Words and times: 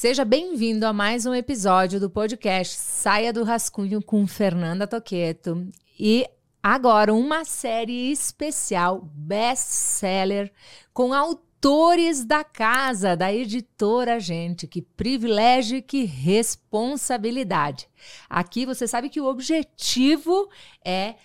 Seja 0.00 0.24
bem-vindo 0.24 0.86
a 0.86 0.94
mais 0.94 1.26
um 1.26 1.34
episódio 1.34 2.00
do 2.00 2.08
podcast 2.08 2.74
Saia 2.74 3.34
do 3.34 3.44
Rascunho 3.44 4.02
com 4.02 4.26
Fernanda 4.26 4.86
Toqueto. 4.86 5.68
E 5.98 6.26
agora 6.62 7.12
uma 7.12 7.44
série 7.44 8.10
especial 8.10 9.02
best-seller 9.12 10.50
com 10.94 11.12
autores 11.12 12.24
da 12.24 12.42
casa, 12.42 13.14
da 13.14 13.30
editora 13.30 14.18
Gente. 14.18 14.66
Que 14.66 14.80
privilégio 14.80 15.76
e 15.76 15.82
que 15.82 16.06
responsabilidade. 16.06 17.86
Aqui 18.26 18.64
você 18.64 18.88
sabe 18.88 19.10
que 19.10 19.20
o 19.20 19.26
objetivo 19.26 20.48
é, 20.82 21.16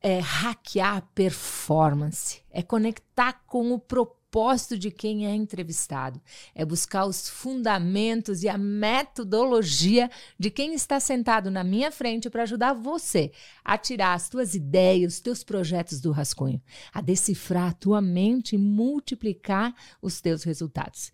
é 0.00 0.20
hackear 0.20 0.98
a 0.98 1.00
performance, 1.00 2.40
é 2.52 2.62
conectar 2.62 3.42
com 3.48 3.72
o 3.72 3.80
propósito 3.80 4.21
propósito 4.32 4.78
de 4.78 4.90
quem 4.90 5.26
é 5.26 5.34
entrevistado, 5.34 6.18
é 6.54 6.64
buscar 6.64 7.04
os 7.04 7.28
fundamentos 7.28 8.42
e 8.42 8.48
a 8.48 8.56
metodologia 8.56 10.10
de 10.38 10.50
quem 10.50 10.72
está 10.72 10.98
sentado 10.98 11.50
na 11.50 11.62
minha 11.62 11.92
frente 11.92 12.30
para 12.30 12.44
ajudar 12.44 12.72
você 12.72 13.30
a 13.62 13.76
tirar 13.76 14.14
as 14.14 14.30
tuas 14.30 14.54
ideias, 14.54 15.14
os 15.14 15.20
teus 15.20 15.44
projetos 15.44 16.00
do 16.00 16.10
rascunho, 16.10 16.62
a 16.94 17.02
decifrar 17.02 17.70
a 17.70 17.74
tua 17.74 18.00
mente 18.00 18.54
e 18.54 18.58
multiplicar 18.58 19.74
os 20.00 20.22
teus 20.22 20.44
resultados. 20.44 21.12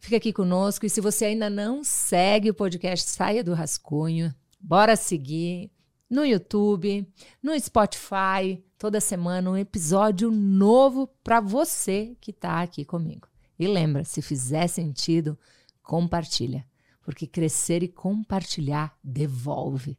Fica 0.00 0.16
aqui 0.16 0.32
conosco 0.32 0.86
e 0.86 0.90
se 0.90 1.02
você 1.02 1.26
ainda 1.26 1.50
não 1.50 1.84
segue 1.84 2.48
o 2.48 2.54
podcast 2.54 3.10
Saia 3.10 3.44
do 3.44 3.52
Rascunho, 3.52 4.34
bora 4.58 4.96
seguir 4.96 5.70
no 6.08 6.24
YouTube, 6.24 7.06
no 7.42 7.58
Spotify, 7.60 8.62
toda 8.84 9.00
semana 9.00 9.50
um 9.50 9.56
episódio 9.56 10.30
novo 10.30 11.08
para 11.24 11.40
você 11.40 12.14
que 12.20 12.30
está 12.30 12.60
aqui 12.60 12.84
comigo. 12.84 13.26
E 13.58 13.66
lembra, 13.66 14.04
se 14.04 14.20
fizer 14.20 14.66
sentido, 14.66 15.38
compartilha, 15.82 16.66
porque 17.00 17.26
crescer 17.26 17.82
e 17.82 17.88
compartilhar 17.88 18.94
devolve. 19.02 19.96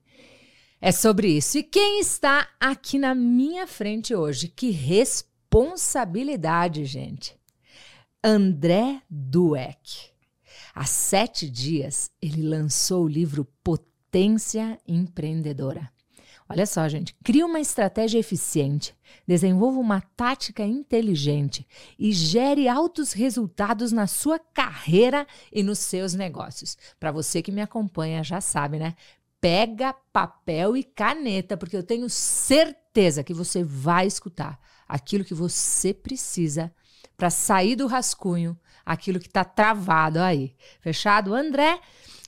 É 0.80 0.92
sobre 0.92 1.30
isso. 1.30 1.58
E 1.58 1.64
quem 1.64 2.00
está 2.00 2.48
aqui 2.60 3.00
na 3.00 3.16
minha 3.16 3.66
frente 3.66 4.14
hoje? 4.14 4.50
Que 4.50 4.70
responsabilidade, 4.70 6.86
gente. 6.86 7.36
André 8.24 9.02
Dueck. 9.10 10.12
Há 10.76 10.86
sete 10.86 11.50
dias, 11.50 12.12
ele 12.22 12.44
lançou 12.44 13.06
o 13.06 13.10
livro 13.10 13.46
Potência 13.64 14.80
Empreendedora. 14.88 15.92
Olha 16.48 16.68
só, 16.68 16.88
gente, 16.88 17.16
crie 17.24 17.44
uma 17.44 17.60
estratégia 17.60 18.20
eficiente, 18.20 18.96
desenvolva 19.28 19.80
uma 19.80 20.00
tática 20.00 20.64
inteligente 20.64 21.68
e 21.98 22.12
gere 22.12 22.68
altos 22.68 23.14
resultados 23.14 23.92
na 23.92 24.06
sua 24.06 24.38
carreira 24.38 25.26
e 25.52 25.64
nos 25.64 25.80
seus 25.80 26.14
negócios. 26.14 26.78
Para 27.00 27.12
você 27.12 27.42
que 27.42 27.52
me 27.52 27.62
acompanha 27.62 28.24
já 28.24 28.40
sabe, 28.40 28.78
né? 28.78 28.96
Pega 29.42 29.94
papel 30.14 30.78
e 30.78 30.84
caneta, 30.84 31.58
porque 31.58 31.76
eu 31.76 31.84
tenho 31.84 32.10
certeza 32.10 33.24
que 33.24 33.34
você 33.34 33.64
vai 33.64 34.06
escutar 34.06 34.60
aquilo 34.88 35.26
que 35.26 35.34
você 35.34 35.96
precisa 35.96 36.72
para 37.18 37.32
sair 37.32 37.76
do 37.76 37.88
rascunho, 37.88 38.58
aquilo 38.86 39.20
que 39.20 39.28
está 39.28 39.44
travado 39.44 40.20
aí. 40.20 40.56
Fechado? 40.80 41.34
André, 41.34 41.80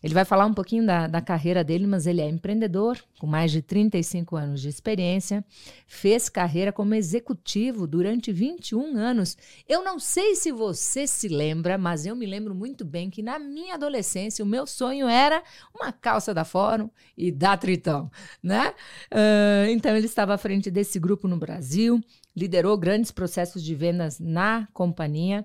ele 0.01 0.13
vai 0.13 0.23
falar 0.23 0.45
um 0.45 0.53
pouquinho 0.53 0.85
da, 0.85 1.07
da, 1.07 1.21
carreira 1.21 1.63
dele, 1.63 1.87
mas 1.87 2.05
ele 2.05 2.21
é 2.21 2.29
empreendedor, 2.29 2.99
com 3.19 3.25
mais 3.25 3.51
de 3.51 3.63
35 3.63 4.35
anos 4.35 4.61
de 4.61 4.69
experiência, 4.69 5.43
fez 5.87 6.29
carreira 6.29 6.71
como 6.71 6.93
executivo 6.93 7.87
durante 7.87 8.31
21 8.31 8.95
anos. 8.95 9.35
Eu 9.67 9.83
não 9.83 9.97
sei 9.97 10.35
se 10.35 10.51
você 10.51 11.07
se 11.07 11.27
lembra, 11.27 11.79
mas 11.79 12.05
eu 12.05 12.15
me 12.15 12.27
lembro 12.27 12.53
muito 12.53 12.85
bem 12.85 13.09
que 13.09 13.23
na 13.23 13.39
minha 13.39 13.73
adolescência 13.73 14.45
o 14.45 14.47
meu 14.47 14.67
sonho 14.67 15.07
era 15.07 15.41
uma 15.73 15.91
calça 15.91 16.31
da 16.31 16.45
Fórum 16.45 16.89
e 17.17 17.31
da 17.31 17.57
Tritão, 17.57 18.11
né? 18.41 18.69
Uh, 19.11 19.69
então 19.69 19.95
ele 19.97 20.05
estava 20.05 20.35
à 20.35 20.37
frente 20.37 20.69
desse 20.69 20.99
grupo 20.99 21.27
no 21.27 21.37
Brasil, 21.37 21.99
liderou 22.35 22.77
grandes 22.77 23.09
processos 23.09 23.63
de 23.63 23.73
vendas 23.73 24.19
na 24.19 24.67
companhia 24.73 25.43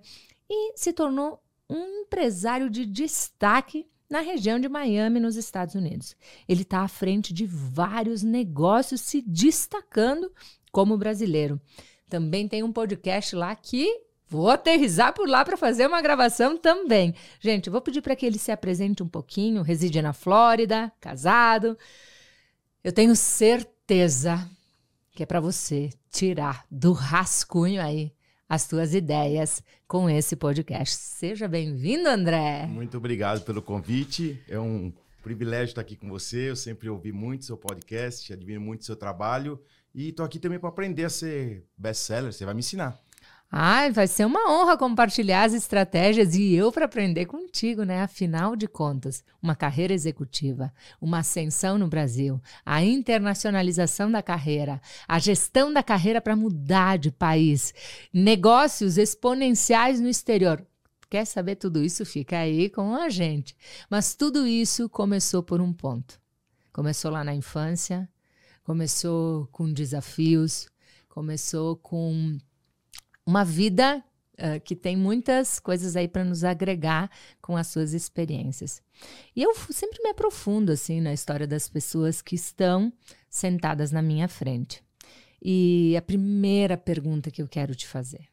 e 0.49 0.77
se 0.77 0.93
tornou 0.93 1.43
um 1.71 2.03
empresário 2.03 2.69
de 2.69 2.85
destaque 2.85 3.87
na 4.13 4.21
região 4.21 4.61
de 4.61 4.69
Miami, 4.69 5.19
nos 5.19 5.37
Estados 5.37 5.75
Unidos. 5.75 6.15
Ele 6.47 6.61
está 6.61 6.81
à 6.81 6.89
frente 6.89 7.33
de 7.33 7.47
vários 7.47 8.23
negócios, 8.23 9.01
se 9.01 9.23
destacando 9.23 10.31
como 10.71 10.99
brasileiro. 10.99 11.59
Também 12.11 12.47
tem 12.47 12.63
um 12.63 12.71
podcast 12.71 13.35
lá 13.35 13.57
que 13.57 13.89
vou 14.29 14.51
aterrizar 14.51 15.15
por 15.15 15.27
lá 15.27 15.43
para 15.47 15.57
fazer 15.57 15.87
uma 15.87 16.03
gravação 16.03 16.59
também. 16.59 17.15
Gente, 17.41 17.71
vou 17.71 17.81
pedir 17.81 18.03
para 18.03 18.15
que 18.15 18.27
ele 18.27 18.39
se 18.39 18.53
apresente 18.53 19.03
um 19.03 19.09
pouquinho. 19.09 19.63
Reside 19.63 20.03
na 20.03 20.13
Flórida, 20.13 20.93
casado. 21.01 21.79
Eu 22.85 22.93
tenho 22.93 23.17
certeza 23.17 24.47
que 25.13 25.23
é 25.23 25.27
para 25.27 25.41
você 25.41 25.89
tirar 26.11 26.67
do 26.71 26.93
rascunho 26.93 27.81
aí 27.81 28.13
as 28.49 28.67
tuas 28.67 28.95
ideias 28.95 29.63
com 29.87 30.09
esse 30.09 30.37
podcast. 30.37 30.95
Seja 30.95 31.49
bem-vindo, 31.49 32.09
André. 32.09 32.67
Muito 32.67 32.97
obrigado 32.97 33.43
pelo 33.43 33.63
convite. 33.63 34.43
É 34.49 34.59
um 34.59 34.93
privilégio 35.23 35.73
estar 35.73 35.81
aqui 35.81 35.97
com 35.97 36.09
você. 36.09 36.51
Eu 36.51 36.57
sempre 36.57 36.89
ouvi 36.89 37.13
muito 37.13 37.45
seu 37.45 37.57
podcast, 37.57 38.33
admiro 38.33 38.61
muito 38.61 38.85
seu 38.85 38.97
trabalho 38.97 39.61
e 39.95 40.09
estou 40.09 40.25
aqui 40.25 40.39
também 40.39 40.59
para 40.59 40.69
aprender 40.69 41.05
a 41.05 41.11
ser 41.11 41.65
best-seller. 41.77 42.33
Você 42.33 42.45
vai 42.45 42.55
me 42.55 42.61
ensinar. 42.61 42.99
Ai, 43.55 43.93
vai 43.93 44.07
ser 44.07 44.25
uma 44.25 44.51
honra 44.51 44.79
compartilhar 44.79 45.45
as 45.45 45.53
estratégias 45.53 46.35
e 46.35 46.55
eu 46.55 46.73
para 46.73 46.87
aprender 46.87 47.27
contigo, 47.27 47.83
né? 47.83 48.01
Afinal 48.01 48.57
de 48.57 48.67
contas, 48.67 49.23
uma 49.43 49.55
carreira 49.55 49.93
executiva, 49.93 50.73
uma 50.99 51.19
ascensão 51.19 51.77
no 51.77 51.87
Brasil, 51.87 52.41
a 52.65 52.83
internacionalização 52.83 54.11
da 54.11 54.23
carreira, 54.23 54.81
a 55.07 55.19
gestão 55.19 55.71
da 55.71 55.83
carreira 55.83 56.19
para 56.19 56.35
mudar 56.35 56.97
de 56.97 57.11
país, 57.11 57.75
negócios 58.11 58.97
exponenciais 58.97 60.01
no 60.01 60.09
exterior. 60.09 60.67
Quer 61.11 61.27
saber 61.27 61.57
tudo 61.57 61.85
isso? 61.85 62.07
Fica 62.07 62.39
aí 62.39 62.71
com 62.71 62.97
a 62.97 63.11
gente. 63.11 63.55
Mas 63.91 64.15
tudo 64.15 64.47
isso 64.47 64.89
começou 64.89 65.43
por 65.43 65.61
um 65.61 65.75
ponto. 65.75 66.19
Começou 66.73 67.11
lá 67.11 67.23
na 67.23 67.35
infância, 67.35 68.09
começou 68.65 69.47
com 69.53 69.71
desafios, 69.71 70.71
começou 71.07 71.77
com 71.77 72.39
uma 73.27 73.45
vida 73.45 74.03
uh, 74.35 74.61
que 74.65 74.75
tem 74.75 74.97
muitas 74.97 75.59
coisas 75.59 75.97
aí 75.97 76.09
para 76.09 76.25
nos 76.25 76.45
agregar 76.45 77.11
com 77.41 77.57
as 77.57 77.69
suas 77.69 77.93
experiências. 77.93 78.83
E 79.35 79.43
eu 79.43 79.55
sempre 79.71 80.03
me 80.03 80.11
aprofundo 80.11 80.73
assim 80.73 81.01
na 81.01 81.13
história 81.13 81.47
das 81.47 81.69
pessoas 81.69 82.21
que 82.21 82.35
estão 82.35 82.93
sentadas 83.29 83.91
na 83.93 84.03
minha 84.03 84.29
frente. 84.29 84.83
E 85.41 85.97
a 85.97 86.03
primeira 86.03 86.77
pergunta 86.77 87.31
que 87.31 87.43
eu 87.43 87.49
quero 87.49 87.75
te 87.75 87.87
fazer. 87.87 88.29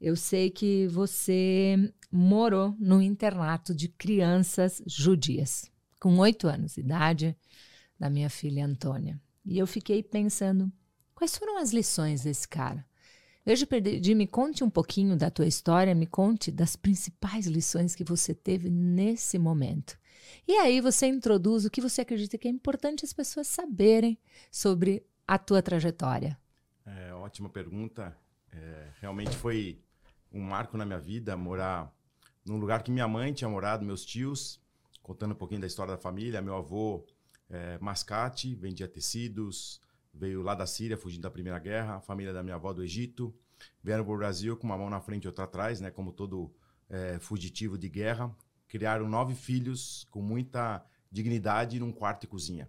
Eu 0.00 0.14
sei 0.14 0.50
que 0.50 0.86
você 0.88 1.92
morou 2.10 2.76
no 2.78 3.02
internato 3.02 3.74
de 3.74 3.88
crianças 3.88 4.82
judias, 4.86 5.70
com 5.98 6.18
oito 6.18 6.46
anos 6.46 6.74
de 6.74 6.80
idade, 6.80 7.36
da 7.98 8.08
minha 8.08 8.30
filha 8.30 8.64
Antônia. 8.64 9.20
E 9.44 9.58
eu 9.58 9.66
fiquei 9.66 10.02
pensando, 10.02 10.70
quais 11.14 11.36
foram 11.36 11.58
as 11.58 11.72
lições 11.72 12.22
desse 12.22 12.46
cara? 12.46 12.86
Veja, 13.48 13.66
Perdi, 13.66 14.14
me 14.14 14.26
conte 14.26 14.62
um 14.62 14.68
pouquinho 14.68 15.16
da 15.16 15.30
tua 15.30 15.46
história, 15.46 15.94
me 15.94 16.06
conte 16.06 16.52
das 16.52 16.76
principais 16.76 17.46
lições 17.46 17.94
que 17.94 18.04
você 18.04 18.34
teve 18.34 18.68
nesse 18.68 19.38
momento. 19.38 19.98
E 20.46 20.52
aí 20.58 20.82
você 20.82 21.06
introduz 21.06 21.64
o 21.64 21.70
que 21.70 21.80
você 21.80 22.02
acredita 22.02 22.36
que 22.36 22.46
é 22.46 22.50
importante 22.50 23.06
as 23.06 23.12
pessoas 23.14 23.46
saberem 23.46 24.18
sobre 24.52 25.02
a 25.26 25.38
tua 25.38 25.62
trajetória. 25.62 26.38
É, 26.84 27.14
ótima 27.14 27.48
pergunta. 27.48 28.14
É, 28.52 28.90
realmente 29.00 29.34
foi 29.34 29.80
um 30.30 30.42
marco 30.42 30.76
na 30.76 30.84
minha 30.84 31.00
vida 31.00 31.34
morar 31.34 31.90
num 32.44 32.58
lugar 32.58 32.82
que 32.82 32.90
minha 32.90 33.08
mãe 33.08 33.32
tinha 33.32 33.48
morado, 33.48 33.82
meus 33.82 34.04
tios, 34.04 34.60
contando 35.02 35.32
um 35.32 35.38
pouquinho 35.38 35.62
da 35.62 35.66
história 35.66 35.94
da 35.94 35.98
família. 35.98 36.42
Meu 36.42 36.54
avô, 36.54 37.02
é, 37.48 37.78
mascate, 37.78 38.54
vendia 38.54 38.86
tecidos, 38.86 39.80
veio 40.12 40.42
lá 40.42 40.54
da 40.54 40.66
Síria, 40.66 40.96
fugindo 40.96 41.22
da 41.22 41.30
Primeira 41.30 41.58
Guerra, 41.58 41.96
a 41.96 42.00
família 42.00 42.32
da 42.32 42.42
minha 42.42 42.56
avó 42.56 42.72
do 42.72 42.82
Egito, 42.82 43.34
vieram 43.82 44.04
para 44.04 44.14
o 44.14 44.16
Brasil 44.16 44.56
com 44.56 44.66
uma 44.66 44.76
mão 44.76 44.90
na 44.90 45.00
frente 45.00 45.24
e 45.24 45.26
outra 45.26 45.44
atrás, 45.44 45.80
né, 45.80 45.90
como 45.90 46.12
todo 46.12 46.52
é, 46.88 47.18
fugitivo 47.18 47.76
de 47.76 47.88
guerra, 47.88 48.34
criaram 48.66 49.08
nove 49.08 49.34
filhos 49.34 50.06
com 50.10 50.22
muita 50.22 50.84
dignidade 51.10 51.78
num 51.78 51.92
quarto 51.92 52.24
e 52.24 52.26
cozinha. 52.26 52.68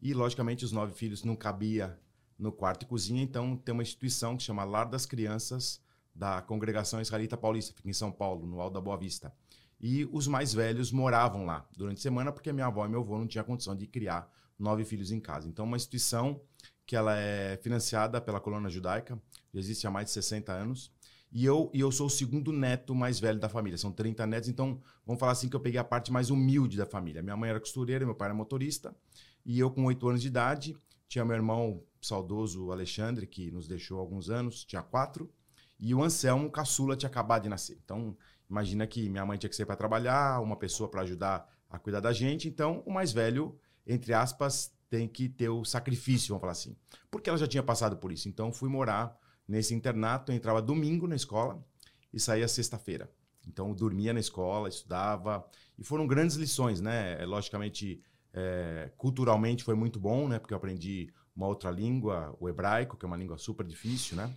E, 0.00 0.14
logicamente, 0.14 0.64
os 0.64 0.72
nove 0.72 0.92
filhos 0.92 1.24
não 1.24 1.34
cabia 1.34 1.98
no 2.38 2.52
quarto 2.52 2.84
e 2.84 2.86
cozinha, 2.86 3.22
então 3.22 3.56
tem 3.56 3.72
uma 3.72 3.82
instituição 3.82 4.36
que 4.36 4.42
chama 4.42 4.64
Lar 4.64 4.88
das 4.88 5.04
Crianças 5.04 5.80
da 6.14 6.42
Congregação 6.42 7.00
Israelita 7.00 7.36
Paulista, 7.36 7.72
fica 7.74 7.88
em 7.88 7.92
São 7.92 8.10
Paulo, 8.10 8.46
no 8.46 8.60
Alto 8.60 8.74
da 8.74 8.80
Boa 8.80 8.96
Vista. 8.96 9.32
E 9.80 10.04
os 10.10 10.26
mais 10.26 10.52
velhos 10.52 10.90
moravam 10.90 11.44
lá 11.44 11.68
durante 11.76 11.98
a 11.98 12.02
semana 12.02 12.32
porque 12.32 12.52
minha 12.52 12.66
avó 12.66 12.84
e 12.84 12.88
meu 12.88 13.00
avô 13.00 13.16
não 13.16 13.26
tinham 13.26 13.44
condição 13.44 13.76
de 13.76 13.86
criar 13.86 14.28
nove 14.58 14.84
filhos 14.84 15.12
em 15.12 15.20
casa. 15.20 15.48
Então, 15.48 15.64
uma 15.64 15.76
instituição 15.76 16.40
que 16.88 16.96
ela 16.96 17.14
é 17.18 17.58
financiada 17.58 18.18
pela 18.18 18.40
colônia 18.40 18.70
judaica, 18.70 19.20
já 19.52 19.60
existe 19.60 19.86
há 19.86 19.90
mais 19.90 20.06
de 20.06 20.12
60 20.12 20.50
anos. 20.50 20.90
E 21.30 21.44
eu, 21.44 21.70
e 21.74 21.80
eu 21.80 21.92
sou 21.92 22.06
o 22.06 22.10
segundo 22.10 22.50
neto 22.50 22.94
mais 22.94 23.20
velho 23.20 23.38
da 23.38 23.46
família. 23.46 23.76
São 23.76 23.92
30 23.92 24.26
netos, 24.26 24.48
então 24.48 24.80
vamos 25.04 25.20
falar 25.20 25.32
assim 25.32 25.50
que 25.50 25.54
eu 25.54 25.60
peguei 25.60 25.78
a 25.78 25.84
parte 25.84 26.10
mais 26.10 26.30
humilde 26.30 26.78
da 26.78 26.86
família. 26.86 27.22
Minha 27.22 27.36
mãe 27.36 27.50
era 27.50 27.60
costureira, 27.60 28.06
meu 28.06 28.14
pai 28.14 28.28
era 28.28 28.34
motorista. 28.34 28.96
E 29.44 29.60
eu, 29.60 29.70
com 29.70 29.84
oito 29.84 30.08
anos 30.08 30.22
de 30.22 30.28
idade, 30.28 30.78
tinha 31.06 31.26
meu 31.26 31.36
irmão 31.36 31.82
saudoso 32.00 32.72
Alexandre, 32.72 33.26
que 33.26 33.50
nos 33.50 33.68
deixou 33.68 33.98
há 33.98 34.00
alguns 34.00 34.30
anos, 34.30 34.64
tinha 34.64 34.82
quatro. 34.82 35.30
E 35.78 35.94
o 35.94 36.02
Anselmo, 36.02 36.50
caçula, 36.50 36.96
tinha 36.96 37.10
acabado 37.10 37.42
de 37.42 37.50
nascer. 37.50 37.78
Então, 37.84 38.16
imagina 38.48 38.86
que 38.86 39.10
minha 39.10 39.26
mãe 39.26 39.36
tinha 39.36 39.50
que 39.50 39.56
sair 39.56 39.66
para 39.66 39.76
trabalhar, 39.76 40.40
uma 40.40 40.56
pessoa 40.56 40.88
para 40.88 41.02
ajudar 41.02 41.46
a 41.68 41.78
cuidar 41.78 42.00
da 42.00 42.14
gente. 42.14 42.48
Então, 42.48 42.82
o 42.86 42.90
mais 42.90 43.12
velho, 43.12 43.60
entre 43.86 44.14
aspas, 44.14 44.72
tem 44.90 45.06
que 45.08 45.28
ter 45.28 45.48
o 45.48 45.64
sacrifício, 45.64 46.28
vamos 46.28 46.40
falar 46.40 46.52
assim. 46.52 46.76
Porque 47.10 47.28
ela 47.28 47.38
já 47.38 47.46
tinha 47.46 47.62
passado 47.62 47.96
por 47.96 48.12
isso. 48.12 48.28
Então, 48.28 48.52
fui 48.52 48.68
morar 48.68 49.18
nesse 49.46 49.74
internato. 49.74 50.32
Eu 50.32 50.36
entrava 50.36 50.62
domingo 50.62 51.06
na 51.06 51.16
escola 51.16 51.62
e 52.12 52.18
saía 52.18 52.48
sexta-feira. 52.48 53.10
Então, 53.46 53.72
dormia 53.74 54.12
na 54.12 54.20
escola, 54.20 54.68
estudava. 54.68 55.46
E 55.78 55.84
foram 55.84 56.06
grandes 56.06 56.36
lições, 56.36 56.80
né? 56.80 57.22
É, 57.22 57.26
logicamente, 57.26 58.02
é, 58.32 58.90
culturalmente 58.96 59.64
foi 59.64 59.74
muito 59.74 59.98
bom, 60.00 60.28
né? 60.28 60.38
Porque 60.38 60.54
eu 60.54 60.58
aprendi 60.58 61.12
uma 61.34 61.46
outra 61.46 61.70
língua, 61.70 62.36
o 62.40 62.48
hebraico, 62.48 62.96
que 62.96 63.04
é 63.04 63.08
uma 63.08 63.16
língua 63.16 63.38
super 63.38 63.66
difícil, 63.66 64.16
né? 64.16 64.34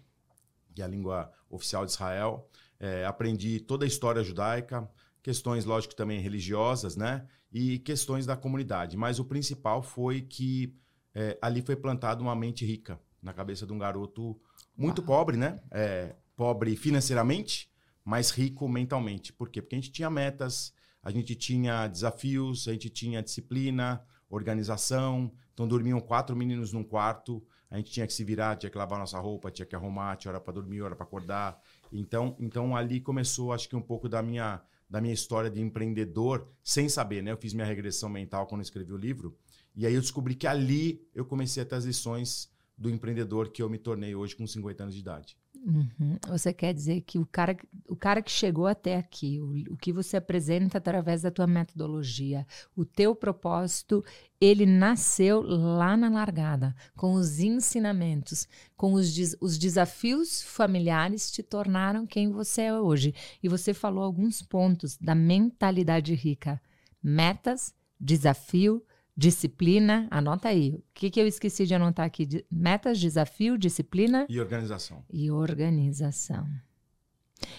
que 0.74 0.81
é 0.81 0.86
a 0.86 0.88
língua 0.88 1.31
oficial 1.50 1.86
de 1.86 1.92
Israel. 1.92 2.50
É, 2.80 3.06
aprendi 3.06 3.59
toda 3.59 3.86
a 3.86 3.88
história 3.88 4.24
judaica, 4.24 4.89
questões, 5.21 5.65
lógico, 5.65 5.95
também 5.95 6.19
religiosas, 6.19 6.95
né? 6.95 7.27
E 7.51 7.80
questões 7.80 8.25
da 8.25 8.36
comunidade. 8.36 8.95
Mas 8.95 9.19
o 9.19 9.25
principal 9.25 9.83
foi 9.83 10.21
que 10.21 10.75
é, 11.13 11.38
ali 11.42 11.62
foi 11.62 11.75
plantada 11.75 12.21
uma 12.21 12.36
mente 12.36 12.65
rica 12.65 13.00
na 13.21 13.33
cabeça 13.33 13.65
de 13.65 13.74
um 13.74 13.77
garoto 13.77 14.39
muito 14.77 15.00
Uau. 15.00 15.07
pobre, 15.07 15.38
né? 15.38 15.59
É, 15.69 16.15
pobre 16.36 16.75
financeiramente, 16.75 17.69
mas 18.03 18.31
rico 18.31 18.68
mentalmente. 18.68 19.33
Por 19.33 19.50
quê? 19.50 19.62
Porque 19.62 19.75
a 19.75 19.80
gente 19.80 19.92
tinha 19.92 20.09
metas, 20.09 20.74
a 21.03 21.12
gente 21.12 21.36
tinha 21.36 21.88
desafios, 21.88 22.68
a 22.68 22.71
gente 22.71 22.89
tinha 22.89 23.21
disciplina, 23.21 24.01
organização. 24.30 25.31
Então 25.54 25.68
dormiam 25.68 26.00
quatro 26.00 26.36
meninos 26.36 26.71
num 26.71 26.83
quarto 26.83 27.45
a 27.71 27.77
gente 27.77 27.89
tinha 27.89 28.06
que 28.06 28.12
se 28.12 28.25
virar, 28.25 28.57
tinha 28.57 28.69
que 28.69 28.77
lavar 28.77 29.00
nossa 29.00 29.18
roupa, 29.18 29.50
tinha 29.50 29.65
que 29.65 29.74
arrumar, 29.74 30.18
tinha 30.18 30.30
hora 30.30 30.42
para 30.42 30.54
dormir, 30.54 30.81
hora 30.81 30.94
para 30.94 31.06
acordar. 31.06 31.57
Então, 31.89 32.36
então 32.38 32.75
ali 32.75 33.00
começou, 33.00 33.54
acho 33.54 33.69
que 33.69 33.77
um 33.77 33.81
pouco 33.81 34.09
da 34.09 34.21
minha 34.21 34.62
da 34.92 35.00
minha 35.00 35.14
história 35.14 35.50
de 35.50 35.62
empreendedor, 35.62 36.46
sem 36.62 36.90
saber, 36.90 37.24
né? 37.24 37.32
Eu 37.32 37.38
fiz 37.38 37.54
minha 37.54 37.66
regressão 37.66 38.10
mental 38.10 38.46
quando 38.46 38.62
escrevi 38.62 38.92
o 38.92 38.98
livro, 38.98 39.38
e 39.74 39.88
aí 39.88 39.94
eu 39.94 40.02
descobri 40.02 40.36
que 40.36 40.46
ali 40.46 41.08
eu 41.16 41.24
comecei 41.24 41.64
a 41.64 41.66
ter 41.66 41.76
as 41.76 41.86
lições 41.86 42.52
do 42.78 42.90
empreendedor 42.90 43.52
que 43.54 43.64
eu 43.64 43.70
me 43.70 43.78
tornei 43.78 44.14
hoje 44.14 44.36
com 44.36 44.46
50 44.46 44.84
anos 44.84 44.94
de 44.94 45.00
idade. 45.00 45.38
Uhum. 45.63 46.18
Você 46.28 46.52
quer 46.52 46.74
dizer 46.74 47.02
que 47.02 47.19
o 47.19 47.25
cara, 47.25 47.56
o 47.88 47.96
cara 47.96 48.22
que 48.22 48.31
chegou 48.31 48.66
até 48.66 48.98
aqui, 48.98 49.40
o, 49.40 49.74
o, 49.74 49.78
que 49.78 49.94
você 49.94 50.18
apresenta 50.18 50.80
através 50.80 51.22
da 51.22 51.30
tua 51.30 51.46
metodologia, 51.46 52.48
o 52.75 52.84
teu 52.84 53.16
propósito, 53.16 54.04
ele 54.40 54.66
nasceu 54.66 55.42
lá 55.42 55.96
na 55.96 56.10
largada, 56.10 56.75
com 56.96 57.13
os 57.13 57.40
ensinamentos, 57.40 58.48
com 58.75 58.94
os, 58.94 59.13
des, 59.13 59.38
os 59.40 59.60
desafios 59.60 60.42
familiares 60.42 61.30
te 61.30 61.44
tornaram 61.44 62.07
quem 62.07 62.31
você 62.31 62.64
é 62.64 62.80
hoje. 62.80 63.14
E 63.44 63.48
você 63.48 63.72
falou 63.72 64.04
alguns 64.04 64.42
pontos 64.42 64.98
da 64.98 65.14
mentalidade 65.14 66.16
rica: 66.16 66.60
metas, 67.04 67.72
desafio, 68.00 68.84
Disciplina, 69.16 70.08
anota 70.10 70.50
aí. 70.50 70.75
O 70.75 70.84
que, 70.94 71.10
que 71.10 71.19
eu 71.19 71.28
esqueci 71.28 71.66
de 71.66 71.74
anotar 71.74 72.06
aqui? 72.06 72.46
Metas, 72.50 73.00
desafio, 73.00 73.58
disciplina. 73.58 74.25
E 74.30 74.40
organização. 74.40 75.04
E 75.12 75.30
organização. 75.30 76.48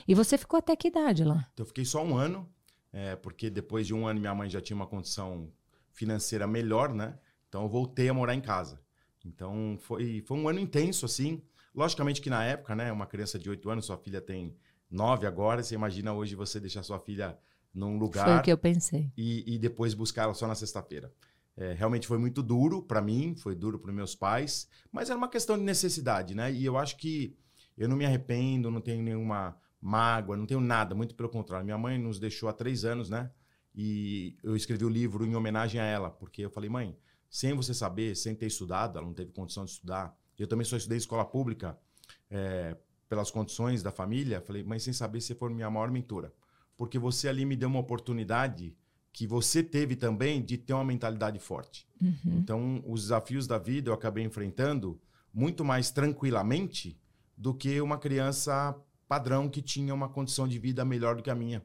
E 0.07 0.15
você 0.15 0.39
ficou 0.39 0.59
até 0.59 0.75
que 0.75 0.89
idade 0.89 1.25
lá? 1.25 1.49
Então, 1.53 1.65
eu 1.65 1.67
fiquei 1.67 1.85
só 1.85 2.03
um 2.05 2.17
ano, 2.17 2.49
é, 2.93 3.17
porque 3.17 3.51
depois 3.51 3.87
de 3.87 3.95
um 3.95 4.07
ano 4.07 4.21
minha 4.21 4.35
mãe 4.35 4.49
já 4.49 4.61
tinha 4.61 4.77
uma 4.77 4.87
condição 4.87 5.51
financeira 5.93 6.47
melhor, 6.47 6.93
né? 6.93 7.19
Então 7.49 7.63
eu 7.63 7.69
voltei 7.69 8.09
a 8.09 8.15
morar 8.15 8.35
em 8.35 8.41
casa. 8.41 8.81
Então 9.25 9.77
foi, 9.81 10.23
foi 10.27 10.39
um 10.39 10.49
ano 10.49 10.59
intenso, 10.59 11.05
assim. 11.05 11.43
Logicamente 11.75 12.21
que 12.21 12.31
na 12.31 12.45
época, 12.45 12.75
né? 12.75 12.91
Uma 12.91 13.07
criança 13.07 13.39
de 13.39 13.49
8 13.49 13.71
anos, 13.71 13.87
sua 13.87 13.97
filha 13.99 14.21
tem 14.21 14.57
9 14.91 15.27
agora. 15.27 15.63
Você 15.63 15.75
imagina 15.75 16.13
hoje 16.13 16.35
você 16.35 16.59
deixar 16.59 16.83
sua 16.83 16.99
filha 16.99 17.39
num 17.75 17.99
lugar. 17.99 18.25
Foi 18.25 18.37
o 18.39 18.43
que 18.43 18.53
eu 18.53 18.59
pensei. 18.59 19.13
E, 19.17 19.55
e 19.55 19.59
depois 19.59 19.95
buscar 19.95 20.25
ela 20.25 20.35
só 20.35 20.47
na 20.47 20.55
sexta-feira. 20.55 21.13
É, 21.57 21.75
realmente 21.75 22.07
foi 22.07 22.19
muito 22.19 22.43
duro 22.43 22.83
para 22.83 23.03
mim, 23.03 23.35
foi 23.35 23.55
duro 23.55 23.79
para 23.79 23.93
meus 23.93 24.15
pais, 24.15 24.69
mas 24.91 25.11
era 25.11 25.19
uma 25.19 25.29
questão 25.29 25.59
de 25.59 25.65
necessidade, 25.65 26.35
né? 26.35 26.51
E 26.53 26.65
eu 26.65 26.79
acho 26.79 26.97
que 26.97 27.37
eu 27.77 27.89
não 27.89 27.97
me 27.97 28.07
arrependo, 28.07 28.71
não 28.71 28.81
tenho 28.81 29.03
nenhuma 29.03 29.57
mágoa, 29.81 30.37
não 30.37 30.47
tenho 30.47 30.61
nada, 30.61 30.95
muito 30.95 31.15
pelo 31.15 31.29
contrário. 31.29 31.65
Minha 31.65 31.79
mãe 31.79 31.99
nos 31.99 32.19
deixou 32.19 32.49
há 32.49 32.53
três 32.53 32.85
anos, 32.85 33.11
né? 33.11 33.31
E 33.75 34.37
eu 34.43 34.55
escrevi 34.55 34.85
o 34.85 34.89
livro 34.89 35.27
em 35.27 35.35
homenagem 35.35 35.81
a 35.81 35.85
ela, 35.85 36.11
porque 36.11 36.43
eu 36.43 36.51
falei, 36.51 36.71
mãe, 36.71 36.97
sem 37.29 37.55
você 37.55 37.73
saber, 37.73 38.15
sem 38.15 38.35
ter 38.35 38.47
estudado, 38.47 38.99
ela 38.99 39.07
não 39.07 39.15
teve 39.15 39.33
condição 39.33 39.65
de 39.65 39.73
estudar. 39.73 40.15
Eu 40.39 40.47
também 40.47 40.65
só 40.65 40.77
estudei 40.77 40.99
escola 40.99 41.25
pública 41.25 41.79
é, 42.31 42.77
pelas 43.09 43.31
condições 43.31 43.83
da 43.83 43.91
família. 43.91 44.41
Falei, 44.41 44.63
mãe, 44.63 44.79
sem 44.79 44.93
saber, 44.93 45.21
você 45.21 45.35
foi 45.35 45.53
minha 45.53 45.71
maior 45.71 45.91
mentora. 45.91 46.33
Porque 46.77 46.99
você 46.99 47.29
ali 47.29 47.45
me 47.45 47.57
deu 47.57 47.69
uma 47.69 47.81
oportunidade 47.81 48.77
que 49.13 49.27
você 49.27 49.63
teve 49.63 49.95
também 49.95 50.43
de 50.43 50.57
ter 50.57 50.73
uma 50.73 50.85
mentalidade 50.85 51.39
forte. 51.39 51.87
Uhum. 52.01 52.39
Então, 52.39 52.83
os 52.87 53.03
desafios 53.03 53.47
da 53.47 53.59
vida 53.59 53.91
eu 53.91 53.95
acabei 53.95 54.25
enfrentando 54.25 55.01
muito 55.33 55.65
mais 55.65 55.91
tranquilamente 55.91 56.99
do 57.37 57.55
que 57.55 57.81
uma 57.81 57.99
criança 57.99 58.75
padrão 59.07 59.49
que 59.49 59.61
tinha 59.61 59.93
uma 59.95 60.09
condição 60.09 60.49
de 60.49 60.59
vida 60.59 60.85
melhor 60.85 61.17
do 61.17 61.23
que 61.23 61.31
a 61.31 61.35
minha. 61.35 61.63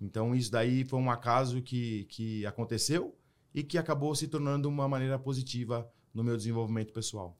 Então, 0.00 0.34
isso 0.34 0.50
daí 0.52 0.84
foi 0.84 1.00
um 1.00 1.10
acaso 1.10 1.60
que, 1.62 2.04
que 2.04 2.44
aconteceu 2.46 3.16
e 3.54 3.62
que 3.62 3.78
acabou 3.78 4.14
se 4.14 4.28
tornando 4.28 4.68
uma 4.68 4.86
maneira 4.86 5.18
positiva 5.18 5.90
no 6.12 6.22
meu 6.22 6.36
desenvolvimento 6.36 6.92
pessoal. 6.92 7.36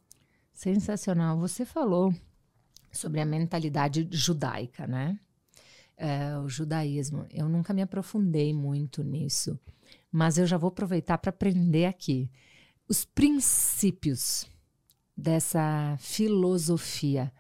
Sensacional. 0.53 1.39
Você 1.39 1.65
falou 1.65 2.15
sobre 2.91 3.21
a 3.21 3.27
mentalidade 3.27 4.09
judaica, 4.11 4.87
né? 4.87 5.19
É, 5.97 6.39
o 6.39 6.49
judaísmo. 6.49 7.27
Eu 7.31 7.49
nunca 7.49 7.73
me 7.73 7.83
aprofundei 7.83 8.53
muito 8.53 9.03
nisso, 9.03 9.59
mas 10.11 10.39
eu 10.39 10.47
já 10.47 10.57
vou 10.57 10.69
aproveitar 10.69 11.19
para 11.19 11.31
aprender 11.31 11.87
aqui. 11.87 12.31
Os 12.89 13.05
princípios 13.05 14.47
dessa 15.17 15.97
filosofia 15.99 17.33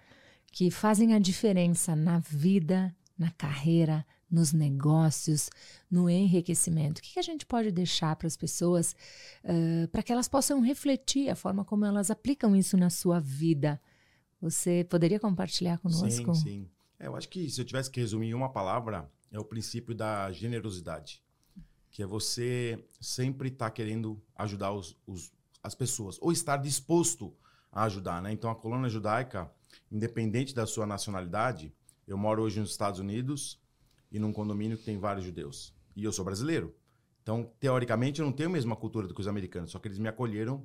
que 0.50 0.70
fazem 0.70 1.14
a 1.14 1.18
diferença 1.18 1.94
na 1.94 2.18
vida, 2.18 2.94
na 3.18 3.30
carreira, 3.30 4.06
nos 4.30 4.52
negócios, 4.52 5.50
no 5.90 6.08
enriquecimento. 6.10 6.98
O 6.98 7.02
que, 7.02 7.18
a 7.18 7.22
gente 7.22 7.46
pode 7.46 7.70
deixar 7.70 8.16
para 8.16 8.26
as 8.26 8.36
pessoas 8.36 8.96
uh, 9.44 9.86
para 9.88 10.02
que 10.02 10.10
elas 10.10 10.28
possam 10.28 10.60
refletir 10.60 11.28
a 11.28 11.36
forma 11.36 11.64
como 11.64 11.84
elas 11.84 12.10
aplicam 12.10 12.56
isso 12.56 12.76
na 12.76 12.90
sua 12.90 13.20
vida? 13.20 13.80
Você 14.40 14.84
poderia 14.88 15.20
compartilhar 15.20 15.78
conosco? 15.78 16.34
Sim, 16.34 16.42
sim. 16.42 16.70
É, 16.98 17.06
eu 17.06 17.16
acho 17.16 17.28
que 17.28 17.48
se 17.50 17.60
eu 17.60 17.64
tivesse 17.64 17.90
que 17.90 18.00
resumir 18.00 18.28
em 18.28 18.34
uma 18.34 18.50
palavra, 18.50 19.10
é 19.30 19.38
o 19.38 19.44
princípio 19.44 19.94
da 19.94 20.30
generosidade. 20.32 21.22
Que 21.90 22.02
é 22.02 22.06
você 22.06 22.84
sempre 23.00 23.48
estar 23.48 23.66
tá 23.66 23.70
querendo 23.70 24.22
ajudar 24.34 24.72
os, 24.72 24.96
os, 25.06 25.32
as 25.62 25.74
pessoas, 25.74 26.18
ou 26.20 26.32
estar 26.32 26.56
disposto 26.56 27.34
a 27.70 27.84
ajudar. 27.84 28.22
Né? 28.22 28.32
Então, 28.32 28.50
a 28.50 28.54
colônia 28.54 28.88
judaica, 28.88 29.50
independente 29.90 30.54
da 30.54 30.66
sua 30.66 30.86
nacionalidade, 30.86 31.72
eu 32.06 32.16
moro 32.16 32.42
hoje 32.42 32.60
nos 32.60 32.70
Estados 32.70 33.00
Unidos 33.00 33.60
e 34.10 34.18
num 34.18 34.32
condomínio 34.32 34.78
que 34.78 34.84
tem 34.84 34.98
vários 34.98 35.24
judeus. 35.24 35.74
E 35.94 36.04
eu 36.04 36.12
sou 36.12 36.24
brasileiro. 36.24 36.74
Então, 37.22 37.50
teoricamente, 37.58 38.20
eu 38.20 38.26
não 38.26 38.32
tenho 38.32 38.48
a 38.48 38.52
mesma 38.52 38.76
cultura 38.76 39.08
do 39.08 39.14
que 39.14 39.20
os 39.20 39.26
americanos, 39.26 39.72
só 39.72 39.78
que 39.78 39.88
eles 39.88 39.98
me 39.98 40.08
acolheram, 40.08 40.64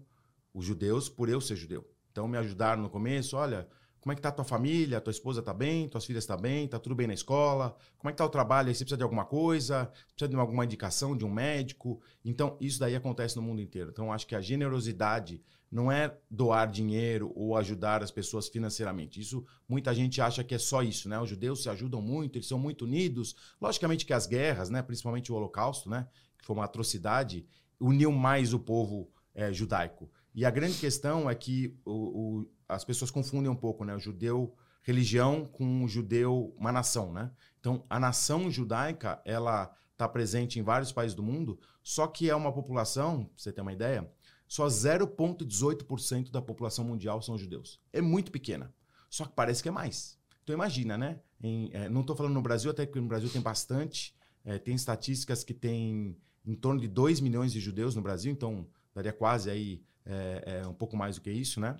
os 0.54 0.66
judeus, 0.66 1.10
por 1.10 1.28
eu 1.28 1.42
ser 1.42 1.56
judeu. 1.56 1.90
Então, 2.12 2.28
me 2.28 2.38
ajudaram 2.38 2.84
no 2.84 2.90
começo, 2.90 3.36
olha, 3.36 3.68
como 4.02 4.12
é 4.12 4.16
que 4.16 4.22
tá 4.22 4.30
a 4.30 4.32
tua 4.32 4.44
família? 4.44 5.00
Tua 5.00 5.12
esposa 5.12 5.44
tá 5.44 5.54
bem? 5.54 5.88
Tuas 5.88 6.04
filhas 6.04 6.26
tá 6.26 6.36
bem? 6.36 6.68
Tá 6.68 6.80
tudo 6.80 6.96
bem 6.96 7.06
na 7.06 7.14
escola? 7.14 7.78
Como 8.00 8.10
é 8.10 8.12
que 8.12 8.18
tá 8.18 8.26
o 8.26 8.30
trabalho? 8.30 8.74
Você 8.74 8.84
precisa 8.84 8.98
de 8.98 9.04
alguma 9.04 9.26
coisa? 9.26 9.92
Precisa 10.16 10.28
de 10.28 10.36
alguma 10.36 10.66
indicação 10.66 11.16
de 11.16 11.24
um 11.24 11.32
médico? 11.32 12.02
Então, 12.26 12.58
isso 12.60 12.80
daí 12.80 12.96
acontece 12.96 13.36
no 13.36 13.44
mundo 13.44 13.62
inteiro. 13.62 13.92
Então, 13.92 14.12
acho 14.12 14.26
que 14.26 14.36
a 14.36 14.42
generosidade 14.42 15.40
não 15.72 15.92
é 15.92 16.18
doar 16.30 16.70
dinheiro 16.70 17.32
ou 17.36 17.56
ajudar 17.56 18.02
as 18.02 18.10
pessoas 18.10 18.50
financeiramente. 18.50 19.22
Isso, 19.22 19.46
muita 19.70 19.94
gente 19.94 20.20
acha 20.20 20.44
que 20.44 20.56
é 20.56 20.60
só 20.60 20.82
isso, 20.82 21.08
né? 21.08 21.20
Os 21.20 21.30
judeus 21.30 21.62
se 21.62 21.70
ajudam 21.70 22.02
muito, 22.02 22.38
eles 22.38 22.48
são 22.48 22.58
muito 22.58 22.86
unidos. 22.86 23.36
Logicamente 23.62 24.04
que 24.04 24.14
as 24.14 24.26
guerras, 24.26 24.72
né? 24.72 24.82
principalmente 24.82 25.32
o 25.32 25.36
Holocausto, 25.36 25.90
né? 25.90 26.08
que 26.40 26.46
foi 26.46 26.56
uma 26.56 26.66
atrocidade, 26.66 27.46
uniu 27.80 28.12
mais 28.12 28.52
o 28.52 28.60
povo 28.60 29.10
é, 29.34 29.54
judaico. 29.54 30.10
E 30.34 30.46
a 30.46 30.50
grande 30.50 30.78
questão 30.78 31.30
é 31.30 31.36
que 31.36 31.78
o, 31.86 32.40
o 32.42 32.52
as 32.68 32.86
pessoas 32.86 33.12
confundem 33.12 33.52
um 33.52 33.56
pouco, 33.56 33.84
né? 33.84 33.94
O 33.94 34.00
judeu 34.00 34.56
religião 34.82 35.46
com 35.46 35.84
o 35.84 35.88
judeu 35.88 36.56
uma 36.58 36.72
nação, 36.72 37.12
né? 37.12 37.32
Então, 37.60 37.86
a 37.90 38.00
nação 38.00 38.50
judaica, 38.50 39.22
ela 39.26 39.72
está 39.92 40.08
presente 40.08 40.58
em 40.60 40.64
vários 40.64 40.92
países 40.92 41.16
do 41.16 41.22
mundo, 41.22 41.60
só 41.84 42.08
que 42.08 42.30
é 42.30 42.36
uma 42.36 42.52
população, 42.52 43.26
pra 43.26 43.34
você 43.36 43.52
ter 43.52 43.62
uma 43.62 43.74
ideia, 43.74 44.12
só 44.48 44.68
0,18% 44.68 46.32
da 46.32 46.42
população 46.42 46.84
mundial 46.84 47.22
são 47.22 47.38
judeus. 47.38 47.80
É 47.94 48.02
muito 48.02 48.32
pequena. 48.32 48.74
Só 49.10 49.26
que 49.26 49.34
parece 49.34 49.62
que 49.62 49.70
é 49.70 49.72
mais. 49.72 50.18
Então 50.44 50.54
imagina, 50.54 50.98
né? 50.98 51.20
Em, 51.42 51.70
é, 51.74 51.88
não 51.88 52.02
estou 52.02 52.16
falando 52.16 52.34
no 52.34 52.42
Brasil, 52.42 52.72
até 52.72 52.86
porque 52.86 53.00
no 53.00 53.08
Brasil 53.08 53.30
tem 53.30 53.42
bastante. 53.42 54.16
É, 54.44 54.58
tem 54.58 54.74
estatísticas 54.74 55.44
que 55.44 55.54
tem 55.54 56.18
em 56.46 56.56
torno 56.56 56.82
de 56.82 56.88
2 56.88 57.20
milhões 57.20 57.54
de 57.54 57.60
judeus 57.60 57.96
no 57.96 58.02
Brasil, 58.02 58.32
então 58.32 58.68
daria 58.96 59.14
quase 59.14 59.50
aí 59.50 59.84
é, 60.06 60.62
é, 60.64 60.68
um 60.68 60.74
pouco 60.74 60.96
mais 60.96 61.16
do 61.16 61.22
que 61.22 61.32
isso, 61.32 61.60
né? 61.60 61.78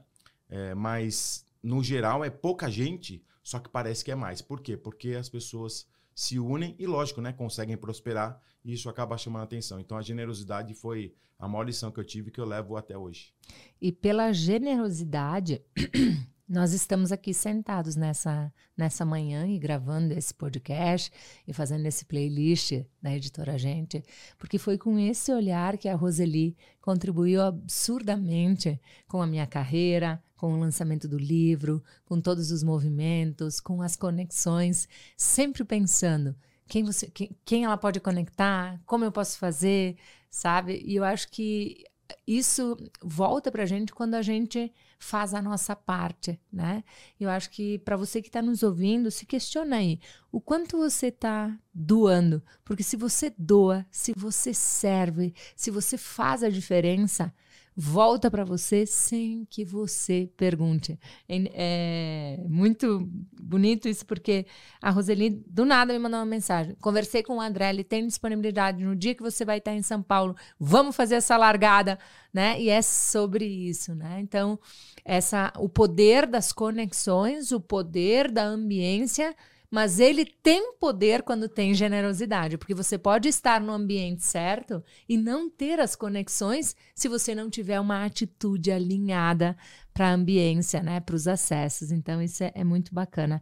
É, 0.50 0.74
mas, 0.76 1.46
no 1.62 1.84
geral, 1.84 2.24
é 2.24 2.30
pouca 2.30 2.70
gente, 2.70 3.24
só 3.44 3.60
que 3.60 3.70
parece 3.70 4.04
que 4.04 4.12
é 4.12 4.16
mais. 4.16 4.42
Por 4.42 4.62
quê? 4.62 4.76
Porque 4.76 5.10
as 5.16 5.30
pessoas 5.30 5.88
se 6.14 6.38
unem 6.40 6.76
e, 6.78 6.86
lógico, 6.86 7.22
né, 7.22 7.32
conseguem 7.34 7.78
prosperar 7.78 8.40
e 8.64 8.74
isso 8.74 8.90
acaba 8.90 9.18
chamando 9.18 9.42
a 9.42 9.46
atenção. 9.46 9.80
Então, 9.80 9.98
a 9.98 10.02
generosidade 10.02 10.74
foi 10.74 11.16
a 11.40 11.48
maior 11.48 11.64
lição 11.64 11.92
que 11.92 12.00
eu 12.00 12.04
tive 12.04 12.30
que 12.30 12.40
eu 12.40 12.46
levo 12.46 12.78
até 12.78 12.98
hoje. 12.98 13.34
E 13.82 13.92
pela 13.92 14.32
generosidade, 14.32 15.62
nós 16.52 16.74
estamos 16.74 17.14
aqui 17.14 17.34
sentados 17.34 17.96
nessa, 17.96 18.54
nessa 18.76 19.06
manhã 19.06 19.48
e 19.48 19.58
gravando 19.58 20.14
esse 20.14 20.34
podcast 20.34 21.10
e 21.48 21.54
fazendo 21.54 21.86
esse 21.86 22.04
playlist 22.04 22.84
da 23.02 23.16
editora 23.16 23.58
Gente, 23.58 24.04
porque 24.38 24.58
foi 24.58 24.78
com 24.78 25.00
esse 25.00 25.32
olhar 25.32 25.78
que 25.78 25.88
a 25.88 25.96
Roseli 25.96 26.58
contribuiu 26.82 27.42
absurdamente 27.42 28.78
com 29.08 29.22
a 29.22 29.28
minha 29.28 29.48
carreira, 29.48 30.22
com 30.36 30.54
o 30.54 30.60
lançamento 30.60 31.08
do 31.08 31.18
livro, 31.18 31.82
com 32.04 32.20
todos 32.20 32.52
os 32.52 32.64
movimentos, 32.64 33.62
com 33.62 33.82
as 33.82 33.96
conexões, 33.96 34.90
sempre 35.16 35.64
pensando 35.64 36.36
quem, 36.68 36.84
você, 36.84 37.08
quem, 37.08 37.30
quem 37.46 37.64
ela 37.64 37.78
pode 37.78 38.02
conectar, 38.02 38.78
como 38.86 39.06
eu 39.06 39.12
posso 39.12 39.38
fazer, 39.38 39.96
sabe? 40.30 40.84
E 40.86 40.98
eu 40.98 41.06
acho 41.06 41.30
que 41.30 41.86
isso 42.28 42.78
volta 43.02 43.52
para 43.52 43.64
a 43.64 43.66
gente 43.66 43.94
quando 43.94 44.16
a 44.16 44.22
gente 44.22 44.72
faz 45.00 45.34
a 45.34 45.42
nossa 45.42 45.76
parte, 45.76 46.40
né? 46.52 46.84
Eu 47.20 47.30
acho 47.30 47.50
que 47.50 47.80
para 47.80 47.98
você 47.98 48.22
que 48.22 48.30
está 48.30 48.42
nos 48.42 48.64
ouvindo, 48.64 49.10
se 49.10 49.26
questiona 49.26 49.78
aí 49.78 50.00
o 50.32 50.40
quanto 50.40 50.78
você 50.78 51.08
está 51.08 51.58
doando, 51.74 52.42
porque 52.64 52.84
se 52.84 52.96
você 52.96 53.34
doa, 53.38 53.86
se 53.90 54.14
você 54.16 54.54
serve, 54.54 55.34
se 55.56 55.72
você 55.72 55.98
faz 55.98 56.44
a 56.44 56.50
diferença, 56.50 57.34
volta 57.76 58.30
para 58.30 58.44
você 58.44 58.86
sem 58.86 59.46
que 59.50 59.64
você 59.64 60.30
pergunte. 60.36 61.00
É, 61.28 61.44
é, 61.54 62.48
muito 62.48 63.10
bonito 63.40 63.88
isso, 63.88 64.06
porque 64.06 64.46
a 64.82 64.90
Roseli 64.90 65.30
do 65.48 65.66
nada 65.66 65.94
me 65.94 66.00
mandou 66.00 66.20
uma 66.20 66.26
mensagem. 66.26 66.76
Conversei 66.82 67.24
com 67.24 67.38
o 67.38 67.42
André, 67.42 67.70
ele 67.70 67.84
tem 67.84 68.06
disponibilidade 68.06 68.84
no 68.84 68.96
dia 68.96 69.16
que 69.16 69.24
você 69.24 69.46
vai 69.46 69.60
estar 69.60 69.74
em 69.74 69.82
São 69.82 70.02
Paulo, 70.02 70.36
vamos 70.60 70.96
fazer 70.96 71.16
essa 71.16 71.38
largada, 71.38 71.98
né? 72.34 72.60
E 72.62 72.70
é 72.70 72.82
sobre 72.82 73.46
isso, 73.46 73.96
né? 73.96 74.20
Então, 74.20 74.60
essa, 75.06 75.52
o 75.58 75.70
poder 75.70 76.28
das 76.28 76.52
conexões, 76.52 77.52
o 77.52 77.60
poder 77.60 78.30
da 78.30 78.44
ambiência 78.44 79.36
mas 79.72 80.02
ele 80.02 80.26
tem 80.26 80.74
poder 80.74 81.24
quando 81.24 81.48
tem 81.48 81.74
generosidade, 81.74 82.58
porque 82.58 82.76
você 82.76 82.98
pode 82.98 83.30
estar 83.30 83.62
no 83.62 83.72
ambiente 83.72 84.22
certo 84.22 84.84
e 85.08 85.18
não 85.18 85.50
ter 85.50 85.80
as 85.80 85.96
conexões 85.96 86.76
se 86.94 87.08
você 87.08 87.34
não 87.34 87.50
tiver 87.50 87.80
uma 87.80 88.04
atitude 88.04 88.70
alinhada 88.70 89.58
para 89.94 90.10
a 90.10 90.14
ambiência, 90.14 90.84
né, 90.84 91.00
para 91.00 91.16
os 91.16 91.26
acessos. 91.26 91.90
Então 91.90 92.22
isso 92.22 92.44
é, 92.44 92.52
é 92.54 92.64
muito 92.66 92.94
bacana. 92.94 93.42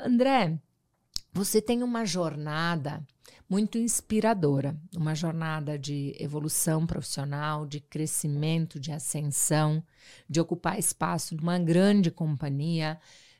André, 0.00 0.58
você 1.32 1.62
tem 1.62 1.84
uma 1.84 2.04
jornada 2.04 3.06
muito 3.48 3.78
inspiradora, 3.78 4.76
uma 4.96 5.14
jornada 5.14 5.78
de 5.78 6.12
evolução 6.18 6.86
profissional, 6.86 7.64
de 7.64 7.80
crescimento, 7.80 8.80
de 8.80 8.90
ascensão, 8.90 9.82
de 10.28 10.40
ocupar 10.40 10.78
espaço 10.78 11.36
numa 11.36 11.58
grande 11.58 12.10
companhia, 12.10 12.98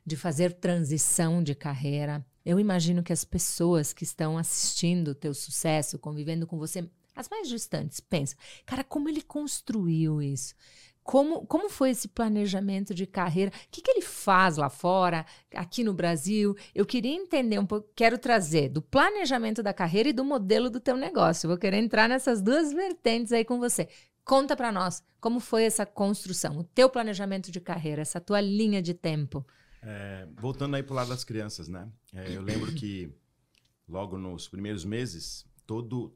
de 0.09 0.17
fazer 0.17 0.55
transição 0.55 1.43
de 1.43 1.55
carreira. 1.55 2.25
Eu 2.45 2.59
imagino 2.59 3.03
que 3.03 3.12
as 3.12 3.25
pessoas 3.25 3.93
que 3.93 4.03
estão 4.03 4.38
assistindo 4.38 5.09
o 5.09 5.15
teu 5.15 5.35
sucesso, 5.35 5.99
convivendo 5.99 6.47
com 6.47 6.59
você, 6.59 6.88
as 7.15 7.29
mais 7.29 7.49
distantes, 7.49 8.00
pensam, 8.00 8.38
cara, 8.65 8.83
como 8.83 9.09
ele 9.09 9.23
construiu 9.23 10.23
isso? 10.23 10.55
Como, 11.03 11.47
como 11.47 11.71
foi 11.71 11.91
esse 11.91 12.07
planejamento 12.07 12.95
de 12.95 13.07
carreira? 13.07 13.50
O 13.50 13.69
que, 13.71 13.81
que 13.81 13.91
ele 13.91 14.03
faz 14.03 14.57
lá 14.57 14.69
fora, 14.69 15.25
aqui 15.55 15.83
no 15.83 15.95
Brasil? 15.95 16.55
Eu 16.75 16.85
queria 16.85 17.15
entender 17.15 17.59
um 17.59 17.65
pouco, 17.65 17.88
quero 17.97 18.19
trazer 18.19 18.69
do 18.69 18.83
planejamento 18.83 19.62
da 19.62 19.73
carreira 19.73 20.11
e 20.11 20.12
do 20.12 20.25
modelo 20.25 20.69
do 20.69 20.81
teu 20.81 20.97
negócio. 20.97 21.49
vou 21.49 21.57
querer 21.57 21.79
entrar 21.79 22.09
nessas 22.09 22.43
duas 22.43 22.73
vertentes 22.73 23.33
aí 23.33 23.45
com 23.45 23.59
você. 23.59 23.88
Conta 24.23 24.55
para 24.55 24.71
nós 24.71 25.03
como 25.21 25.41
foi 25.41 25.65
essa 25.65 25.87
construção, 25.87 26.59
o 26.59 26.65
teu 26.65 26.88
planejamento 26.88 27.50
de 27.50 27.61
carreira, 27.61 28.03
essa 28.03 28.21
tua 28.21 28.41
linha 28.41 28.83
de 28.83 28.95
tempo. 28.95 29.45
É, 29.82 30.26
voltando 30.40 30.75
aí 30.76 30.82
para 30.82 30.92
o 30.92 30.97
lado 30.97 31.08
das 31.08 31.25
crianças, 31.25 31.68
né? 31.68 31.88
É, 32.12 32.37
eu 32.37 32.42
lembro 32.42 32.73
que 32.75 33.12
logo 33.88 34.18
nos 34.18 34.49
primeiros 34.49 34.85
meses, 34.85 35.47
todo. 35.66 36.14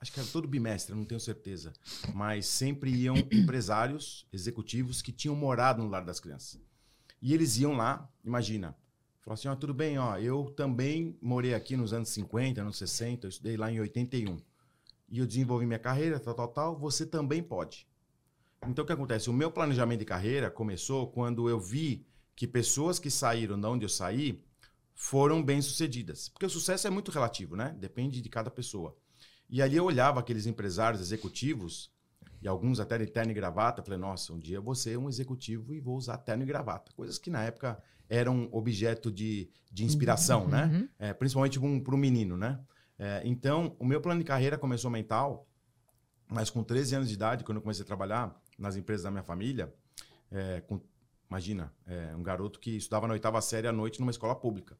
Acho 0.00 0.12
que 0.12 0.18
era 0.18 0.28
todo 0.28 0.48
bimestre, 0.48 0.96
não 0.96 1.04
tenho 1.04 1.20
certeza. 1.20 1.72
Mas 2.12 2.46
sempre 2.46 2.90
iam 2.90 3.16
empresários, 3.16 4.26
executivos 4.32 5.00
que 5.00 5.12
tinham 5.12 5.36
morado 5.36 5.82
no 5.82 5.88
lar 5.88 6.04
das 6.04 6.18
crianças. 6.18 6.60
E 7.20 7.32
eles 7.32 7.56
iam 7.58 7.76
lá, 7.76 8.10
imagina, 8.24 8.76
falaram 9.20 9.34
assim: 9.34 9.48
ó, 9.48 9.54
tudo 9.54 9.72
bem, 9.72 9.98
ó, 9.98 10.18
eu 10.18 10.52
também 10.56 11.16
morei 11.22 11.54
aqui 11.54 11.76
nos 11.76 11.92
anos 11.92 12.08
50, 12.08 12.60
anos 12.60 12.78
60, 12.78 13.26
eu 13.26 13.28
estudei 13.28 13.56
lá 13.56 13.70
em 13.70 13.78
81. 13.78 14.38
E 15.08 15.18
eu 15.18 15.26
desenvolvi 15.26 15.66
minha 15.66 15.78
carreira, 15.78 16.18
tal, 16.18 16.34
tal, 16.34 16.48
tal, 16.48 16.78
você 16.78 17.06
também 17.06 17.42
pode. 17.42 17.86
Então 18.66 18.82
o 18.82 18.86
que 18.86 18.92
acontece? 18.92 19.28
O 19.28 19.32
meu 19.32 19.50
planejamento 19.50 20.00
de 20.00 20.04
carreira 20.04 20.50
começou 20.50 21.08
quando 21.08 21.48
eu 21.48 21.60
vi 21.60 22.06
que 22.34 22.46
pessoas 22.46 22.98
que 22.98 23.10
saíram 23.10 23.60
de 23.60 23.66
onde 23.66 23.84
eu 23.84 23.88
saí 23.88 24.42
foram 24.94 25.42
bem-sucedidas. 25.42 26.28
Porque 26.28 26.46
o 26.46 26.50
sucesso 26.50 26.86
é 26.86 26.90
muito 26.90 27.10
relativo, 27.10 27.56
né? 27.56 27.74
Depende 27.78 28.20
de 28.20 28.28
cada 28.28 28.50
pessoa. 28.50 28.96
E 29.48 29.60
ali 29.60 29.76
eu 29.76 29.84
olhava 29.84 30.20
aqueles 30.20 30.46
empresários 30.46 31.00
executivos, 31.00 31.92
e 32.40 32.48
alguns 32.48 32.80
até 32.80 32.98
de 32.98 33.06
terno 33.06 33.30
e 33.30 33.34
gravata, 33.34 33.82
falei, 33.82 33.98
nossa, 33.98 34.32
um 34.32 34.38
dia 34.38 34.56
eu 34.56 34.62
vou 34.62 34.74
ser 34.74 34.98
um 34.98 35.08
executivo 35.08 35.72
e 35.74 35.80
vou 35.80 35.96
usar 35.96 36.18
terno 36.18 36.42
e 36.42 36.46
gravata. 36.46 36.90
Coisas 36.94 37.18
que 37.18 37.30
na 37.30 37.44
época 37.44 37.80
eram 38.08 38.48
objeto 38.50 39.10
de, 39.10 39.48
de 39.70 39.84
inspiração, 39.84 40.48
né? 40.48 40.64
uhum. 40.64 40.72
né? 40.72 40.88
É, 40.98 41.12
principalmente 41.12 41.58
para 41.58 41.68
um, 41.68 41.82
um 41.86 41.96
menino, 41.96 42.36
né? 42.36 42.58
É, 42.98 43.22
então, 43.24 43.76
o 43.78 43.84
meu 43.84 44.00
plano 44.00 44.20
de 44.20 44.26
carreira 44.26 44.58
começou 44.58 44.90
mental, 44.90 45.46
mas 46.28 46.50
com 46.50 46.62
13 46.62 46.96
anos 46.96 47.08
de 47.08 47.14
idade, 47.14 47.44
quando 47.44 47.56
eu 47.56 47.62
comecei 47.62 47.82
a 47.82 47.86
trabalhar 47.86 48.34
nas 48.58 48.76
empresas 48.76 49.04
da 49.04 49.10
minha 49.10 49.22
família, 49.22 49.72
é, 50.30 50.60
com 50.62 50.80
Imagina, 51.32 51.72
é, 51.86 52.14
um 52.14 52.22
garoto 52.22 52.60
que 52.60 52.76
estudava 52.76 53.06
na 53.06 53.14
oitava 53.14 53.40
série 53.40 53.66
à 53.66 53.72
noite 53.72 53.98
numa 53.98 54.10
escola 54.10 54.34
pública. 54.34 54.76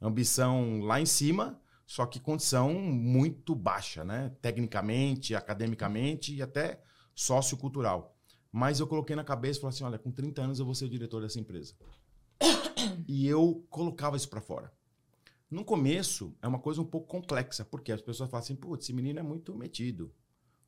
Ambição 0.00 0.78
lá 0.82 1.00
em 1.00 1.04
cima, 1.04 1.60
só 1.84 2.06
que 2.06 2.20
condição 2.20 2.72
muito 2.74 3.56
baixa, 3.56 4.04
né? 4.04 4.30
Tecnicamente, 4.40 5.34
academicamente 5.34 6.32
e 6.32 6.40
até 6.40 6.80
sociocultural. 7.12 8.16
Mas 8.52 8.78
eu 8.78 8.86
coloquei 8.86 9.16
na 9.16 9.24
cabeça 9.24 9.58
e 9.58 9.62
falei 9.62 9.74
assim: 9.74 9.82
olha, 9.82 9.98
com 9.98 10.12
30 10.12 10.42
anos 10.42 10.60
eu 10.60 10.64
vou 10.64 10.76
ser 10.76 10.84
o 10.84 10.88
diretor 10.88 11.22
dessa 11.22 11.40
empresa. 11.40 11.74
e 13.08 13.26
eu 13.26 13.66
colocava 13.68 14.16
isso 14.16 14.28
para 14.28 14.40
fora. 14.40 14.72
No 15.50 15.64
começo, 15.64 16.36
é 16.40 16.46
uma 16.46 16.60
coisa 16.60 16.80
um 16.80 16.84
pouco 16.84 17.08
complexa, 17.08 17.64
porque 17.64 17.90
as 17.90 18.00
pessoas 18.00 18.30
falam 18.30 18.44
assim: 18.44 18.54
putz, 18.54 18.84
esse 18.84 18.92
menino 18.92 19.18
é 19.18 19.24
muito 19.24 19.52
metido. 19.56 20.14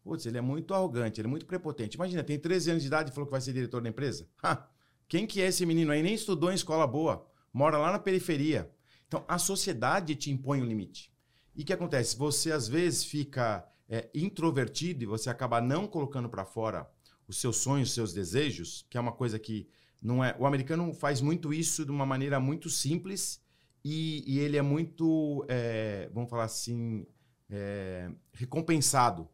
Putz, 0.02 0.26
ele 0.26 0.38
é 0.38 0.40
muito 0.40 0.75
arrogante, 0.75 1.21
ele 1.21 1.28
é 1.28 1.30
muito 1.30 1.47
prepotente. 1.47 1.97
Imagina, 1.97 2.25
tem 2.25 2.40
13 2.40 2.73
anos 2.73 2.83
de 2.83 2.88
idade 2.88 3.11
e 3.12 3.14
falou 3.14 3.26
que 3.26 3.30
vai 3.30 3.40
ser 3.40 3.52
diretor 3.52 3.80
da 3.80 3.88
empresa. 3.88 4.28
Ha! 4.42 4.68
Quem 5.09 5.27
que 5.27 5.41
é 5.41 5.47
esse 5.47 5.65
menino 5.65 5.91
aí? 5.91 6.03
Nem 6.03 6.15
estudou 6.15 6.50
em 6.50 6.55
escola 6.55 6.87
boa, 6.87 7.27
mora 7.53 7.79
lá 7.79 7.91
na 7.93 7.99
periferia. 7.99 8.71
Então, 9.07 9.25
a 9.27 9.38
sociedade 9.38 10.15
te 10.15 10.31
impõe 10.31 10.61
um 10.61 10.67
limite. 10.67 11.11
E 11.57 11.62
o 11.62 11.65
que 11.65 11.73
acontece? 11.73 12.17
Você, 12.17 12.53
às 12.53 12.69
vezes, 12.69 13.05
fica 13.05 13.67
é, 13.88 14.11
introvertido 14.15 15.03
e 15.03 15.07
você 15.07 15.31
acaba 15.31 15.61
não 15.61 15.87
colocando 15.87 16.29
para 16.29 16.45
fora 16.45 16.88
os 17.27 17.41
seus 17.41 17.57
sonhos, 17.57 17.88
os 17.88 17.95
seus 17.95 18.12
desejos, 18.12 18.87
que 18.91 18.99
é 18.99 19.00
uma 19.00 19.12
coisa 19.12 19.38
que 19.38 19.67
não 20.00 20.23
é... 20.23 20.37
O 20.38 20.47
americano 20.47 20.93
faz 20.93 21.21
muito 21.21 21.53
isso 21.53 21.85
de 21.85 21.91
uma 21.91 22.05
maneira 22.05 22.38
muito 22.38 22.69
simples 22.69 23.43
e, 23.83 24.23
e 24.27 24.38
ele 24.38 24.57
é 24.57 24.62
muito, 24.62 25.45
é, 25.49 26.11
vamos 26.12 26.29
falar 26.29 26.45
assim, 26.45 27.07
é, 27.49 28.11
recompensado, 28.33 29.29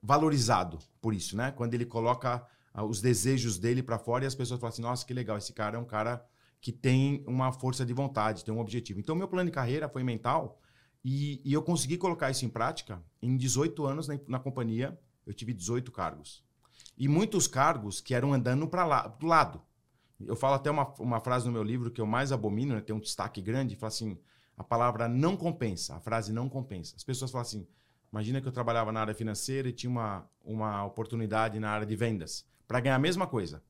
valorizado 0.00 0.78
por 1.00 1.12
isso, 1.12 1.36
né? 1.36 1.50
Quando 1.50 1.74
ele 1.74 1.84
coloca 1.84 2.46
os 2.82 3.00
desejos 3.00 3.58
dele 3.58 3.82
para 3.82 3.98
fora 3.98 4.24
e 4.24 4.26
as 4.26 4.34
pessoas 4.34 4.60
falam 4.60 4.72
assim: 4.72 4.82
nossa, 4.82 5.04
que 5.06 5.14
legal, 5.14 5.36
esse 5.38 5.52
cara 5.52 5.76
é 5.76 5.80
um 5.80 5.84
cara 5.84 6.24
que 6.60 6.72
tem 6.72 7.24
uma 7.26 7.52
força 7.52 7.84
de 7.84 7.92
vontade, 7.92 8.44
tem 8.44 8.52
um 8.52 8.60
objetivo. 8.60 8.98
Então, 8.98 9.14
meu 9.14 9.28
plano 9.28 9.48
de 9.48 9.54
carreira 9.54 9.88
foi 9.88 10.02
mental 10.02 10.60
e, 11.04 11.40
e 11.44 11.52
eu 11.52 11.62
consegui 11.62 11.96
colocar 11.96 12.30
isso 12.30 12.44
em 12.44 12.48
prática. 12.48 13.02
Em 13.22 13.36
18 13.36 13.86
anos 13.86 14.08
na, 14.08 14.18
na, 14.26 14.38
companhia, 14.38 14.98
eu 15.26 15.32
tive 15.32 15.52
18 15.52 15.90
cargos. 15.92 16.44
E 16.96 17.06
muitos 17.06 17.46
cargos 17.46 18.00
que 18.00 18.14
eram 18.14 18.32
andando 18.32 18.66
para 18.66 18.84
lá, 18.84 19.06
do 19.06 19.26
lado. 19.26 19.62
Eu 20.20 20.34
falo 20.34 20.54
até 20.54 20.68
uma, 20.68 20.92
uma 20.98 21.20
frase 21.20 21.46
no 21.46 21.52
meu 21.52 21.62
livro 21.62 21.92
que 21.92 22.00
eu 22.00 22.06
mais 22.06 22.32
abomino, 22.32 22.74
né, 22.74 22.80
tem 22.80 22.94
um 22.94 23.00
destaque 23.00 23.40
grande, 23.40 23.76
fala 23.76 23.88
assim: 23.88 24.18
a 24.56 24.64
palavra 24.64 25.08
não 25.08 25.36
compensa, 25.36 25.94
a 25.94 26.00
frase 26.00 26.32
não 26.32 26.48
compensa. 26.48 26.96
As 26.96 27.04
pessoas 27.04 27.30
falam 27.30 27.42
assim: 27.42 27.68
imagina 28.12 28.40
que 28.40 28.48
eu 28.48 28.52
trabalhava 28.52 28.90
na 28.90 29.00
área 29.00 29.14
financeira 29.14 29.68
e 29.68 29.72
tinha 29.72 29.88
uma, 29.88 30.28
uma 30.44 30.84
oportunidade 30.84 31.60
na 31.60 31.70
área 31.70 31.86
de 31.86 31.94
vendas 31.94 32.44
para 32.68 32.80
ganhar 32.80 32.96
a 32.96 33.00
mesma 33.00 33.26
coisa. 33.26 33.62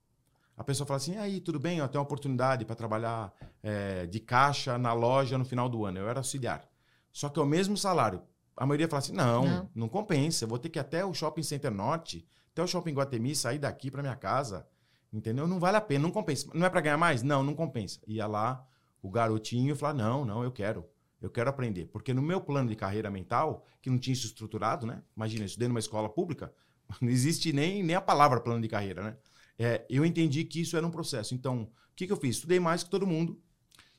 a 0.56 0.64
pessoa 0.64 0.86
fala 0.86 0.96
assim: 0.96 1.16
aí, 1.16 1.40
tudo 1.40 1.60
bem, 1.60 1.78
eu 1.78 1.88
tenho 1.88 2.00
uma 2.00 2.04
oportunidade 2.04 2.64
para 2.64 2.74
trabalhar 2.74 3.32
é, 3.62 4.06
de 4.06 4.18
caixa 4.18 4.76
na 4.76 4.92
loja 4.92 5.38
no 5.38 5.44
final 5.44 5.68
do 5.68 5.86
ano. 5.86 6.00
Eu 6.00 6.08
era 6.08 6.18
auxiliar. 6.18 6.68
Só 7.12 7.28
que 7.28 7.38
é 7.38 7.42
o 7.42 7.46
mesmo 7.46 7.76
salário. 7.76 8.20
A 8.56 8.66
maioria 8.66 8.88
fala 8.88 8.98
assim: 8.98 9.12
não, 9.12 9.46
não, 9.46 9.70
não 9.74 9.88
compensa. 9.88 10.44
Eu 10.44 10.48
vou 10.48 10.58
ter 10.58 10.68
que 10.68 10.78
ir 10.78 10.80
até 10.80 11.04
o 11.04 11.14
Shopping 11.14 11.44
Center 11.44 11.70
Norte, 11.70 12.26
até 12.52 12.60
o 12.60 12.66
Shopping 12.66 12.92
Guatemi, 12.92 13.36
sair 13.36 13.58
daqui 13.58 13.90
para 13.90 14.02
minha 14.02 14.16
casa. 14.16 14.66
Entendeu? 15.12 15.46
Não 15.46 15.58
vale 15.60 15.76
a 15.76 15.80
pena, 15.80 16.02
não 16.02 16.10
compensa. 16.10 16.48
Não 16.52 16.66
é 16.66 16.68
para 16.68 16.80
ganhar 16.80 16.98
mais? 16.98 17.22
Não, 17.22 17.42
não 17.42 17.54
compensa. 17.54 18.00
Ia 18.06 18.26
lá 18.26 18.66
o 19.00 19.08
garotinho 19.08 19.72
e 19.72 19.78
falava: 19.78 19.98
não, 19.98 20.24
não, 20.24 20.42
eu 20.42 20.50
quero. 20.50 20.84
Eu 21.20 21.30
quero 21.30 21.48
aprender. 21.48 21.86
Porque 21.86 22.12
no 22.12 22.22
meu 22.22 22.40
plano 22.40 22.68
de 22.68 22.76
carreira 22.76 23.10
mental, 23.10 23.64
que 23.80 23.90
não 23.90 23.98
tinha 23.98 24.12
isso 24.12 24.26
estruturado, 24.26 24.86
né? 24.86 25.02
Imagina, 25.16 25.42
eu 25.42 25.46
estudei 25.46 25.68
numa 25.68 25.80
escola 25.80 26.08
pública, 26.08 26.52
não 27.00 27.10
existe 27.10 27.52
nem, 27.52 27.82
nem 27.82 27.96
a 27.96 28.00
palavra 28.00 28.40
plano 28.40 28.60
de 28.60 28.68
carreira, 28.68 29.02
né? 29.02 29.16
É, 29.58 29.84
eu 29.90 30.04
entendi 30.04 30.44
que 30.44 30.60
isso 30.60 30.76
era 30.76 30.86
um 30.86 30.90
processo. 30.90 31.34
Então, 31.34 31.62
o 31.62 31.70
que, 31.96 32.06
que 32.06 32.12
eu 32.12 32.16
fiz? 32.16 32.36
Estudei 32.36 32.60
mais 32.60 32.84
que 32.84 32.90
todo 32.90 33.06
mundo, 33.06 33.40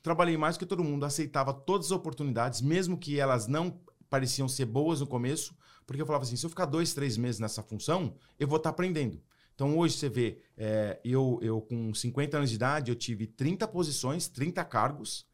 trabalhei 0.02 0.38
mais 0.38 0.58
que 0.58 0.66
todo 0.66 0.84
mundo, 0.84 1.06
aceitava 1.06 1.54
todas 1.54 1.88
as 1.88 1.92
oportunidades, 1.92 2.62
mesmo 2.62 2.98
que 2.98 3.20
elas 3.20 3.48
não 3.48 3.80
pareciam 4.10 4.48
ser 4.48 4.66
boas 4.66 5.02
no 5.02 5.08
começo, 5.08 5.56
porque 5.86 6.02
eu 6.02 6.06
falava 6.06 6.24
assim: 6.24 6.36
se 6.36 6.46
eu 6.46 6.50
ficar 6.50 6.66
dois, 6.66 6.94
três 6.94 7.18
meses 7.18 7.40
nessa 7.40 7.62
função, 7.62 8.16
eu 8.40 8.48
vou 8.48 8.58
estar 8.58 8.70
tá 8.70 8.74
aprendendo. 8.74 9.22
Então, 9.54 9.78
hoje 9.78 9.98
você 9.98 10.08
vê, 10.08 10.42
é, 10.56 11.02
eu, 11.04 11.38
eu 11.42 11.60
com 11.60 11.94
50 11.94 12.38
anos 12.38 12.50
de 12.50 12.56
idade, 12.56 12.92
eu 12.92 12.96
tive 12.96 13.28
30 13.28 13.68
posições, 13.68 14.30
30 14.30 14.64
cargos, 14.64 15.28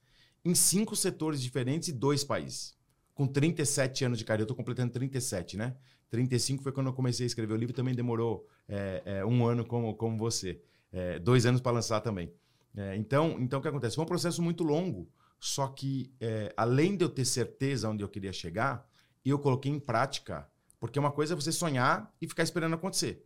em 0.44 0.56
cinco 0.56 0.96
setores 0.96 1.40
diferentes 1.40 1.90
e 1.90 1.94
dois 1.94 2.24
países. 2.24 2.76
Com 3.14 3.28
37 3.28 4.04
anos 4.06 4.18
de 4.18 4.26
carreira, 4.26 4.42
eu 4.42 4.46
estou 4.46 4.58
completando 4.58 4.92
37, 4.92 5.58
né? 5.58 5.76
35 6.16 6.64
foi 6.64 6.72
quando 6.72 6.88
eu 6.88 6.94
comecei 6.94 7.26
a 7.26 7.28
escrever 7.28 7.54
o 7.54 7.58
livro, 7.58 7.76
também 7.76 7.94
demorou 7.94 8.48
é, 8.68 9.02
é, 9.06 9.26
um 9.26 9.46
ano 9.46 9.66
como, 9.66 9.94
como 9.96 10.18
você. 10.18 10.62
É, 10.92 11.20
dois 11.20 11.46
anos 11.46 11.60
para 11.60 11.74
lançar 11.74 12.00
também. 12.00 12.32
É, 12.76 12.96
então, 12.96 13.38
então, 13.40 13.60
o 13.60 13.62
que 13.62 13.68
acontece? 13.68 13.96
Foi 13.96 14.04
um 14.04 14.08
processo 14.08 14.42
muito 14.42 14.64
longo, 14.64 15.10
só 15.40 15.68
que 15.68 16.14
é, 16.20 16.54
além 16.56 16.96
de 16.96 17.04
eu 17.04 17.10
ter 17.10 17.26
certeza 17.26 17.90
onde 17.90 18.04
eu 18.04 18.10
queria 18.10 18.32
chegar, 18.32 18.88
eu 19.24 19.38
coloquei 19.38 19.72
em 19.72 19.80
prática, 19.80 20.48
porque 20.80 20.98
uma 20.98 21.12
coisa 21.12 21.34
é 21.34 21.36
você 21.36 21.52
sonhar 21.52 22.14
e 22.22 22.28
ficar 22.28 22.44
esperando 22.44 22.76
acontecer. 22.76 23.26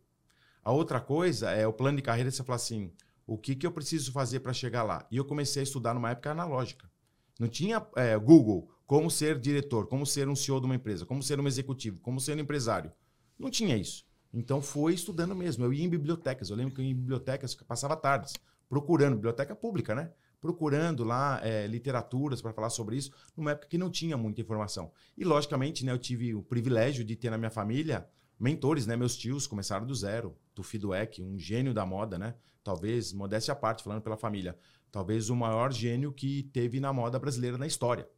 A 0.64 0.72
outra 0.72 1.00
coisa 1.00 1.50
é 1.50 1.66
o 1.66 1.72
plano 1.72 1.96
de 1.96 2.02
carreira, 2.02 2.30
você 2.30 2.42
falar 2.42 2.56
assim, 2.56 2.92
o 3.26 3.38
que, 3.38 3.54
que 3.54 3.66
eu 3.66 3.72
preciso 3.72 4.12
fazer 4.12 4.40
para 4.40 4.52
chegar 4.52 4.82
lá? 4.82 5.06
E 5.10 5.16
eu 5.16 5.24
comecei 5.24 5.60
a 5.60 5.64
estudar 5.64 5.94
numa 5.94 6.10
época 6.10 6.32
analógica. 6.32 6.90
Não 7.38 7.48
tinha 7.48 7.84
é, 7.96 8.18
Google, 8.18 8.70
como 8.90 9.08
ser 9.08 9.38
diretor, 9.38 9.86
como 9.86 10.04
ser 10.04 10.28
um 10.28 10.34
CEO 10.34 10.58
de 10.58 10.66
uma 10.66 10.74
empresa, 10.74 11.06
como 11.06 11.22
ser 11.22 11.38
um 11.38 11.46
executivo, 11.46 12.00
como 12.00 12.18
ser 12.18 12.36
um 12.36 12.40
empresário. 12.40 12.90
Não 13.38 13.48
tinha 13.48 13.76
isso. 13.76 14.04
Então 14.34 14.60
foi 14.60 14.94
estudando 14.94 15.32
mesmo. 15.32 15.64
Eu 15.64 15.72
ia 15.72 15.84
em 15.84 15.88
bibliotecas. 15.88 16.50
Eu 16.50 16.56
lembro 16.56 16.74
que 16.74 16.80
eu 16.80 16.84
ia 16.84 16.90
em 16.90 16.96
bibliotecas, 16.96 17.54
passava 17.54 17.94
tardes, 17.94 18.34
procurando, 18.68 19.14
biblioteca 19.14 19.54
pública, 19.54 19.94
né? 19.94 20.10
Procurando 20.40 21.04
lá 21.04 21.40
é, 21.40 21.68
literaturas 21.68 22.42
para 22.42 22.52
falar 22.52 22.68
sobre 22.68 22.96
isso, 22.96 23.12
numa 23.36 23.52
época 23.52 23.68
que 23.68 23.78
não 23.78 23.88
tinha 23.88 24.16
muita 24.16 24.40
informação. 24.40 24.90
E, 25.16 25.22
logicamente, 25.22 25.84
né, 25.84 25.92
eu 25.92 25.98
tive 25.98 26.34
o 26.34 26.42
privilégio 26.42 27.04
de 27.04 27.14
ter 27.14 27.30
na 27.30 27.38
minha 27.38 27.48
família 27.48 28.08
mentores, 28.40 28.88
né? 28.88 28.96
Meus 28.96 29.16
tios 29.16 29.46
começaram 29.46 29.86
do 29.86 29.94
zero. 29.94 30.36
Tufi 30.52 30.78
Dueck, 30.78 31.22
um 31.22 31.38
gênio 31.38 31.72
da 31.72 31.86
moda, 31.86 32.18
né? 32.18 32.34
Talvez, 32.64 33.12
modéstia 33.12 33.52
à 33.52 33.56
parte, 33.56 33.84
falando 33.84 34.02
pela 34.02 34.16
família, 34.16 34.58
talvez 34.90 35.30
o 35.30 35.36
maior 35.36 35.72
gênio 35.72 36.12
que 36.12 36.42
teve 36.52 36.80
na 36.80 36.92
moda 36.92 37.20
brasileira 37.20 37.56
na 37.56 37.68
história. 37.68 38.08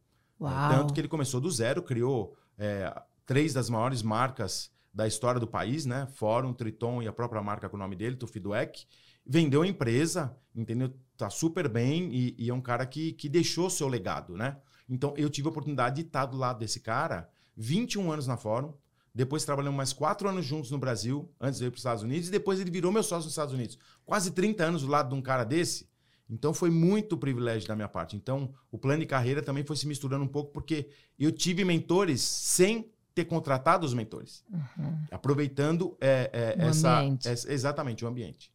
Uau. 0.43 0.71
Tanto 0.71 0.93
que 0.93 0.99
ele 0.99 1.07
começou 1.07 1.39
do 1.39 1.49
zero, 1.49 1.81
criou 1.81 2.35
é, 2.57 2.93
três 3.25 3.53
das 3.53 3.69
maiores 3.69 4.03
marcas 4.03 4.69
da 4.93 5.07
história 5.07 5.39
do 5.39 5.47
país, 5.47 5.85
né? 5.85 6.05
Fórum, 6.15 6.53
Triton 6.53 7.01
e 7.01 7.07
a 7.07 7.13
própria 7.13 7.41
marca 7.41 7.69
com 7.69 7.77
o 7.77 7.79
nome 7.79 7.95
dele, 7.95 8.17
Tufiduec. 8.17 8.85
Vendeu 9.25 9.61
a 9.61 9.67
empresa, 9.67 10.35
entendeu? 10.53 10.93
Tá 11.17 11.29
super 11.29 11.69
bem 11.69 12.13
e, 12.13 12.35
e, 12.37 12.49
é 12.49 12.53
um 12.53 12.59
cara 12.59 12.85
que, 12.85 13.13
que 13.13 13.29
deixou 13.29 13.69
seu 13.69 13.87
legado, 13.87 14.35
né? 14.35 14.57
Então 14.89 15.13
eu 15.15 15.29
tive 15.29 15.47
a 15.47 15.51
oportunidade 15.51 15.95
de 15.95 16.01
estar 16.01 16.25
do 16.25 16.37
lado 16.37 16.59
desse 16.59 16.81
cara, 16.81 17.29
21 17.55 18.11
anos 18.11 18.27
na 18.27 18.35
Fórum, 18.35 18.73
depois 19.15 19.45
trabalhamos 19.45 19.77
mais 19.77 19.93
quatro 19.93 20.27
anos 20.27 20.45
juntos 20.45 20.71
no 20.71 20.77
Brasil, 20.77 21.31
antes 21.39 21.59
de 21.59 21.65
ir 21.65 21.69
para 21.69 21.75
os 21.75 21.81
Estados 21.81 22.03
Unidos, 22.03 22.27
e 22.27 22.31
depois 22.31 22.59
ele 22.59 22.71
virou 22.71 22.91
meu 22.91 23.03
sócio 23.03 23.25
nos 23.25 23.31
Estados 23.31 23.53
Unidos. 23.53 23.77
Quase 24.05 24.31
30 24.31 24.63
anos 24.63 24.81
do 24.81 24.87
lado 24.87 25.09
de 25.09 25.15
um 25.15 25.21
cara 25.21 25.43
desse, 25.43 25.87
então 26.33 26.51
foi 26.53 26.71
muito 26.71 27.15
privilégio 27.15 27.67
da 27.67 27.75
minha 27.75 27.87
parte. 27.87 28.15
Então 28.15 28.53
o 28.71 28.77
plano 28.77 29.01
de 29.01 29.05
carreira 29.05 29.41
também 29.41 29.63
foi 29.63 29.75
se 29.75 29.87
misturando 29.87 30.23
um 30.23 30.27
pouco 30.27 30.51
porque 30.51 30.89
eu 31.17 31.31
tive 31.31 31.63
mentores 31.63 32.21
sem 32.21 32.91
ter 33.13 33.25
contratado 33.25 33.85
os 33.85 33.93
mentores, 33.93 34.43
uhum. 34.51 34.97
aproveitando 35.11 35.95
é, 36.01 36.29
é, 36.33 36.65
essa, 36.65 37.03
essa, 37.23 37.53
exatamente 37.53 38.03
o 38.03 38.07
ambiente. 38.07 38.51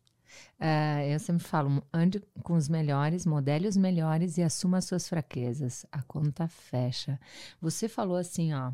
Uh, 0.61 1.03
eu 1.09 1.19
sempre 1.19 1.45
falo, 1.45 1.83
ande 1.93 2.21
com 2.43 2.55
os 2.55 2.69
melhores, 2.69 3.25
modele 3.25 3.69
os 3.69 3.77
melhores 3.77 4.39
e 4.39 4.43
assuma 4.43 4.79
as 4.79 4.85
suas 4.85 5.09
fraquezas. 5.09 5.87
A 5.93 6.03
conta 6.03 6.49
fecha. 6.49 7.19
Você 7.61 7.89
falou 7.89 8.17
assim, 8.17 8.53
ó, 8.53 8.73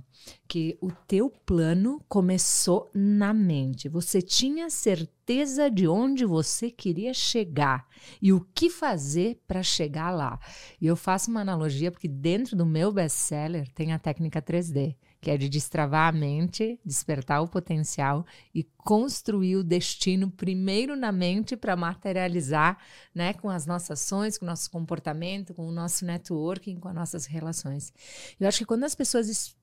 que 0.48 0.78
o 0.80 0.90
teu 0.90 1.30
plano 1.30 2.02
começou 2.08 2.90
na 2.94 3.34
mente. 3.34 3.88
Você 3.88 4.22
tinha 4.22 4.70
certeza 4.70 5.70
de 5.70 5.86
onde 5.86 6.24
você 6.24 6.70
queria 6.70 7.12
chegar 7.12 7.86
e 8.20 8.32
o 8.32 8.40
que 8.54 8.70
fazer 8.70 9.42
para 9.46 9.62
chegar 9.62 10.10
lá. 10.10 10.38
E 10.80 10.86
eu 10.86 10.96
faço 10.96 11.30
uma 11.30 11.40
analogia 11.40 11.90
porque 11.90 12.08
dentro 12.08 12.56
do 12.56 12.64
meu 12.64 12.92
best-seller 12.92 13.70
tem 13.72 13.92
a 13.92 13.98
técnica 13.98 14.40
3D 14.40 14.96
que 15.24 15.30
é 15.30 15.38
de 15.38 15.48
destravar 15.48 16.10
a 16.10 16.12
mente, 16.12 16.78
despertar 16.84 17.40
o 17.40 17.48
potencial 17.48 18.26
e 18.54 18.62
construir 18.76 19.56
o 19.56 19.64
destino 19.64 20.30
primeiro 20.30 20.94
na 20.94 21.10
mente 21.10 21.56
para 21.56 21.74
materializar, 21.74 22.76
né, 23.14 23.32
com 23.32 23.48
as 23.48 23.64
nossas 23.64 24.02
ações, 24.02 24.36
com 24.36 24.44
o 24.44 24.48
nosso 24.48 24.70
comportamento, 24.70 25.54
com 25.54 25.66
o 25.66 25.72
nosso 25.72 26.04
networking, 26.04 26.78
com 26.78 26.88
as 26.88 26.94
nossas 26.94 27.24
relações. 27.24 27.90
Eu 28.38 28.46
acho 28.46 28.58
que 28.58 28.66
quando 28.66 28.84
as 28.84 28.94
pessoas 28.94 29.56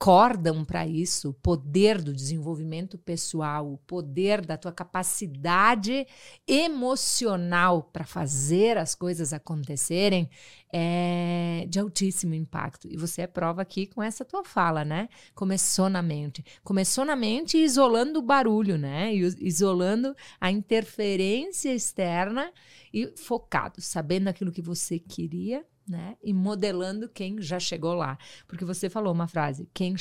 acordam 0.00 0.64
para 0.64 0.86
isso, 0.86 1.28
o 1.28 1.34
poder 1.34 2.00
do 2.00 2.14
desenvolvimento 2.14 2.96
pessoal, 2.96 3.70
o 3.70 3.76
poder 3.76 4.44
da 4.46 4.56
tua 4.56 4.72
capacidade 4.72 6.06
emocional 6.48 7.82
para 7.82 8.06
fazer 8.06 8.78
as 8.78 8.94
coisas 8.94 9.34
acontecerem, 9.34 10.30
é 10.72 11.66
de 11.68 11.78
altíssimo 11.78 12.32
impacto. 12.32 12.88
E 12.90 12.96
você 12.96 13.22
é 13.22 13.26
prova 13.26 13.60
aqui 13.60 13.86
com 13.86 14.02
essa 14.02 14.24
tua 14.24 14.42
fala, 14.42 14.86
né? 14.86 15.06
Começou 15.34 15.90
na 15.90 16.00
mente. 16.00 16.42
Começou 16.64 17.04
na 17.04 17.14
mente 17.14 17.58
isolando 17.58 18.20
o 18.20 18.22
barulho, 18.22 18.78
né? 18.78 19.12
Isolando 19.14 20.16
a 20.40 20.50
interferência 20.50 21.74
externa 21.74 22.50
e 22.94 23.12
focado, 23.16 23.82
sabendo 23.82 24.28
aquilo 24.28 24.52
que 24.52 24.62
você 24.62 24.98
queria 24.98 25.62
né? 25.90 26.16
E 26.22 26.32
modelando 26.32 27.08
quem 27.08 27.42
já 27.42 27.58
chegou 27.58 27.94
lá. 27.94 28.16
Porque 28.46 28.64
você 28.64 28.88
falou 28.88 29.12
uma 29.12 29.26
frase, 29.26 29.68
quem 29.74 29.96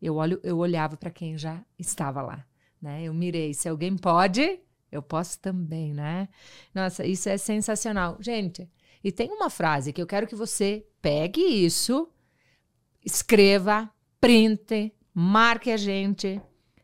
eu 0.00 0.16
olho, 0.16 0.38
eu 0.42 0.58
olhava 0.58 0.96
para 0.96 1.10
quem 1.10 1.38
já 1.38 1.64
estava 1.78 2.20
lá, 2.20 2.46
né? 2.80 3.02
Eu 3.02 3.14
mirei, 3.14 3.54
se 3.54 3.68
alguém 3.68 3.96
pode, 3.96 4.60
eu 4.90 5.02
posso 5.02 5.38
também, 5.38 5.94
né? 5.94 6.28
Nossa, 6.74 7.06
isso 7.06 7.28
é 7.28 7.38
sensacional. 7.38 8.18
Gente, 8.20 8.70
e 9.02 9.10
tem 9.10 9.30
uma 9.30 9.48
frase 9.48 9.92
que 9.92 10.02
eu 10.02 10.06
quero 10.06 10.26
que 10.26 10.36
você 10.36 10.86
pegue 11.00 11.40
isso, 11.40 12.08
escreva, 13.02 13.90
printe, 14.20 14.94
marque 15.14 15.70
a 15.70 15.76
gente, 15.76 16.40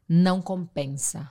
não 0.08 0.40
compensa. 0.40 1.30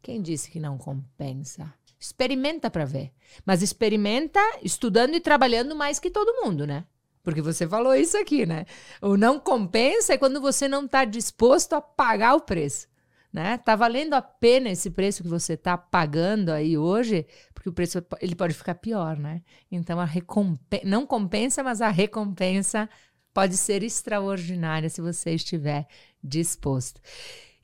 Quem 0.00 0.22
disse 0.22 0.50
que 0.50 0.58
não 0.58 0.78
compensa? 0.78 1.72
Experimenta 2.00 2.70
para 2.70 2.86
ver. 2.86 3.12
Mas 3.44 3.60
experimenta 3.60 4.40
estudando 4.62 5.14
e 5.14 5.20
trabalhando 5.20 5.76
mais 5.76 5.98
que 5.98 6.10
todo 6.10 6.42
mundo, 6.42 6.66
né? 6.66 6.86
Porque 7.22 7.42
você 7.42 7.68
falou 7.68 7.94
isso 7.94 8.16
aqui, 8.16 8.46
né? 8.46 8.64
O 9.02 9.16
não 9.16 9.38
compensa 9.38 10.14
é 10.14 10.18
quando 10.18 10.40
você 10.40 10.66
não 10.66 10.86
está 10.86 11.04
disposto 11.04 11.74
a 11.74 11.80
pagar 11.80 12.34
o 12.34 12.40
preço. 12.40 12.88
Né? 13.32 13.58
Tá 13.58 13.76
valendo 13.76 14.14
a 14.14 14.22
pena 14.22 14.70
esse 14.70 14.90
preço 14.90 15.22
que 15.22 15.28
você 15.28 15.52
está 15.52 15.78
pagando 15.78 16.50
aí 16.50 16.76
hoje, 16.76 17.24
porque 17.54 17.68
o 17.68 17.72
preço 17.72 18.04
ele 18.20 18.34
pode 18.34 18.54
ficar 18.54 18.74
pior, 18.74 19.16
né? 19.16 19.40
Então 19.70 20.00
a 20.00 20.04
recompensa 20.04 20.84
não 20.84 21.06
compensa, 21.06 21.62
mas 21.62 21.80
a 21.80 21.90
recompensa 21.90 22.90
pode 23.32 23.56
ser 23.56 23.84
extraordinária 23.84 24.88
se 24.88 25.00
você 25.00 25.30
estiver 25.30 25.86
disposto. 26.24 27.00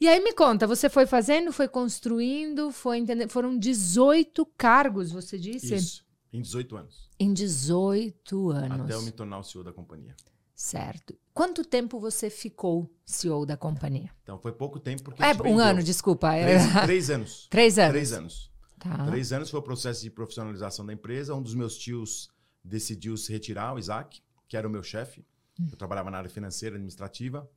E 0.01 0.09
aí 0.09 0.21
me 0.21 0.33
conta, 0.35 0.67
você 0.67 0.91
foi 0.91 1.07
fazendo, 1.07 1.53
foi 1.53 1.69
construindo, 1.69 2.71
foi 2.71 2.99
entendendo, 2.99 3.31
foram 3.31 3.59
18 3.59 4.45
cargos, 4.57 5.11
você 5.11 5.39
disse? 5.39 5.75
Isso, 5.75 6.05
em 6.33 6.43
18 6.43 6.77
anos. 6.77 7.11
Em 7.19 7.33
18 7.33 8.51
anos. 8.51 8.81
Até 8.83 8.95
eu 8.95 9.03
me 9.03 9.11
tornar 9.11 9.39
o 9.39 9.43
CEO 9.43 9.65
da 9.65 9.73
companhia. 9.73 10.15
Certo. 10.55 11.15
Quanto 11.35 11.65
tempo 11.65 12.01
você 12.01 12.31
ficou 12.31 12.91
CEO 13.05 13.45
da 13.45 13.57
companhia? 13.57 14.11
Então, 14.23 14.39
foi 14.39 14.53
pouco 14.53 14.81
tempo 14.81 15.03
porque. 15.03 15.23
É, 15.23 15.35
um 15.47 15.59
ano, 15.59 15.83
desculpa. 15.83 16.31
Três, 16.31 16.63
três 16.85 17.11
anos. 17.11 17.47
Três 17.51 17.79
anos. 17.79 17.93
Três 17.93 18.13
anos. 18.13 18.51
Tá. 18.79 19.07
Três 19.07 19.33
anos 19.33 19.51
foi 19.51 19.61
o 19.61 19.63
processo 19.63 20.03
de 20.03 20.11
profissionalização 20.11 20.85
da 20.85 20.93
empresa. 20.93 21.35
Um 21.35 21.43
dos 21.43 21.55
meus 21.55 21.77
tios 21.77 22.31
decidiu 22.65 23.17
se 23.19 23.33
retirar, 23.33 23.75
o 23.75 23.79
Isaac, 23.79 24.23
que 24.49 24.57
era 24.57 24.67
o 24.67 24.71
meu 24.71 24.83
chefe. 24.83 25.27
Hum. 25.61 25.69
Eu 25.71 25.77
trabalhava 25.77 26.11
na 26.11 26.19
área 26.19 26.31
financeira, 26.31 26.77
administrativa. 26.77 27.49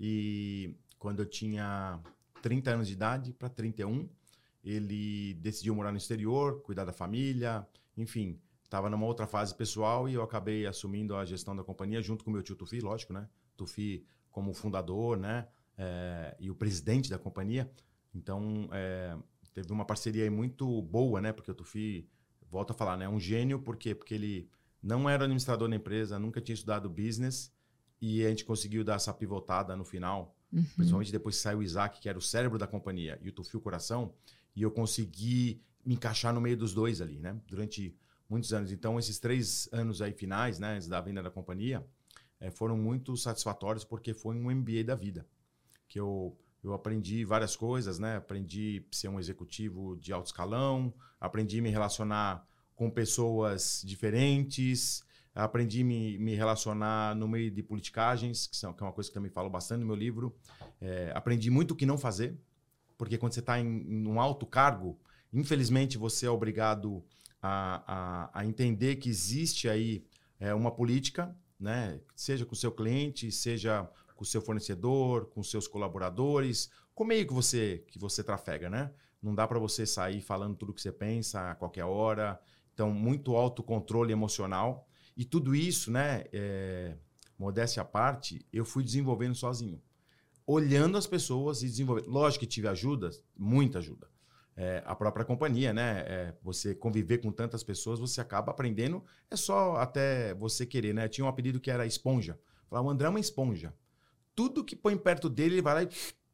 E 0.00 0.74
quando 0.98 1.20
eu 1.20 1.26
tinha 1.26 2.00
30 2.42 2.70
anos 2.70 2.86
de 2.86 2.92
idade 2.92 3.32
para 3.32 3.48
31, 3.48 4.08
ele 4.64 5.34
decidiu 5.34 5.74
morar 5.74 5.92
no 5.92 5.98
exterior, 5.98 6.60
cuidar 6.62 6.84
da 6.84 6.92
família, 6.92 7.66
enfim, 7.96 8.40
estava 8.64 8.90
numa 8.90 9.06
outra 9.06 9.26
fase 9.26 9.54
pessoal 9.54 10.08
e 10.08 10.14
eu 10.14 10.22
acabei 10.22 10.66
assumindo 10.66 11.16
a 11.16 11.24
gestão 11.24 11.54
da 11.54 11.62
companhia 11.62 12.02
junto 12.02 12.24
com 12.24 12.30
meu 12.30 12.42
tio 12.42 12.56
Tufi, 12.56 12.80
lógico, 12.80 13.12
né? 13.12 13.28
Tufi 13.56 14.04
como 14.30 14.52
fundador, 14.52 15.16
né? 15.16 15.48
É, 15.78 16.36
e 16.38 16.50
o 16.50 16.54
presidente 16.54 17.08
da 17.08 17.18
companhia. 17.18 17.70
Então, 18.14 18.68
é, 18.72 19.16
teve 19.54 19.72
uma 19.72 19.84
parceria 19.84 20.30
muito 20.30 20.82
boa, 20.82 21.20
né? 21.20 21.32
Porque 21.32 21.50
o 21.50 21.54
Tufi, 21.54 22.08
volta 22.50 22.72
a 22.72 22.76
falar, 22.76 22.96
né? 22.96 23.08
Um 23.08 23.20
gênio, 23.20 23.60
por 23.60 23.76
quê? 23.76 23.94
Porque 23.94 24.14
ele 24.14 24.50
não 24.82 25.08
era 25.08 25.24
administrador 25.24 25.68
da 25.68 25.76
empresa, 25.76 26.18
nunca 26.18 26.40
tinha 26.40 26.54
estudado 26.54 26.90
business 26.90 27.52
e 28.00 28.24
a 28.24 28.28
gente 28.28 28.44
conseguiu 28.44 28.84
dar 28.84 28.96
essa 28.96 29.12
pivotada 29.12 29.74
no 29.74 29.84
final, 29.84 30.35
uhum. 30.56 30.64
principalmente 30.74 31.12
depois 31.12 31.36
que 31.36 31.42
saiu 31.42 31.58
o 31.58 31.62
Isaac, 31.62 32.00
que 32.00 32.08
era 32.08 32.18
o 32.18 32.22
cérebro 32.22 32.58
da 32.58 32.66
companhia, 32.66 33.18
e 33.22 33.28
o 33.28 33.32
Tufi 33.32 33.56
o 33.56 33.60
coração, 33.60 34.12
e 34.54 34.62
eu 34.62 34.70
consegui 34.70 35.60
me 35.84 35.94
encaixar 35.94 36.34
no 36.34 36.40
meio 36.40 36.56
dos 36.56 36.74
dois 36.74 37.00
ali, 37.00 37.20
né? 37.20 37.38
Durante 37.46 37.94
muitos 38.28 38.52
anos. 38.52 38.72
Então, 38.72 38.98
esses 38.98 39.18
três 39.18 39.68
anos 39.72 40.02
aí 40.02 40.12
finais, 40.12 40.58
né, 40.58 40.80
da 40.88 41.00
venda 41.00 41.22
da 41.22 41.30
companhia, 41.30 41.86
é, 42.40 42.50
foram 42.50 42.76
muito 42.76 43.16
satisfatórios 43.16 43.84
porque 43.84 44.12
foi 44.12 44.34
um 44.34 44.50
MBA 44.50 44.82
da 44.84 44.94
vida, 44.94 45.26
que 45.88 46.00
eu 46.00 46.36
eu 46.66 46.74
aprendi 46.74 47.24
várias 47.24 47.54
coisas, 47.54 47.98
né? 47.98 48.16
Aprendi 48.16 48.84
a 48.92 48.96
ser 48.96 49.08
um 49.08 49.20
executivo 49.20 49.96
de 49.96 50.12
alto 50.12 50.26
escalão, 50.26 50.92
aprendi 51.20 51.60
a 51.60 51.62
me 51.62 51.70
relacionar 51.70 52.44
com 52.74 52.90
pessoas 52.90 53.82
diferentes, 53.84 55.04
aprendi 55.36 55.82
a 55.82 55.84
me, 55.84 56.18
me 56.18 56.34
relacionar 56.34 57.14
no 57.14 57.28
meio 57.28 57.50
de 57.50 57.62
politicagens, 57.62 58.46
que, 58.46 58.56
são, 58.56 58.72
que 58.72 58.82
é 58.82 58.86
uma 58.86 58.92
coisa 58.92 59.10
que 59.10 59.14
também 59.14 59.30
falo 59.30 59.50
bastante 59.50 59.80
no 59.80 59.86
meu 59.86 59.94
livro. 59.94 60.34
É, 60.80 61.12
aprendi 61.14 61.50
muito 61.50 61.72
o 61.72 61.76
que 61.76 61.84
não 61.84 61.98
fazer, 61.98 62.38
porque 62.96 63.18
quando 63.18 63.34
você 63.34 63.40
está 63.40 63.60
em, 63.60 63.66
em 63.66 64.06
um 64.06 64.18
alto 64.18 64.46
cargo, 64.46 64.98
infelizmente 65.32 65.98
você 65.98 66.26
é 66.26 66.30
obrigado 66.30 67.04
a, 67.42 68.30
a, 68.32 68.40
a 68.40 68.46
entender 68.46 68.96
que 68.96 69.10
existe 69.10 69.68
aí 69.68 70.04
é, 70.40 70.54
uma 70.54 70.70
política, 70.70 71.36
né? 71.60 72.00
seja 72.14 72.46
com 72.46 72.54
o 72.54 72.56
seu 72.56 72.72
cliente, 72.72 73.30
seja 73.30 73.88
com 74.14 74.24
o 74.24 74.26
seu 74.26 74.40
fornecedor, 74.40 75.26
com 75.26 75.42
seus 75.42 75.68
colaboradores, 75.68 76.70
com 76.94 77.04
o 77.04 77.06
meio 77.06 77.26
que 77.26 77.34
você, 77.34 77.84
que 77.88 77.98
você 77.98 78.24
trafega. 78.24 78.70
Né? 78.70 78.90
Não 79.22 79.34
dá 79.34 79.46
para 79.46 79.58
você 79.58 79.84
sair 79.84 80.22
falando 80.22 80.56
tudo 80.56 80.72
que 80.72 80.80
você 80.80 80.90
pensa 80.90 81.50
a 81.50 81.54
qualquer 81.54 81.84
hora. 81.84 82.40
Então, 82.72 82.90
muito 82.90 83.36
autocontrole 83.36 84.12
emocional. 84.12 84.88
E 85.16 85.24
tudo 85.24 85.54
isso, 85.54 85.90
né, 85.90 86.24
é, 86.32 86.94
modéstia 87.38 87.82
à 87.82 87.84
parte, 87.84 88.46
eu 88.52 88.64
fui 88.64 88.84
desenvolvendo 88.84 89.34
sozinho. 89.34 89.80
Olhando 90.46 90.96
as 90.96 91.06
pessoas 91.06 91.62
e 91.62 91.66
desenvolvendo. 91.66 92.08
Lógico 92.08 92.40
que 92.40 92.46
tive 92.46 92.68
ajuda, 92.68 93.10
muita 93.36 93.78
ajuda 93.78 94.08
é, 94.56 94.82
a 94.86 94.94
própria 94.94 95.24
companhia, 95.24 95.72
né? 95.72 96.04
É, 96.06 96.34
você 96.42 96.74
conviver 96.74 97.18
com 97.18 97.30
tantas 97.30 97.62
pessoas, 97.62 97.98
você 97.98 98.20
acaba 98.20 98.50
aprendendo. 98.50 99.04
É 99.30 99.36
só 99.36 99.76
até 99.76 100.32
você 100.34 100.64
querer, 100.64 100.94
né? 100.94 101.08
Tinha 101.08 101.24
um 101.24 101.28
apelido 101.28 101.60
que 101.60 101.70
era 101.70 101.84
esponja. 101.84 102.38
Falava, 102.68 102.88
o 102.88 102.90
André 102.90 103.06
é 103.06 103.10
uma 103.10 103.20
esponja. 103.20 103.74
Tudo 104.34 104.64
que 104.64 104.74
põe 104.74 104.96
perto 104.96 105.28
dele, 105.28 105.56
ele 105.56 105.62
vai 105.62 105.74
lá 105.74 105.82
e 105.82 105.88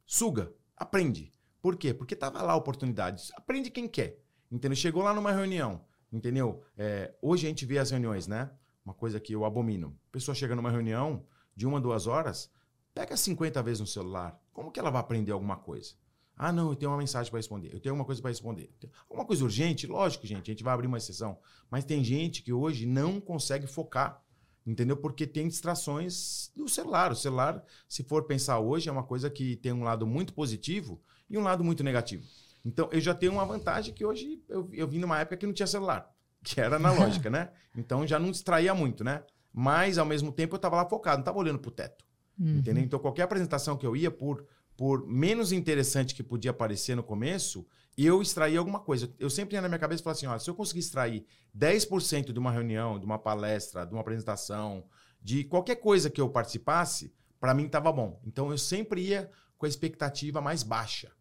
suga, 0.05 0.51
aprende. 0.75 1.31
Por 1.61 1.75
quê? 1.75 1.93
Porque 1.93 2.15
tava 2.15 2.41
lá 2.41 2.53
a 2.53 2.57
oportunidade. 2.57 3.29
Aprende 3.35 3.69
quem 3.69 3.87
quer. 3.87 4.19
Entendeu? 4.49 4.75
Chegou 4.75 5.03
lá 5.03 5.13
numa 5.13 5.31
reunião, 5.31 5.83
entendeu? 6.11 6.63
É, 6.77 7.13
hoje 7.21 7.45
a 7.45 7.49
gente 7.49 7.65
vê 7.65 7.77
as 7.77 7.91
reuniões, 7.91 8.27
né? 8.27 8.49
Uma 8.85 8.93
coisa 8.93 9.19
que 9.19 9.33
eu 9.33 9.45
abomino. 9.45 9.97
A 10.09 10.11
pessoa 10.11 10.35
chega 10.35 10.55
numa 10.55 10.71
reunião 10.71 11.25
de 11.55 11.65
uma, 11.65 11.79
duas 11.79 12.07
horas, 12.07 12.51
pega 12.93 13.15
50 13.15 13.61
vezes 13.63 13.79
no 13.79 13.87
celular. 13.87 14.39
Como 14.51 14.71
que 14.71 14.79
ela 14.79 14.89
vai 14.89 15.01
aprender 15.01 15.31
alguma 15.31 15.57
coisa? 15.57 15.93
Ah, 16.35 16.51
não, 16.51 16.69
eu 16.69 16.75
tenho 16.75 16.91
uma 16.91 16.97
mensagem 16.97 17.29
para 17.29 17.37
responder, 17.37 17.71
eu 17.73 17.79
tenho 17.79 17.93
uma 17.93 18.05
coisa 18.05 18.21
para 18.21 18.31
responder. 18.31 18.69
Alguma 19.07 19.25
coisa 19.25 19.43
urgente? 19.43 19.85
Lógico, 19.85 20.25
gente, 20.25 20.49
a 20.49 20.53
gente 20.53 20.63
vai 20.63 20.73
abrir 20.73 20.87
uma 20.87 20.97
exceção. 20.97 21.37
Mas 21.69 21.85
tem 21.85 22.03
gente 22.03 22.41
que 22.41 22.51
hoje 22.51 22.85
não 22.85 23.21
consegue 23.21 23.67
focar, 23.67 24.21
entendeu? 24.65 24.97
Porque 24.97 25.27
tem 25.27 25.47
distrações 25.47 26.51
do 26.55 26.67
celular. 26.67 27.11
O 27.11 27.15
celular, 27.15 27.63
se 27.87 28.03
for 28.03 28.23
pensar 28.23 28.59
hoje, 28.59 28.89
é 28.89 28.91
uma 28.91 29.03
coisa 29.03 29.29
que 29.29 29.55
tem 29.57 29.71
um 29.71 29.83
lado 29.83 30.07
muito 30.07 30.33
positivo 30.33 30.99
e 31.29 31.37
um 31.37 31.43
lado 31.43 31.63
muito 31.63 31.83
negativo. 31.83 32.23
Então, 32.65 32.89
eu 32.91 32.99
já 32.99 33.13
tenho 33.13 33.33
uma 33.33 33.45
vantagem 33.45 33.93
que 33.93 34.05
hoje 34.05 34.41
eu, 34.47 34.69
eu 34.73 34.87
vim 34.87 34.99
numa 34.99 35.19
época 35.19 35.37
que 35.37 35.45
não 35.45 35.53
tinha 35.53 35.67
celular, 35.67 36.12
que 36.53 36.59
era 36.59 36.75
analógica, 36.75 37.29
né? 37.29 37.49
Então, 37.75 38.05
já 38.05 38.19
não 38.19 38.31
distraía 38.31 38.73
muito, 38.73 39.03
né? 39.03 39.23
Mas, 39.51 39.97
ao 39.97 40.05
mesmo 40.05 40.31
tempo, 40.31 40.55
eu 40.55 40.57
estava 40.57 40.75
lá 40.75 40.85
focado, 40.85 41.17
não 41.17 41.21
estava 41.21 41.37
olhando 41.37 41.59
para 41.59 41.69
o 41.69 41.71
teto. 41.71 42.05
Uhum. 42.39 42.57
Entendeu? 42.57 42.83
Então, 42.83 42.99
qualquer 42.99 43.23
apresentação 43.23 43.77
que 43.77 43.85
eu 43.85 43.95
ia, 43.95 44.11
por 44.11 44.45
por 44.75 45.05
menos 45.07 45.51
interessante 45.51 46.15
que 46.15 46.23
podia 46.23 46.53
parecer 46.53 46.95
no 46.95 47.03
começo, 47.03 47.65
eu 47.97 48.21
extraí 48.21 48.57
alguma 48.57 48.79
coisa. 48.79 49.13
Eu 49.19 49.29
sempre 49.29 49.55
ia 49.55 49.61
na 49.61 49.67
minha 49.67 49.79
cabeça 49.79 50.01
e 50.01 50.03
falava 50.03 50.17
assim: 50.17 50.27
olha, 50.27 50.39
se 50.39 50.49
eu 50.49 50.55
conseguir 50.55 50.79
extrair 50.79 51.25
10% 51.55 52.31
de 52.31 52.39
uma 52.39 52.51
reunião, 52.51 52.97
de 52.97 53.05
uma 53.05 53.19
palestra, 53.19 53.85
de 53.85 53.93
uma 53.93 54.01
apresentação, 54.01 54.83
de 55.21 55.43
qualquer 55.43 55.75
coisa 55.75 56.09
que 56.09 56.19
eu 56.19 56.29
participasse, 56.29 57.13
para 57.39 57.53
mim 57.53 57.65
estava 57.65 57.91
bom. 57.91 58.19
Então 58.25 58.51
eu 58.51 58.57
sempre 58.57 59.01
ia 59.01 59.29
com 59.57 59.65
a 59.65 59.69
expectativa 59.69 60.41
mais 60.41 60.63
baixa. 60.63 61.11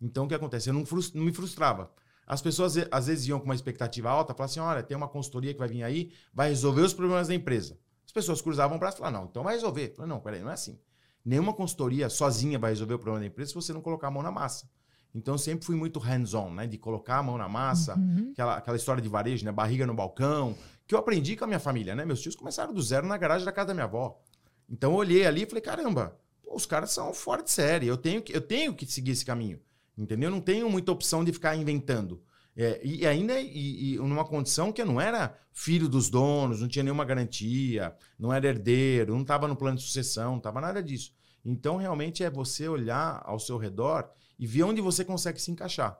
Então 0.00 0.24
o 0.24 0.28
que 0.28 0.34
acontece? 0.34 0.68
Eu 0.68 0.74
não, 0.74 0.84
não 1.14 1.24
me 1.24 1.32
frustrava. 1.32 1.92
As 2.26 2.42
pessoas 2.42 2.74
às 2.90 3.06
vezes 3.06 3.28
iam 3.28 3.38
com 3.38 3.44
uma 3.44 3.54
expectativa 3.54 4.10
alta, 4.10 4.34
falavam 4.34 4.50
assim: 4.50 4.60
olha, 4.60 4.82
tem 4.82 4.96
uma 4.96 5.08
consultoria 5.08 5.52
que 5.52 5.58
vai 5.58 5.68
vir 5.68 5.82
aí, 5.84 6.12
vai 6.34 6.48
resolver 6.48 6.82
os 6.82 6.92
problemas 6.92 7.28
da 7.28 7.34
empresa. 7.34 7.78
As 8.04 8.12
pessoas 8.12 8.42
cruzavam 8.42 8.76
o 8.76 8.80
braço 8.80 8.96
e 8.96 8.98
falavam: 8.98 9.20
não, 9.20 9.28
então 9.28 9.44
vai 9.44 9.54
resolver. 9.54 9.90
Eu 9.90 9.94
falei, 9.94 10.08
não, 10.08 10.20
peraí, 10.20 10.40
não 10.40 10.50
é 10.50 10.54
assim. 10.54 10.78
Nenhuma 11.24 11.52
consultoria 11.52 12.08
sozinha 12.08 12.58
vai 12.58 12.70
resolver 12.70 12.94
o 12.94 12.98
problema 12.98 13.20
da 13.20 13.26
empresa 13.26 13.50
se 13.50 13.54
você 13.54 13.72
não 13.72 13.80
colocar 13.80 14.08
a 14.08 14.10
mão 14.10 14.22
na 14.22 14.30
massa. 14.30 14.68
Então, 15.14 15.34
eu 15.34 15.38
sempre 15.38 15.64
fui 15.64 15.74
muito 15.74 15.98
hands-on, 15.98 16.50
né? 16.50 16.66
De 16.66 16.76
colocar 16.76 17.18
a 17.18 17.22
mão 17.22 17.38
na 17.38 17.48
massa, 17.48 17.96
uhum. 17.96 18.28
aquela, 18.32 18.56
aquela 18.58 18.76
história 18.76 19.02
de 19.02 19.08
varejo, 19.08 19.46
né? 19.46 19.50
Barriga 19.50 19.86
no 19.86 19.94
balcão, 19.94 20.54
que 20.86 20.94
eu 20.94 20.98
aprendi 20.98 21.34
com 21.36 21.44
a 21.44 21.46
minha 21.46 21.58
família, 21.58 21.94
né? 21.94 22.04
Meus 22.04 22.20
tios 22.20 22.36
começaram 22.36 22.72
do 22.74 22.82
zero 22.82 23.06
na 23.06 23.16
garagem 23.16 23.44
da 23.44 23.50
casa 23.50 23.68
da 23.68 23.74
minha 23.74 23.84
avó. 23.84 24.20
Então, 24.68 24.92
eu 24.92 24.98
olhei 24.98 25.26
ali 25.26 25.42
e 25.42 25.46
falei, 25.46 25.62
caramba, 25.62 26.18
pô, 26.42 26.54
os 26.54 26.66
caras 26.66 26.90
são 26.90 27.14
fora 27.14 27.42
de 27.42 27.50
série, 27.50 27.86
eu 27.86 27.96
tenho, 27.96 28.20
que, 28.20 28.36
eu 28.36 28.42
tenho 28.42 28.74
que 28.74 28.84
seguir 28.84 29.12
esse 29.12 29.24
caminho, 29.24 29.58
entendeu? 29.96 30.28
Eu 30.28 30.34
não 30.34 30.40
tenho 30.40 30.68
muita 30.68 30.92
opção 30.92 31.24
de 31.24 31.32
ficar 31.32 31.56
inventando. 31.56 32.22
É, 32.58 32.80
e 32.82 33.06
ainda 33.06 33.38
e, 33.38 33.94
e 33.94 33.96
numa 33.98 34.24
condição 34.24 34.72
que 34.72 34.80
eu 34.80 34.86
não 34.86 34.98
era 34.98 35.38
filho 35.52 35.88
dos 35.88 36.08
donos, 36.08 36.60
não 36.60 36.68
tinha 36.68 36.82
nenhuma 36.82 37.04
garantia, 37.04 37.94
não 38.18 38.32
era 38.32 38.48
herdeiro, 38.48 39.12
não 39.12 39.22
estava 39.22 39.46
no 39.46 39.54
plano 39.54 39.76
de 39.76 39.82
sucessão, 39.82 40.32
não 40.32 40.38
estava 40.38 40.60
nada 40.60 40.82
disso. 40.82 41.12
Então, 41.44 41.76
realmente, 41.76 42.24
é 42.24 42.30
você 42.30 42.66
olhar 42.66 43.22
ao 43.24 43.38
seu 43.38 43.58
redor 43.58 44.10
e 44.38 44.46
ver 44.46 44.64
onde 44.64 44.80
você 44.80 45.04
consegue 45.04 45.40
se 45.40 45.50
encaixar. 45.50 45.98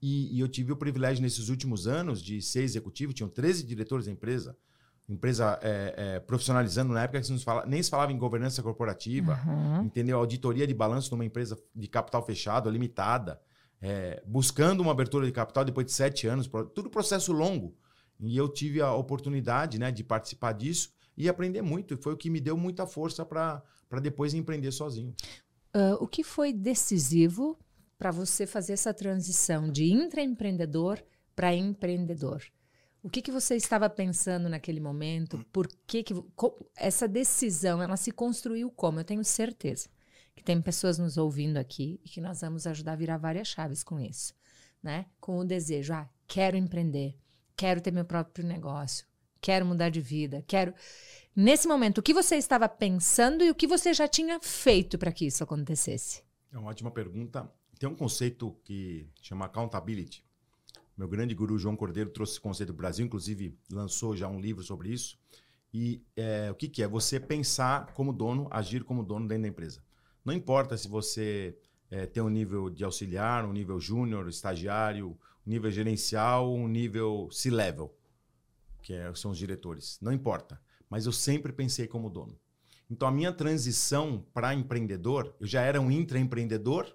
E, 0.00 0.36
e 0.36 0.40
eu 0.40 0.48
tive 0.48 0.72
o 0.72 0.76
privilégio 0.76 1.22
nesses 1.22 1.48
últimos 1.48 1.88
anos 1.88 2.22
de 2.22 2.40
ser 2.40 2.62
executivo, 2.62 3.12
tinham 3.12 3.28
13 3.28 3.64
diretores 3.64 4.06
da 4.06 4.12
empresa, 4.12 4.56
empresa 5.08 5.58
é, 5.62 5.94
é, 5.96 6.20
profissionalizando 6.20 6.92
na 6.92 7.02
época 7.02 7.20
que 7.20 7.26
se 7.26 7.38
fala, 7.44 7.64
nem 7.66 7.82
se 7.82 7.88
falava 7.88 8.12
em 8.12 8.18
governança 8.18 8.62
corporativa, 8.62 9.40
uhum. 9.46 9.84
entendeu? 9.84 10.18
Auditoria 10.18 10.66
de 10.66 10.74
balanço 10.74 11.10
numa 11.12 11.24
empresa 11.24 11.58
de 11.74 11.88
capital 11.88 12.24
fechado, 12.24 12.68
limitada 12.68 13.40
é, 13.80 14.22
buscando 14.26 14.80
uma 14.80 14.92
abertura 14.92 15.26
de 15.26 15.32
capital 15.32 15.64
depois 15.64 15.86
de 15.86 15.92
sete 15.92 16.26
anos, 16.26 16.48
tudo 16.74 16.90
processo 16.90 17.32
longo. 17.32 17.76
E 18.20 18.36
eu 18.36 18.48
tive 18.48 18.80
a 18.80 18.92
oportunidade 18.92 19.78
né, 19.78 19.92
de 19.92 20.02
participar 20.02 20.52
disso 20.52 20.90
e 21.16 21.28
aprender 21.28 21.62
muito. 21.62 21.94
E 21.94 21.96
foi 21.96 22.12
o 22.12 22.16
que 22.16 22.30
me 22.30 22.40
deu 22.40 22.56
muita 22.56 22.86
força 22.86 23.24
para 23.24 23.62
depois 24.02 24.34
empreender 24.34 24.72
sozinho. 24.72 25.14
Uh, 25.74 25.94
o 26.00 26.08
que 26.08 26.24
foi 26.24 26.52
decisivo 26.52 27.56
para 27.96 28.10
você 28.10 28.46
fazer 28.46 28.72
essa 28.72 28.92
transição 28.92 29.70
de 29.70 29.84
intraempreendedor 29.92 31.00
para 31.36 31.54
empreendedor? 31.54 32.42
O 33.02 33.08
que, 33.08 33.22
que 33.22 33.30
você 33.30 33.54
estava 33.54 33.88
pensando 33.88 34.48
naquele 34.48 34.80
momento? 34.80 35.44
Por 35.52 35.68
que, 35.86 36.02
que 36.02 36.14
essa 36.76 37.06
decisão 37.06 37.80
ela 37.80 37.96
se 37.96 38.10
construiu 38.10 38.70
como? 38.70 38.98
Eu 38.98 39.04
tenho 39.04 39.24
certeza 39.24 39.88
que 40.34 40.42
tem 40.42 40.60
pessoas 40.60 40.98
nos 40.98 41.16
ouvindo 41.16 41.56
aqui 41.56 42.00
e 42.04 42.08
que 42.08 42.20
nós 42.20 42.40
vamos 42.40 42.66
ajudar 42.66 42.92
a 42.92 42.96
virar 42.96 43.16
várias 43.16 43.48
chaves 43.48 43.82
com 43.84 44.00
isso, 44.00 44.34
né? 44.82 45.06
Com 45.20 45.38
o 45.38 45.44
desejo, 45.44 45.92
ah, 45.92 46.08
quero 46.26 46.56
empreender, 46.56 47.16
quero 47.56 47.80
ter 47.80 47.92
meu 47.92 48.04
próprio 48.04 48.46
negócio, 48.46 49.06
quero 49.40 49.64
mudar 49.64 49.90
de 49.90 50.00
vida, 50.00 50.44
quero. 50.46 50.74
Nesse 51.34 51.68
momento, 51.68 51.98
o 51.98 52.02
que 52.02 52.14
você 52.14 52.36
estava 52.36 52.68
pensando 52.68 53.44
e 53.44 53.50
o 53.50 53.54
que 53.54 53.66
você 53.66 53.94
já 53.94 54.08
tinha 54.08 54.40
feito 54.40 54.98
para 54.98 55.12
que 55.12 55.26
isso 55.26 55.42
acontecesse? 55.44 56.22
É 56.52 56.58
uma 56.58 56.70
ótima 56.70 56.90
pergunta. 56.90 57.48
Tem 57.78 57.88
um 57.88 57.94
conceito 57.94 58.56
que 58.64 59.08
chama 59.22 59.46
accountability. 59.46 60.24
Meu 60.98 61.06
grande 61.06 61.32
guru 61.32 61.56
João 61.56 61.76
Cordeiro 61.76 62.10
trouxe 62.10 62.32
esse 62.32 62.40
conceito 62.40 62.72
do 62.72 62.76
Brasil, 62.76 63.06
inclusive 63.06 63.56
lançou 63.70 64.16
já 64.16 64.26
um 64.26 64.40
livro 64.40 64.64
sobre 64.64 64.92
isso. 64.92 65.16
E 65.72 66.02
é, 66.16 66.50
o 66.50 66.56
que, 66.56 66.68
que 66.68 66.82
é? 66.82 66.88
Você 66.88 67.20
pensar 67.20 67.92
como 67.92 68.12
dono, 68.12 68.48
agir 68.50 68.82
como 68.82 69.04
dono 69.04 69.28
dentro 69.28 69.42
da 69.42 69.48
empresa. 69.48 69.80
Não 70.24 70.34
importa 70.34 70.76
se 70.76 70.88
você 70.88 71.56
é, 71.88 72.04
tem 72.04 72.20
um 72.20 72.28
nível 72.28 72.68
de 72.68 72.82
auxiliar, 72.82 73.44
um 73.44 73.52
nível 73.52 73.78
júnior, 73.78 74.28
estagiário, 74.28 75.16
um 75.46 75.50
nível 75.50 75.70
gerencial, 75.70 76.52
um 76.52 76.66
nível 76.66 77.28
C-level, 77.30 77.96
que 78.82 78.92
é, 78.92 79.14
são 79.14 79.30
os 79.30 79.38
diretores. 79.38 80.00
Não 80.02 80.12
importa. 80.12 80.60
Mas 80.90 81.06
eu 81.06 81.12
sempre 81.12 81.52
pensei 81.52 81.86
como 81.86 82.10
dono. 82.10 82.36
Então, 82.90 83.06
a 83.06 83.12
minha 83.12 83.32
transição 83.32 84.26
para 84.34 84.52
empreendedor, 84.52 85.32
eu 85.38 85.46
já 85.46 85.62
era 85.62 85.80
um 85.80 85.92
intraempreendedor, 85.92 86.92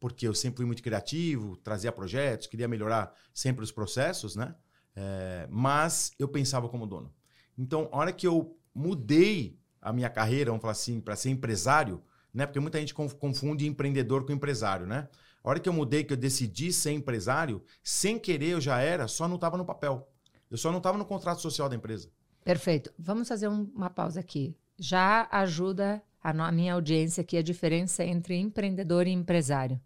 porque 0.00 0.26
eu 0.26 0.34
sempre 0.34 0.58
fui 0.58 0.66
muito 0.66 0.82
criativo, 0.82 1.56
trazia 1.56 1.90
projetos, 1.90 2.46
queria 2.46 2.68
melhorar 2.68 3.12
sempre 3.32 3.64
os 3.64 3.72
processos, 3.72 4.36
né? 4.36 4.54
É, 4.94 5.46
mas 5.50 6.12
eu 6.18 6.28
pensava 6.28 6.68
como 6.68 6.86
dono. 6.86 7.12
Então, 7.56 7.88
a 7.92 7.98
hora 7.98 8.12
que 8.12 8.26
eu 8.26 8.56
mudei 8.74 9.58
a 9.80 9.92
minha 9.92 10.10
carreira, 10.10 10.50
vamos 10.50 10.60
falar 10.60 10.72
assim, 10.72 11.00
para 11.00 11.16
ser 11.16 11.30
empresário, 11.30 12.02
né? 12.32 12.46
Porque 12.46 12.60
muita 12.60 12.78
gente 12.78 12.94
confunde 12.94 13.66
empreendedor 13.66 14.24
com 14.24 14.32
empresário, 14.32 14.86
né? 14.86 15.08
A 15.42 15.50
hora 15.50 15.60
que 15.60 15.68
eu 15.68 15.72
mudei, 15.72 16.04
que 16.04 16.12
eu 16.12 16.16
decidi 16.16 16.72
ser 16.72 16.92
empresário, 16.92 17.62
sem 17.82 18.18
querer 18.18 18.50
eu 18.50 18.60
já 18.60 18.80
era, 18.80 19.08
só 19.08 19.26
não 19.26 19.36
estava 19.36 19.56
no 19.56 19.64
papel. 19.64 20.08
Eu 20.50 20.56
só 20.56 20.70
não 20.70 20.78
estava 20.78 20.98
no 20.98 21.04
contrato 21.04 21.40
social 21.40 21.68
da 21.68 21.76
empresa. 21.76 22.10
Perfeito. 22.44 22.92
Vamos 22.98 23.28
fazer 23.28 23.48
um, 23.48 23.70
uma 23.74 23.90
pausa 23.90 24.20
aqui. 24.20 24.56
Já 24.78 25.28
ajuda 25.30 26.02
a, 26.22 26.30
a 26.30 26.52
minha 26.52 26.74
audiência 26.74 27.20
aqui 27.20 27.36
a 27.36 27.42
diferença 27.42 28.04
entre 28.04 28.36
empreendedor 28.36 29.06
e 29.06 29.10
empresário. 29.10 29.80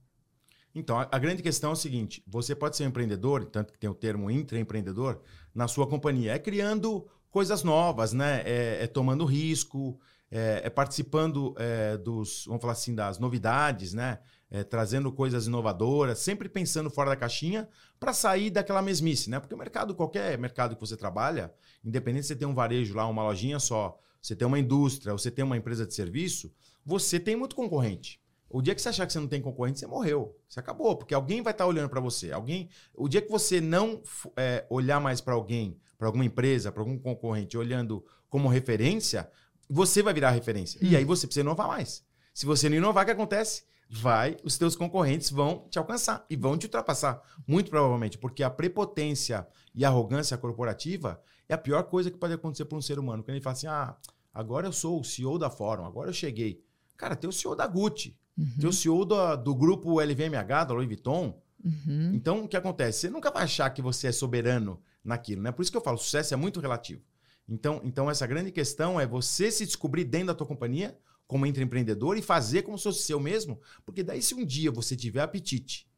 Então, 0.74 0.98
a, 0.98 1.08
a, 1.10 1.18
grande 1.18 1.42
questão 1.42 1.70
é 1.70 1.72
o 1.72 1.76
seguinte: 1.76 2.22
você 2.26 2.54
pode 2.54 2.76
ser 2.76 2.84
um 2.84 2.88
empreendedor, 2.88 3.44
tanto 3.44 3.72
que 3.72 3.78
tem 3.78 3.90
o 3.90 3.94
termo 3.94 4.30
intraempreendedor, 4.30 5.20
na 5.54 5.68
sua 5.68 5.86
companhia. 5.86 6.32
É 6.32 6.38
criando 6.38 7.06
coisas 7.30 7.62
novas, 7.62 8.12
né? 8.12 8.42
É, 8.44 8.84
é 8.84 8.86
tomando 8.86 9.24
risco, 9.24 9.98
é, 10.30 10.62
é 10.64 10.70
participando 10.70 11.54
é, 11.58 11.96
dos, 11.96 12.44
vamos 12.46 12.62
falar 12.62 12.72
assim, 12.72 12.94
das 12.94 13.18
novidades, 13.18 13.92
né? 13.92 14.18
É, 14.50 14.62
trazendo 14.62 15.10
coisas 15.10 15.46
inovadoras, 15.46 16.18
sempre 16.18 16.46
pensando 16.46 16.90
fora 16.90 17.10
da 17.10 17.16
caixinha 17.16 17.66
para 17.98 18.12
sair 18.12 18.50
daquela 18.50 18.82
mesmice, 18.82 19.30
né? 19.30 19.40
Porque 19.40 19.54
o 19.54 19.58
mercado, 19.58 19.94
qualquer 19.94 20.38
mercado 20.38 20.74
que 20.74 20.80
você 20.80 20.96
trabalha, 20.96 21.52
independente 21.82 22.26
se 22.26 22.28
você 22.28 22.36
tem 22.36 22.46
um 22.46 22.54
varejo 22.54 22.94
lá, 22.94 23.06
uma 23.06 23.22
lojinha 23.22 23.58
só, 23.58 23.98
você 24.20 24.36
tem 24.36 24.46
uma 24.46 24.58
indústria, 24.58 25.12
você 25.12 25.30
tem 25.30 25.44
uma 25.44 25.56
empresa 25.56 25.86
de 25.86 25.94
serviço, 25.94 26.52
você 26.84 27.18
tem 27.18 27.34
muito 27.34 27.56
concorrente. 27.56 28.21
O 28.52 28.60
dia 28.60 28.74
que 28.74 28.82
você 28.82 28.90
achar 28.90 29.06
que 29.06 29.12
você 29.12 29.18
não 29.18 29.26
tem 29.26 29.40
concorrente, 29.40 29.78
você 29.78 29.86
morreu. 29.86 30.36
Você 30.46 30.60
acabou, 30.60 30.94
porque 30.94 31.14
alguém 31.14 31.40
vai 31.40 31.52
estar 31.52 31.66
olhando 31.66 31.88
para 31.88 32.00
você. 32.00 32.30
Alguém, 32.30 32.68
o 32.94 33.08
dia 33.08 33.22
que 33.22 33.30
você 33.30 33.60
não 33.60 34.02
é, 34.36 34.66
olhar 34.68 35.00
mais 35.00 35.20
para 35.22 35.32
alguém, 35.32 35.80
para 35.96 36.06
alguma 36.06 36.24
empresa, 36.24 36.70
para 36.70 36.82
algum 36.82 36.98
concorrente, 36.98 37.56
olhando 37.56 38.04
como 38.28 38.48
referência, 38.48 39.30
você 39.68 40.02
vai 40.02 40.12
virar 40.12 40.30
referência. 40.30 40.78
Hum. 40.82 40.88
E 40.88 40.96
aí 40.96 41.04
você 41.04 41.26
precisa 41.26 41.42
inovar 41.42 41.66
mais. 41.66 42.04
Se 42.34 42.44
você 42.44 42.68
não 42.68 42.76
inovar, 42.76 43.04
o 43.04 43.06
que 43.06 43.12
acontece? 43.12 43.64
Vai, 43.88 44.36
os 44.42 44.56
teus 44.56 44.74
concorrentes 44.74 45.30
vão 45.30 45.66
te 45.70 45.78
alcançar 45.78 46.24
e 46.28 46.36
vão 46.36 46.56
te 46.56 46.64
ultrapassar, 46.64 47.22
muito 47.46 47.70
provavelmente, 47.70 48.16
porque 48.16 48.42
a 48.42 48.48
prepotência 48.48 49.46
e 49.74 49.84
a 49.84 49.88
arrogância 49.88 50.36
corporativa 50.38 51.22
é 51.46 51.54
a 51.54 51.58
pior 51.58 51.82
coisa 51.84 52.10
que 52.10 52.16
pode 52.16 52.32
acontecer 52.32 52.64
para 52.64 52.78
um 52.78 52.80
ser 52.80 52.98
humano. 52.98 53.22
Quando 53.22 53.34
ele 53.36 53.44
fala 53.44 53.52
assim: 53.52 53.66
"Ah, 53.66 53.94
agora 54.32 54.66
eu 54.66 54.72
sou 54.72 54.98
o 54.98 55.04
CEO 55.04 55.38
da 55.38 55.50
Fórum, 55.50 55.84
agora 55.84 56.08
eu 56.08 56.14
cheguei". 56.14 56.64
Cara, 56.96 57.14
tem 57.14 57.28
o 57.28 57.32
CEO 57.32 57.54
da 57.54 57.66
Gucci, 57.66 58.16
Uhum. 58.36 58.56
Tem 58.60 58.68
o 58.68 58.72
CEO 58.72 59.04
do, 59.04 59.36
do 59.36 59.54
grupo 59.54 60.00
LVMH, 60.00 60.64
da 60.64 60.74
Louis 60.74 60.86
Vuitton. 60.86 61.40
Uhum. 61.64 62.12
Então, 62.14 62.44
o 62.44 62.48
que 62.48 62.56
acontece? 62.56 63.00
Você 63.00 63.10
nunca 63.10 63.30
vai 63.30 63.44
achar 63.44 63.70
que 63.70 63.82
você 63.82 64.08
é 64.08 64.12
soberano 64.12 64.80
naquilo, 65.04 65.42
né? 65.42 65.52
Por 65.52 65.62
isso 65.62 65.70
que 65.70 65.76
eu 65.76 65.82
falo, 65.82 65.98
sucesso 65.98 66.34
é 66.34 66.36
muito 66.36 66.60
relativo. 66.60 67.02
Então, 67.48 67.80
então 67.84 68.10
essa 68.10 68.26
grande 68.26 68.50
questão 68.50 69.00
é 69.00 69.06
você 69.06 69.50
se 69.50 69.66
descobrir 69.66 70.04
dentro 70.04 70.28
da 70.28 70.34
tua 70.34 70.46
companhia 70.46 70.96
como 71.26 71.46
empreendedor 71.46 72.16
e 72.16 72.22
fazer 72.22 72.62
como 72.62 72.76
se 72.76 72.84
fosse 72.84 73.02
seu 73.02 73.18
mesmo, 73.18 73.60
porque 73.86 74.02
daí 74.02 74.20
se 74.20 74.34
um 74.34 74.44
dia 74.44 74.70
você 74.70 74.94
tiver 74.94 75.22
apetite 75.22 75.88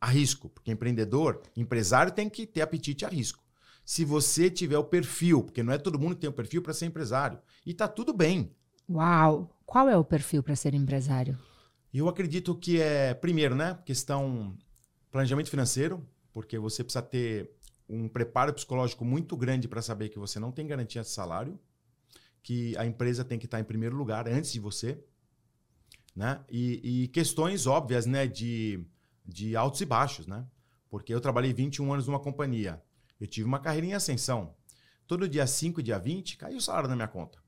a 0.00 0.06
risco, 0.06 0.48
porque 0.48 0.70
empreendedor, 0.70 1.42
empresário 1.56 2.12
tem 2.12 2.28
que 2.28 2.46
ter 2.46 2.62
apetite 2.62 3.04
a 3.04 3.08
risco. 3.08 3.44
Se 3.84 4.04
você 4.04 4.50
tiver 4.50 4.78
o 4.78 4.84
perfil, 4.84 5.42
porque 5.42 5.62
não 5.62 5.72
é 5.72 5.78
todo 5.78 5.98
mundo 5.98 6.14
que 6.14 6.20
tem 6.20 6.30
o 6.30 6.32
perfil 6.32 6.62
para 6.62 6.72
ser 6.72 6.86
empresário, 6.86 7.38
e 7.66 7.74
tá 7.74 7.88
tudo 7.88 8.12
bem. 8.12 8.50
Uau! 8.88 9.50
Qual 9.66 9.88
é 9.88 9.96
o 9.96 10.04
perfil 10.04 10.42
para 10.42 10.56
ser 10.56 10.74
empresário? 10.74 11.38
Eu 11.92 12.08
acredito 12.08 12.54
que 12.54 12.80
é, 12.80 13.14
primeiro, 13.14 13.54
né, 13.54 13.78
questão 13.84 14.56
planejamento 15.10 15.50
financeiro, 15.50 16.06
porque 16.32 16.58
você 16.58 16.84
precisa 16.84 17.02
ter 17.02 17.50
um 17.88 18.08
preparo 18.08 18.52
psicológico 18.52 19.04
muito 19.04 19.36
grande 19.36 19.66
para 19.66 19.80
saber 19.80 20.10
que 20.10 20.18
você 20.18 20.38
não 20.38 20.52
tem 20.52 20.66
garantia 20.66 21.02
de 21.02 21.08
salário, 21.08 21.58
que 22.42 22.76
a 22.76 22.84
empresa 22.84 23.24
tem 23.24 23.38
que 23.38 23.46
estar 23.46 23.58
em 23.58 23.64
primeiro 23.64 23.96
lugar 23.96 24.28
antes 24.28 24.52
de 24.52 24.60
você, 24.60 25.02
né? 26.14 26.44
E, 26.50 27.04
e 27.04 27.08
questões 27.08 27.66
óbvias, 27.66 28.04
né, 28.04 28.26
de, 28.26 28.84
de 29.24 29.56
altos 29.56 29.80
e 29.80 29.86
baixos, 29.86 30.26
né? 30.26 30.46
Porque 30.90 31.12
eu 31.12 31.20
trabalhei 31.20 31.52
21 31.52 31.92
anos 31.92 32.06
numa 32.06 32.20
companhia, 32.20 32.82
eu 33.20 33.26
tive 33.26 33.46
uma 33.46 33.58
carreira 33.58 33.86
em 33.86 33.94
ascensão. 33.94 34.54
Todo 35.06 35.28
dia 35.28 35.46
5 35.46 35.80
e 35.80 35.82
dia 35.82 35.98
20 35.98 36.36
caiu 36.36 36.58
o 36.58 36.60
salário 36.60 36.88
na 36.88 36.94
minha 36.94 37.08
conta. 37.08 37.38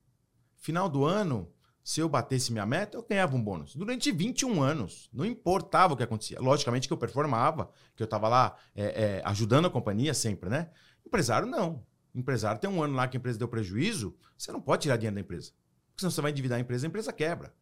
Final 0.57 0.89
do 0.89 1.05
ano, 1.05 1.51
se 1.83 2.01
eu 2.01 2.09
batesse 2.09 2.53
minha 2.53 2.67
meta, 2.67 2.97
eu 2.97 3.03
ganhava 3.03 3.35
um 3.37 3.43
bônus. 3.43 3.75
Durante 3.75 4.13
21 4.13 4.63
anos, 4.63 5.09
não 5.13 5.25
importava 5.25 5.95
o 5.95 5.97
que 5.97 6.03
acontecia. 6.03 6.41
Logicamente 6.41 6.87
que 6.87 6.93
eu 6.93 6.99
performava, 6.99 7.71
que 7.97 8.03
eu 8.03 8.05
estava 8.05 8.29
lá 8.29 8.57
é, 8.75 8.85
é, 8.85 9.23
ajudando 9.25 9.67
a 9.67 9.71
companhia 9.71 10.15
sempre, 10.15 10.51
né? 10.51 10.71
Empresário, 11.07 11.47
não. 11.47 11.85
Empresário 12.15 12.61
tem 12.61 12.69
um 12.69 12.83
ano 12.83 12.95
lá 12.95 13.09
que 13.09 13.17
a 13.17 13.19
empresa 13.19 13.39
deu 13.39 13.49
prejuízo, 13.49 14.17
você 14.37 14.53
não 14.53 14.61
pode 14.61 14.83
tirar 14.83 14.97
dinheiro 14.97 15.15
da 15.15 15.21
empresa. 15.21 15.53
Porque 15.89 16.01
senão 16.01 16.11
você 16.11 16.21
vai 16.21 16.31
endividar 16.31 16.59
a 16.59 16.61
empresa, 16.61 16.87
a 16.87 16.89
empresa 16.89 17.13
quebra. 17.13 17.55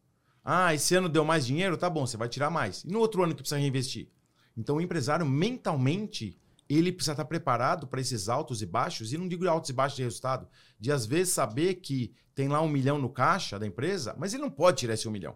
Ah, 0.43 0.73
esse 0.73 0.95
ano 0.95 1.09
deu 1.09 1.23
mais 1.23 1.45
dinheiro? 1.45 1.77
Tá 1.77 1.89
bom, 1.89 2.05
você 2.05 2.17
vai 2.17 2.29
tirar 2.29 2.49
mais. 2.49 2.83
E 2.83 2.91
no 2.91 2.99
outro 2.99 3.23
ano 3.23 3.33
que 3.33 3.41
precisa 3.41 3.59
reinvestir? 3.59 4.09
Então 4.57 4.77
o 4.77 4.81
empresário, 4.81 5.25
mentalmente, 5.25 6.39
ele 6.69 6.91
precisa 6.91 7.13
estar 7.13 7.25
preparado 7.25 7.87
para 7.87 7.99
esses 7.99 8.29
altos 8.29 8.61
e 8.61 8.65
baixos, 8.65 9.11
e 9.11 9.17
não 9.17 9.27
digo 9.27 9.47
altos 9.49 9.71
e 9.71 9.73
baixos 9.73 9.97
de 9.97 10.03
resultado, 10.03 10.47
de 10.79 10.91
às 10.91 11.05
vezes 11.05 11.33
saber 11.33 11.75
que 11.75 12.13
tem 12.35 12.47
lá 12.47 12.61
um 12.61 12.69
milhão 12.69 12.99
no 12.99 13.09
caixa 13.09 13.57
da 13.57 13.65
empresa, 13.65 14.15
mas 14.17 14.33
ele 14.33 14.43
não 14.43 14.51
pode 14.51 14.77
tirar 14.77 14.93
esse 14.93 15.07
um 15.07 15.11
milhão. 15.11 15.35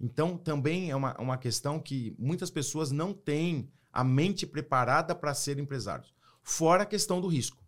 Então, 0.00 0.36
também 0.36 0.90
é 0.90 0.96
uma, 0.96 1.14
uma 1.20 1.38
questão 1.38 1.78
que 1.78 2.16
muitas 2.18 2.50
pessoas 2.50 2.90
não 2.90 3.12
têm 3.12 3.70
a 3.92 4.02
mente 4.02 4.46
preparada 4.46 5.14
para 5.14 5.34
ser 5.34 5.58
empresários. 5.58 6.12
Fora 6.42 6.82
a 6.82 6.86
questão 6.86 7.20
do 7.20 7.28
risco. 7.28 7.62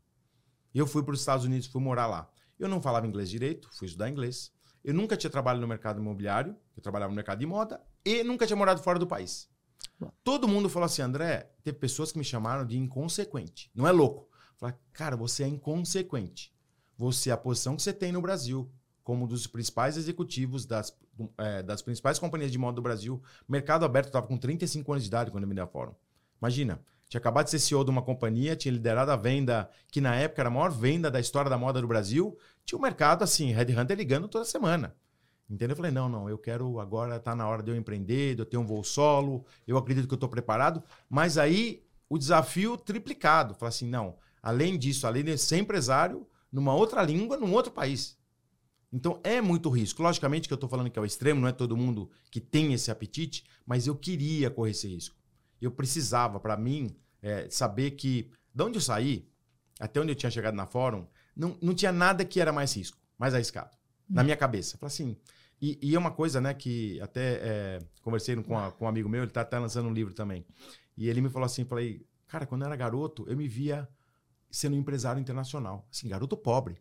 Eu 0.75 0.87
fui 0.87 1.05
para 1.05 1.15
os 1.15 1.21
Estados 1.21 1.45
Unidos, 1.45 1.69
fui 1.69 1.81
morar 1.81 2.09
lá. 2.09 2.29
Eu 2.59 2.69
não 2.69 2.83
falava 2.83 3.07
inglês 3.07 3.31
direito, 3.31 3.69
fui 3.73 3.87
estudar 3.87 4.09
inglês. 4.09 4.51
Eu 4.83 4.93
nunca 4.93 5.17
tinha 5.17 5.31
trabalhado 5.31 5.61
no 5.61 5.69
mercado 5.69 6.01
imobiliário, 6.01 6.57
eu 6.77 6.83
trabalhava 6.83 7.11
no 7.11 7.17
mercado 7.17 7.39
de 7.39 7.47
moda, 7.47 7.81
e 8.05 8.25
nunca 8.25 8.47
tinha 8.47 8.57
morado 8.57 8.83
fora 8.83 8.99
do 8.99 9.07
país. 9.07 9.49
Todo 10.23 10.49
mundo 10.49 10.69
falou 10.69 10.87
assim, 10.87 11.03
André, 11.03 11.51
teve 11.63 11.79
pessoas 11.79 12.13
que 12.13 12.19
me 12.19 12.25
chamaram 12.25 12.67
de 12.67 12.79
inconsequente. 12.79 13.71
Não 13.75 13.87
é 13.87 13.93
louco. 13.93 14.29
Falaram, 14.57 14.79
cara, 14.93 15.17
você 15.17 15.45
é 15.45 15.49
inconsequente. 15.49 16.53
Você, 16.97 17.31
a 17.31 17.37
posição 17.37 17.77
que 17.77 17.83
você 17.83 17.93
tem 17.93 18.13
no 18.13 18.21
Brasil, 18.21 18.71
como 19.03 19.25
um 19.25 19.29
dos 19.29 19.47
principais 19.47 19.97
executivos 19.97 20.65
das, 20.65 20.97
é, 21.39 21.63
das 21.63 21.83
principais 21.83 22.19
companhias 22.19 22.53
de 22.53 22.59
moda 22.59 22.77
do 22.77 22.83
Brasil, 22.83 23.23
mercado 23.49 23.85
aberto, 23.85 24.07
estava 24.07 24.27
com 24.27 24.37
35 24.37 24.93
anos 24.93 25.05
de 25.05 25.09
idade 25.09 25.31
quando 25.31 25.45
eu 25.45 25.49
me 25.49 25.55
dei 25.55 25.65
a 25.65 25.67
fórum. 25.67 25.95
Imagina, 26.41 26.81
tinha 27.09 27.19
acabado 27.19 27.45
de 27.45 27.51
ser 27.51 27.59
CEO 27.59 27.85
de 27.85 27.91
uma 27.91 28.03
companhia, 28.03 28.57
tinha 28.57 28.73
liderado 28.73 29.11
a 29.11 29.17
venda, 29.17 29.69
que 29.89 30.01
na 30.01 30.17
época 30.17 30.43
era 30.43 30.49
a 30.49 30.53
maior 30.53 30.71
venda 30.71 31.11
da 31.11 31.21
história 31.21 31.51
da 31.51 31.59
moda 31.59 31.81
do 31.81 31.87
Brasil, 31.87 32.37
tinha 32.65 32.79
um 32.79 32.83
mercado 32.83 33.23
assim, 33.23 33.53
Red 33.53 33.79
Hunter 33.79 33.97
ligando 33.97 34.29
toda 34.29 34.45
semana. 34.45 34.95
Entendeu? 35.49 35.73
Eu 35.73 35.77
falei, 35.77 35.91
não, 35.91 36.09
não, 36.09 36.29
eu 36.29 36.39
quero 36.39 36.81
agora, 36.81 37.21
tá 37.21 37.35
na 37.35 37.47
hora 37.47 37.63
de 37.63 37.71
eu 37.71 37.77
empreender, 37.77 38.35
de 38.35 38.43
eu 38.43 38.47
ter 38.47 38.57
um 38.57 38.65
voo 38.65 38.83
solo, 38.83 39.45
eu 39.67 39.77
acredito 39.77 40.09
que 40.09 40.15
eu 40.15 40.17
estou 40.17 40.29
preparado. 40.29 40.83
Mas 41.09 41.37
aí 41.37 41.85
o 42.09 42.19
desafio 42.19 42.77
triplicado. 42.77 43.55
Falei 43.55 43.69
assim, 43.69 43.89
não, 43.89 44.17
além 44.43 44.79
disso, 44.79 45.07
além 45.07 45.25
de 45.25 45.37
ser 45.37 45.59
empresário, 45.59 46.27
numa 46.51 46.75
outra 46.75 47.03
língua, 47.03 47.37
num 47.37 47.53
outro 47.53 47.73
país. 47.73 48.17
Então 48.93 49.21
é 49.25 49.41
muito 49.41 49.69
risco. 49.69 50.03
Logicamente 50.03 50.47
que 50.47 50.55
eu 50.55 50.57
estou 50.57 50.71
falando 50.71 50.89
que 50.89 50.99
é 50.99 51.03
o 51.03 51.05
extremo, 51.05 51.41
não 51.41 51.49
é 51.49 51.53
todo 51.53 51.77
mundo 51.77 52.09
que 52.31 52.41
tem 52.41 52.73
esse 52.73 52.91
apetite, 52.91 53.45
mas 53.67 53.87
eu 53.87 53.97
queria 53.97 54.51
correr 54.51 54.71
esse 54.71 54.87
risco. 54.87 55.17
Eu 55.61 55.71
precisava, 55.71 56.39
para 56.39 56.57
mim, 56.57 56.95
é, 57.21 57.49
saber 57.51 57.93
que 57.93 58.31
de 58.55 58.63
onde 58.63 58.79
eu 58.79 58.83
saí, 58.83 59.29
até 59.81 60.01
onde 60.01 60.13
eu 60.13 60.17
tinha 60.17 60.31
chegado 60.31 60.55
na 60.55 60.67
fórum, 60.67 61.07
não, 61.35 61.59
não 61.61 61.75
tinha 61.75 61.91
nada 61.91 62.25
que 62.25 62.41
era 62.41 62.53
mais 62.53 62.75
risco, 62.77 62.97
mais 63.19 63.35
arriscado. 63.35 63.77
Na 64.09 64.23
minha 64.23 64.37
cabeça. 64.37 64.77
Falei 64.79 64.93
assim, 64.93 65.17
e, 65.61 65.79
e, 65.81 65.95
é 65.95 65.99
uma 65.99 66.11
coisa, 66.11 66.41
né, 66.41 66.53
que 66.53 67.01
até 67.01 67.41
é, 67.43 67.79
conversei 68.03 68.37
com, 68.43 68.59
a, 68.59 68.71
com 68.71 68.85
um 68.85 68.89
amigo 68.89 69.09
meu, 69.09 69.23
ele 69.23 69.31
está 69.31 69.41
até 69.41 69.59
lançando 69.59 69.89
um 69.89 69.93
livro 69.93 70.13
também. 70.13 70.45
E 70.97 71.09
ele 71.09 71.21
me 71.21 71.29
falou 71.29 71.47
assim, 71.47 71.65
falei, 71.65 72.05
cara, 72.27 72.47
quando 72.47 72.63
eu 72.63 72.67
era 72.67 72.77
garoto, 72.77 73.25
eu 73.29 73.37
me 73.37 73.49
via 73.49 73.89
sendo 74.51 74.77
um 74.77 74.79
empresário 74.79 75.21
internacional. 75.21 75.87
Assim, 75.91 76.09
garoto 76.09 76.37
pobre. 76.37 76.75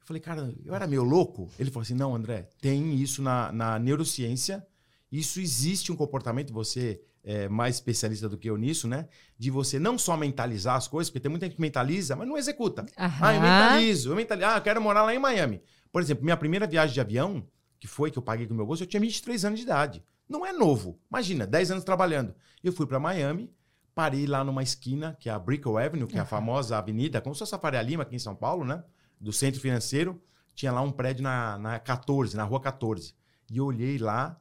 Eu 0.00 0.06
falei, 0.06 0.20
cara, 0.20 0.52
eu 0.64 0.74
era 0.74 0.86
meio 0.86 1.02
louco. 1.02 1.48
Ele 1.58 1.70
falou 1.70 1.82
assim, 1.82 1.94
não, 1.94 2.14
André, 2.14 2.48
tem 2.60 2.94
isso 2.94 3.22
na, 3.22 3.50
na 3.52 3.78
neurociência, 3.78 4.66
isso 5.10 5.40
existe 5.40 5.92
um 5.92 5.96
comportamento, 5.96 6.52
você 6.52 7.00
é 7.22 7.48
mais 7.48 7.76
especialista 7.76 8.28
do 8.28 8.38
que 8.38 8.48
eu 8.48 8.56
nisso, 8.56 8.86
né? 8.86 9.08
De 9.36 9.50
você 9.50 9.80
não 9.80 9.98
só 9.98 10.16
mentalizar 10.16 10.76
as 10.76 10.86
coisas, 10.86 11.10
porque 11.10 11.20
tem 11.20 11.30
muita 11.30 11.46
gente 11.46 11.56
que 11.56 11.60
mentaliza, 11.60 12.14
mas 12.14 12.28
não 12.28 12.38
executa. 12.38 12.86
Aham. 12.96 13.26
Ah, 13.26 13.34
eu 13.34 13.40
mentalizo, 13.40 14.10
eu 14.10 14.16
mentalizo. 14.16 14.46
Ah, 14.46 14.56
eu 14.58 14.62
quero 14.62 14.80
morar 14.80 15.02
lá 15.02 15.12
em 15.12 15.18
Miami. 15.18 15.60
Por 15.96 16.02
exemplo, 16.02 16.24
minha 16.24 16.36
primeira 16.36 16.66
viagem 16.66 16.92
de 16.92 17.00
avião, 17.00 17.48
que 17.80 17.86
foi 17.86 18.10
que 18.10 18.18
eu 18.18 18.22
paguei 18.22 18.46
com 18.46 18.52
meu 18.52 18.66
bolso, 18.66 18.82
eu 18.82 18.86
tinha 18.86 19.00
23 19.00 19.46
anos 19.46 19.60
de 19.60 19.64
idade. 19.64 20.04
Não 20.28 20.44
é 20.44 20.52
novo. 20.52 21.00
Imagina, 21.08 21.46
10 21.46 21.70
anos 21.70 21.84
trabalhando. 21.84 22.34
Eu 22.62 22.70
fui 22.70 22.86
para 22.86 23.00
Miami, 23.00 23.50
parei 23.94 24.26
lá 24.26 24.44
numa 24.44 24.62
esquina, 24.62 25.16
que 25.18 25.30
é 25.30 25.32
a 25.32 25.38
Brickell 25.38 25.78
Avenue, 25.78 26.06
que 26.06 26.12
uhum. 26.12 26.18
é 26.18 26.22
a 26.22 26.26
famosa 26.26 26.76
avenida, 26.76 27.22
como 27.22 27.34
se 27.34 27.38
fosse 27.38 27.54
a 27.54 27.58
Faria 27.58 27.80
Lima 27.80 28.02
aqui 28.02 28.14
em 28.14 28.18
São 28.18 28.36
Paulo, 28.36 28.62
né? 28.62 28.84
Do 29.18 29.32
centro 29.32 29.58
financeiro. 29.58 30.22
Tinha 30.54 30.70
lá 30.70 30.82
um 30.82 30.92
prédio 30.92 31.22
na, 31.22 31.56
na 31.56 31.78
14, 31.78 32.36
na 32.36 32.44
rua 32.44 32.60
14. 32.60 33.14
E 33.50 33.56
eu 33.56 33.64
olhei 33.64 33.96
lá, 33.96 34.38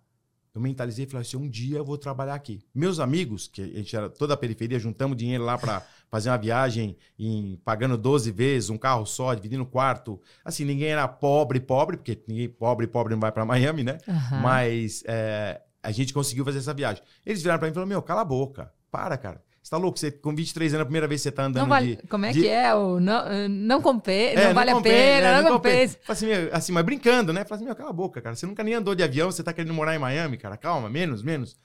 eu 0.56 0.62
mentalizei 0.62 1.06
e 1.06 1.08
falei 1.08 1.22
assim: 1.22 1.36
um 1.36 1.50
dia 1.50 1.78
eu 1.78 1.84
vou 1.84 1.98
trabalhar 1.98 2.34
aqui. 2.34 2.62
Meus 2.74 3.00
amigos, 3.00 3.48
que 3.48 3.62
a 3.62 3.68
gente 3.68 3.94
era 3.94 4.10
toda 4.10 4.34
a 4.34 4.38
periferia, 4.38 4.80
juntamos 4.80 5.18
dinheiro 5.18 5.44
lá 5.44 5.58
para 5.58 5.86
fazer 6.10 6.30
uma 6.30 6.38
viagem, 6.38 6.96
em, 7.20 7.60
pagando 7.66 7.98
12 7.98 8.32
vezes, 8.32 8.70
um 8.70 8.78
carro 8.78 9.06
só, 9.06 9.34
dividindo 9.34 9.64
o 9.64 9.68
quarto. 9.68 10.20
Assim, 10.46 10.64
ninguém 10.64 10.88
era 10.88 11.06
pobre, 11.10 11.60
pobre, 11.60 11.98
porque 11.98 12.24
ninguém 12.26 12.48
pobre, 12.48 12.88
pobre 12.88 13.14
não 13.14 13.20
vai 13.20 13.34
para 13.34 13.44
Miami, 13.46 13.84
né? 13.84 13.98
Aham. 14.08 14.40
Mas 14.40 15.04
é, 15.06 15.62
a 15.84 15.92
gente 15.92 16.14
conseguiu 16.14 16.46
fazer 16.46 16.60
essa 16.60 16.74
viagem. 16.74 17.04
Eles 17.26 17.42
viraram 17.42 17.60
para 17.60 17.68
mim 17.68 17.72
e 17.72 17.74
falaram: 17.74 17.90
Meu, 17.90 18.02
cala 18.02 18.22
a 18.22 18.26
boca, 18.26 18.72
para, 18.90 19.18
cara. 19.18 19.44
Você 19.66 19.72
tá 19.72 19.78
louco? 19.78 19.98
Você, 19.98 20.12
com 20.12 20.36
23 20.36 20.76
anos, 20.76 20.84
a 20.84 20.86
primeira 20.86 21.08
vez 21.08 21.22
que 21.22 21.24
você 21.24 21.32
tá 21.32 21.46
andando 21.46 21.64
Não 21.64 21.68
vale, 21.70 21.96
de. 21.96 22.08
como 22.08 22.24
é 22.24 22.32
de- 22.32 22.40
que 22.42 22.48
é? 22.48 22.76
O 22.76 23.00
não, 23.00 23.50
não, 23.50 23.82
compe, 23.82 24.12
É, 24.12 24.50
não 24.50 24.54
vale 24.54 24.70
a 24.70 24.74
compensa, 24.76 24.96
pena, 24.96 25.28
é, 25.28 25.42
não, 25.42 25.52
compensa. 25.54 25.98
Fala 26.04 26.14
assim, 26.14 26.28
assim, 26.52 26.72
mas 26.72 26.86
brincando, 26.86 27.34
né? 27.34 27.44
Fala 27.44 27.56
assim, 27.56 27.66
meu, 27.66 27.76
cala 27.76 27.90
a 27.90 27.94
boca, 27.94 28.22
cara. 28.22 28.36
Você 28.36 28.46
nunca 28.46 28.64
nem 28.64 28.76
andou 28.76 28.94
de 28.94 29.02
avião, 29.02 29.32
você 29.32 29.42
tá 29.42 29.52
querendo 29.52 29.74
morar 29.74 29.96
em 29.96 29.98
Miami, 29.98 30.38
cara. 30.38 30.56
Calma, 30.56 30.88
menos, 30.88 31.24
menos. 31.24 31.58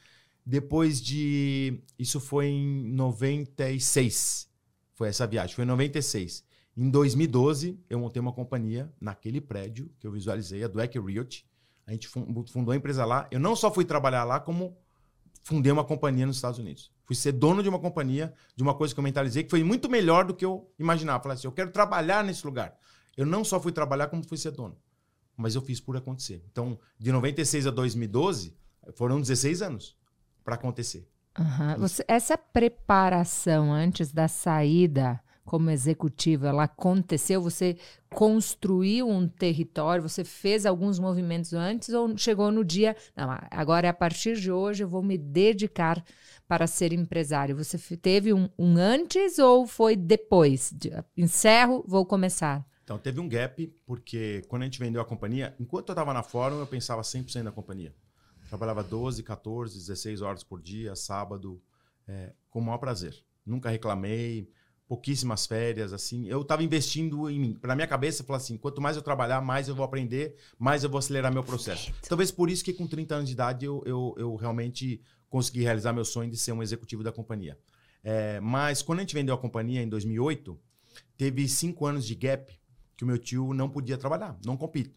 Depois 0.46 0.98
de. 0.98 1.78
Isso 1.98 2.18
foi 2.18 2.46
em 2.46 2.90
96. 2.94 4.48
Foi 4.94 5.08
essa 5.08 5.26
viagem, 5.26 5.54
foi 5.54 5.64
em 5.64 5.68
96. 5.68 6.42
Em 6.76 6.88
2012, 6.88 7.78
eu 7.90 7.98
montei 7.98 8.18
uma 8.20 8.32
companhia 8.32 8.90
naquele 8.98 9.42
prédio 9.42 9.90
que 10.00 10.06
eu 10.06 10.12
visualizei, 10.12 10.64
a 10.64 10.68
Dweck 10.68 10.98
Realty. 10.98 11.44
A 11.86 11.92
gente 11.92 12.08
fun- 12.08 12.44
fundou 12.50 12.72
a 12.72 12.76
empresa 12.76 13.04
lá. 13.04 13.26
Eu 13.30 13.40
não 13.40 13.54
só 13.54 13.70
fui 13.70 13.84
trabalhar 13.84 14.24
lá, 14.24 14.40
como 14.40 14.74
fundei 15.42 15.70
uma 15.70 15.84
companhia 15.84 16.24
nos 16.24 16.36
Estados 16.36 16.58
Unidos. 16.58 16.90
Fui 17.10 17.16
ser 17.16 17.32
dono 17.32 17.60
de 17.60 17.68
uma 17.68 17.80
companhia, 17.80 18.32
de 18.54 18.62
uma 18.62 18.72
coisa 18.72 18.94
que 18.94 19.00
eu 19.00 19.02
mentalizei, 19.02 19.42
que 19.42 19.50
foi 19.50 19.64
muito 19.64 19.90
melhor 19.90 20.24
do 20.24 20.32
que 20.32 20.44
eu 20.44 20.72
imaginava. 20.78 21.20
Falei 21.20 21.34
assim, 21.36 21.48
eu 21.48 21.52
quero 21.52 21.72
trabalhar 21.72 22.22
nesse 22.22 22.46
lugar. 22.46 22.72
Eu 23.16 23.26
não 23.26 23.42
só 23.44 23.58
fui 23.60 23.72
trabalhar, 23.72 24.06
como 24.06 24.22
fui 24.22 24.38
ser 24.38 24.52
dono. 24.52 24.76
Mas 25.36 25.56
eu 25.56 25.60
fiz 25.60 25.80
por 25.80 25.96
acontecer. 25.96 26.40
Então, 26.52 26.78
de 26.96 27.10
96 27.10 27.66
a 27.66 27.72
2012, 27.72 28.56
foram 28.94 29.20
16 29.20 29.60
anos 29.60 29.96
para 30.44 30.54
acontecer. 30.54 31.08
Aham. 31.36 31.78
Você- 31.78 32.04
essa 32.06 32.38
preparação 32.38 33.72
antes 33.72 34.12
da 34.12 34.28
saída 34.28 35.20
como 35.50 35.68
executivo, 35.68 36.46
ela 36.46 36.62
aconteceu? 36.62 37.42
Você 37.42 37.76
construiu 38.08 39.08
um 39.08 39.26
território? 39.26 40.08
Você 40.08 40.22
fez 40.22 40.64
alguns 40.64 41.00
movimentos 41.00 41.52
antes 41.52 41.88
ou 41.88 42.16
chegou 42.16 42.52
no 42.52 42.64
dia? 42.64 42.94
Não, 43.16 43.36
agora 43.50 43.90
a 43.90 43.92
partir 43.92 44.36
de 44.36 44.52
hoje 44.52 44.84
eu 44.84 44.88
vou 44.88 45.02
me 45.02 45.18
dedicar 45.18 46.04
para 46.46 46.68
ser 46.68 46.92
empresário. 46.92 47.56
Você 47.56 47.96
teve 47.96 48.32
um, 48.32 48.48
um 48.56 48.76
antes 48.76 49.40
ou 49.40 49.66
foi 49.66 49.96
depois? 49.96 50.72
De- 50.72 50.92
encerro, 51.16 51.84
vou 51.84 52.06
começar. 52.06 52.64
Então, 52.84 52.96
teve 52.96 53.18
um 53.18 53.28
gap, 53.28 53.66
porque 53.84 54.44
quando 54.46 54.62
a 54.62 54.66
gente 54.66 54.78
vendeu 54.78 55.02
a 55.02 55.04
companhia, 55.04 55.52
enquanto 55.58 55.88
eu 55.88 55.94
estava 55.94 56.14
na 56.14 56.22
Fórum, 56.22 56.60
eu 56.60 56.66
pensava 56.66 57.02
100% 57.02 57.42
na 57.42 57.50
companhia. 57.50 57.92
Trabalhava 58.48 58.84
12, 58.84 59.24
14, 59.24 59.76
16 59.76 60.22
horas 60.22 60.44
por 60.44 60.62
dia, 60.62 60.94
sábado, 60.94 61.60
é, 62.06 62.34
com 62.48 62.60
o 62.60 62.62
maior 62.62 62.78
prazer. 62.78 63.16
Nunca 63.44 63.68
reclamei, 63.68 64.48
pouquíssimas 64.90 65.46
férias, 65.46 65.92
assim. 65.92 66.26
Eu 66.26 66.42
estava 66.42 66.64
investindo 66.64 67.31
em 67.31 67.38
mim. 67.38 67.55
Para 67.55 67.76
minha 67.76 67.87
cabeça, 67.87 68.22
eu 68.22 68.26
falava 68.26 68.42
assim, 68.42 68.57
quanto 68.57 68.81
mais 68.81 68.96
eu 68.96 69.03
trabalhar, 69.03 69.40
mais 69.40 69.68
eu 69.68 69.74
vou 69.76 69.85
aprender, 69.85 70.35
mais 70.59 70.83
eu 70.83 70.90
vou 70.90 70.98
acelerar 70.98 71.33
meu 71.33 71.44
processo. 71.44 71.92
Talvez 72.09 72.33
por 72.33 72.50
isso 72.50 72.64
que 72.64 72.72
com 72.72 72.88
30 72.88 73.14
anos 73.14 73.29
de 73.29 73.33
idade 73.33 73.64
eu, 73.64 73.85
eu, 73.87 74.16
eu 74.18 74.35
realmente 74.35 75.00
consegui 75.29 75.62
realizar 75.62 75.92
meu 75.92 76.05
sonho 76.05 76.29
de 76.29 76.37
ser 76.37 76.50
um 76.50 76.61
executivo 76.61 77.05
da 77.05 77.12
companhia. 77.12 77.57
É, 78.03 78.40
mas 78.40 78.83
quando 78.83 78.98
a 78.98 79.03
gente 79.03 79.14
vendeu 79.14 79.33
a 79.33 79.38
companhia 79.38 79.81
em 79.81 79.88
2008, 79.88 80.59
teve 81.16 81.46
cinco 81.46 81.87
anos 81.87 82.05
de 82.05 82.16
gap 82.16 82.53
que 82.96 83.05
o 83.05 83.07
meu 83.07 83.16
tio 83.16 83.55
não 83.55 83.68
podia 83.68 83.96
trabalhar, 83.96 84.37
não 84.44 84.57
compete. 84.57 84.92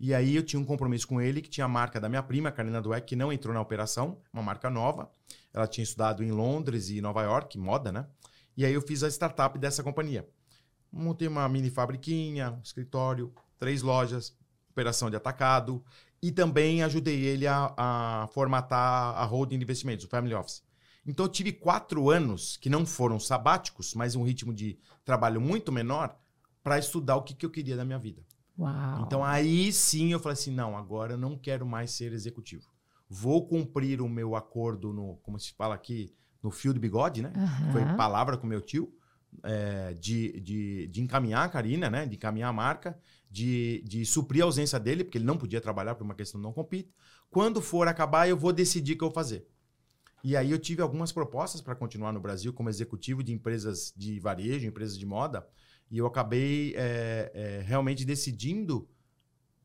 E 0.00 0.12
aí 0.12 0.34
eu 0.34 0.42
tinha 0.42 0.58
um 0.58 0.64
compromisso 0.64 1.06
com 1.06 1.20
ele 1.20 1.40
que 1.40 1.48
tinha 1.48 1.64
a 1.64 1.68
marca 1.68 2.00
da 2.00 2.08
minha 2.08 2.24
prima, 2.24 2.50
Karina 2.50 2.82
Dweck, 2.82 3.06
que 3.06 3.14
não 3.14 3.32
entrou 3.32 3.54
na 3.54 3.60
operação, 3.60 4.18
uma 4.32 4.42
marca 4.42 4.68
nova. 4.68 5.08
Ela 5.54 5.68
tinha 5.68 5.84
estudado 5.84 6.24
em 6.24 6.32
Londres 6.32 6.90
e 6.90 7.00
Nova 7.00 7.22
York, 7.22 7.56
moda, 7.56 7.92
né? 7.92 8.04
E 8.58 8.66
aí 8.66 8.74
eu 8.74 8.82
fiz 8.82 9.04
a 9.04 9.08
startup 9.08 9.56
dessa 9.56 9.84
companhia. 9.84 10.28
Montei 10.90 11.28
uma 11.28 11.48
mini 11.48 11.70
fabriquinha, 11.70 12.50
um 12.50 12.60
escritório, 12.60 13.32
três 13.56 13.82
lojas, 13.82 14.36
operação 14.68 15.08
de 15.08 15.14
atacado 15.14 15.80
e 16.20 16.32
também 16.32 16.82
ajudei 16.82 17.24
ele 17.24 17.46
a, 17.46 17.72
a 17.76 18.28
formatar 18.32 19.16
a 19.16 19.24
holding 19.24 19.58
de 19.58 19.62
investimentos, 19.62 20.06
o 20.06 20.08
Family 20.08 20.34
Office. 20.34 20.64
Então 21.06 21.26
eu 21.26 21.30
tive 21.30 21.52
quatro 21.52 22.10
anos 22.10 22.56
que 22.56 22.68
não 22.68 22.84
foram 22.84 23.20
sabáticos, 23.20 23.94
mas 23.94 24.16
um 24.16 24.24
ritmo 24.24 24.52
de 24.52 24.76
trabalho 25.04 25.40
muito 25.40 25.70
menor 25.70 26.18
para 26.60 26.80
estudar 26.80 27.14
o 27.14 27.22
que, 27.22 27.34
que 27.34 27.46
eu 27.46 27.50
queria 27.50 27.76
da 27.76 27.84
minha 27.84 27.98
vida. 28.00 28.26
Uau. 28.58 29.04
Então 29.06 29.22
aí 29.22 29.72
sim 29.72 30.10
eu 30.10 30.18
falei 30.18 30.32
assim, 30.32 30.50
não, 30.50 30.76
agora 30.76 31.12
eu 31.12 31.18
não 31.18 31.38
quero 31.38 31.64
mais 31.64 31.92
ser 31.92 32.12
executivo. 32.12 32.66
Vou 33.08 33.46
cumprir 33.46 34.00
o 34.00 34.08
meu 34.08 34.34
acordo 34.34 34.92
no, 34.92 35.16
como 35.18 35.38
se 35.38 35.52
fala 35.52 35.76
aqui, 35.76 36.12
no 36.42 36.50
fio 36.50 36.72
de 36.72 36.80
bigode, 36.80 37.22
né? 37.22 37.32
Aham. 37.34 37.72
Foi 37.72 37.84
palavra 37.96 38.36
com 38.36 38.46
meu 38.46 38.60
tio, 38.60 38.92
é, 39.42 39.94
de, 39.94 40.40
de, 40.40 40.86
de 40.88 41.00
encaminhar 41.00 41.44
a 41.44 41.48
Karina, 41.48 41.90
né? 41.90 42.06
De 42.06 42.16
encaminhar 42.16 42.50
a 42.50 42.52
marca, 42.52 42.98
de, 43.30 43.82
de 43.86 44.04
suprir 44.04 44.42
a 44.42 44.46
ausência 44.46 44.78
dele, 44.78 45.04
porque 45.04 45.18
ele 45.18 45.24
não 45.24 45.36
podia 45.36 45.60
trabalhar 45.60 45.94
por 45.94 46.04
uma 46.04 46.14
questão 46.14 46.40
de 46.40 46.46
não 46.46 46.52
compete. 46.52 46.92
Quando 47.30 47.60
for 47.60 47.88
acabar, 47.88 48.28
eu 48.28 48.36
vou 48.36 48.52
decidir 48.52 48.94
o 48.94 48.98
que 48.98 49.04
eu 49.04 49.08
vou 49.08 49.14
fazer. 49.14 49.46
E 50.22 50.36
aí 50.36 50.50
eu 50.50 50.58
tive 50.58 50.82
algumas 50.82 51.12
propostas 51.12 51.60
para 51.60 51.74
continuar 51.74 52.12
no 52.12 52.20
Brasil 52.20 52.52
como 52.52 52.68
executivo 52.68 53.22
de 53.22 53.32
empresas 53.32 53.92
de 53.96 54.18
varejo, 54.18 54.66
empresas 54.66 54.98
de 54.98 55.06
moda, 55.06 55.46
e 55.90 55.98
eu 55.98 56.06
acabei 56.06 56.74
é, 56.76 57.30
é, 57.34 57.62
realmente 57.64 58.04
decidindo 58.04 58.88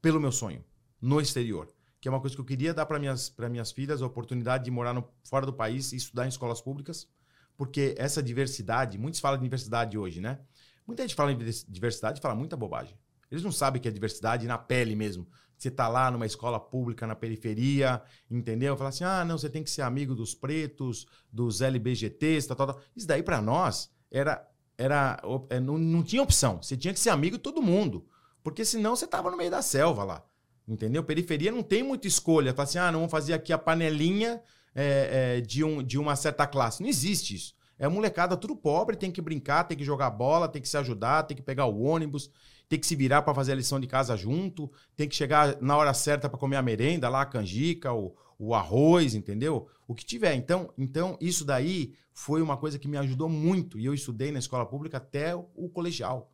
pelo 0.01 0.19
meu 0.19 0.31
sonho 0.31 0.63
no 1.01 1.19
exterior, 1.19 1.67
que 2.03 2.09
é 2.09 2.11
uma 2.11 2.19
coisa 2.19 2.35
que 2.35 2.41
eu 2.41 2.45
queria 2.45 2.73
dar 2.73 2.85
para 2.85 2.99
minhas 2.99 3.29
para 3.29 3.47
minhas 3.47 3.71
filhas 3.71 4.01
a 4.01 4.05
oportunidade 4.05 4.65
de 4.65 4.69
morar 4.69 4.93
no, 4.93 5.07
fora 5.23 5.45
do 5.45 5.53
país 5.53 5.93
e 5.93 5.95
estudar 5.95 6.25
em 6.25 6.27
escolas 6.27 6.59
públicas, 6.59 7.07
porque 7.55 7.95
essa 7.97 8.21
diversidade, 8.21 8.97
muitos 8.97 9.21
falam 9.21 9.37
de 9.37 9.43
diversidade 9.45 9.97
hoje, 9.97 10.19
né? 10.19 10.41
Muita 10.85 11.03
gente 11.03 11.15
fala 11.15 11.31
em 11.31 11.37
divers- 11.37 11.65
diversidade 11.65 12.19
e 12.19 12.21
fala 12.21 12.35
muita 12.35 12.57
bobagem. 12.57 12.99
Eles 13.31 13.41
não 13.41 13.53
sabem 13.53 13.81
que 13.81 13.87
é 13.87 13.91
diversidade 13.91 14.45
na 14.45 14.57
pele 14.57 14.97
mesmo. 14.97 15.25
Você 15.57 15.71
tá 15.71 15.87
lá 15.87 16.11
numa 16.11 16.25
escola 16.25 16.59
pública 16.59 17.07
na 17.07 17.15
periferia, 17.15 18.01
entendeu? 18.29 18.75
Fala 18.75 18.89
assim: 18.89 19.05
"Ah, 19.05 19.23
não, 19.23 19.37
você 19.37 19.49
tem 19.49 19.63
que 19.63 19.71
ser 19.71 19.83
amigo 19.83 20.13
dos 20.13 20.35
pretos, 20.35 21.07
dos 21.31 21.61
LBGTs, 21.61 22.49
tal, 22.49 22.57
tal, 22.57 22.67
tal". 22.67 22.81
Isso 22.93 23.07
daí 23.07 23.23
para 23.23 23.41
nós 23.41 23.89
era 24.11 24.45
era 24.77 25.21
é, 25.49 25.57
não, 25.57 25.77
não 25.77 26.03
tinha 26.03 26.21
opção. 26.21 26.61
Você 26.61 26.75
tinha 26.75 26.93
que 26.93 26.99
ser 26.99 27.11
amigo 27.11 27.37
de 27.37 27.43
todo 27.43 27.61
mundo, 27.61 28.05
porque 28.43 28.65
senão 28.65 28.93
você 28.93 29.07
tava 29.07 29.31
no 29.31 29.37
meio 29.37 29.49
da 29.51 29.61
selva 29.61 30.03
lá. 30.03 30.25
Entendeu? 30.67 31.03
Periferia 31.03 31.51
não 31.51 31.61
tem 31.61 31.83
muita 31.83 32.07
escolha. 32.07 32.53
Fala 32.53 32.63
assim, 32.63 32.77
ah, 32.77 32.91
não 32.91 32.99
vamos 32.99 33.11
fazer 33.11 33.33
aqui 33.33 33.51
a 33.51 33.57
panelinha 33.57 34.41
é, 34.73 35.37
é, 35.37 35.41
de, 35.41 35.63
um, 35.63 35.83
de 35.83 35.97
uma 35.97 36.15
certa 36.15 36.47
classe. 36.47 36.81
Não 36.81 36.89
existe 36.89 37.35
isso. 37.35 37.53
É 37.77 37.87
molecada 37.87 38.37
tudo 38.37 38.55
pobre, 38.55 38.95
tem 38.95 39.11
que 39.11 39.21
brincar, 39.21 39.65
tem 39.65 39.77
que 39.77 39.83
jogar 39.83 40.09
bola, 40.09 40.47
tem 40.47 40.61
que 40.61 40.69
se 40.69 40.77
ajudar, 40.77 41.23
tem 41.23 41.35
que 41.35 41.43
pegar 41.43 41.65
o 41.65 41.81
ônibus, 41.81 42.29
tem 42.69 42.79
que 42.79 42.87
se 42.87 42.95
virar 42.95 43.23
para 43.23 43.33
fazer 43.33 43.51
a 43.51 43.55
lição 43.55 43.79
de 43.79 43.87
casa 43.87 44.15
junto, 44.15 44.71
tem 44.95 45.07
que 45.07 45.15
chegar 45.15 45.61
na 45.61 45.75
hora 45.75 45.93
certa 45.93 46.29
para 46.29 46.39
comer 46.39 46.55
a 46.55 46.61
merenda 46.61 47.09
lá, 47.09 47.21
a 47.21 47.25
canjica, 47.25 47.91
o, 47.91 48.15
o 48.39 48.53
arroz, 48.53 49.15
entendeu? 49.15 49.67
O 49.87 49.93
que 49.93 50.05
tiver. 50.05 50.33
Então, 50.35 50.71
então, 50.77 51.17
isso 51.19 51.43
daí 51.43 51.93
foi 52.13 52.41
uma 52.41 52.57
coisa 52.57 52.79
que 52.79 52.87
me 52.87 52.97
ajudou 52.97 53.27
muito. 53.27 53.79
E 53.79 53.85
eu 53.85 53.93
estudei 53.93 54.31
na 54.31 54.39
escola 54.39 54.65
pública 54.65 54.97
até 54.97 55.35
o 55.35 55.69
colegial. 55.69 56.32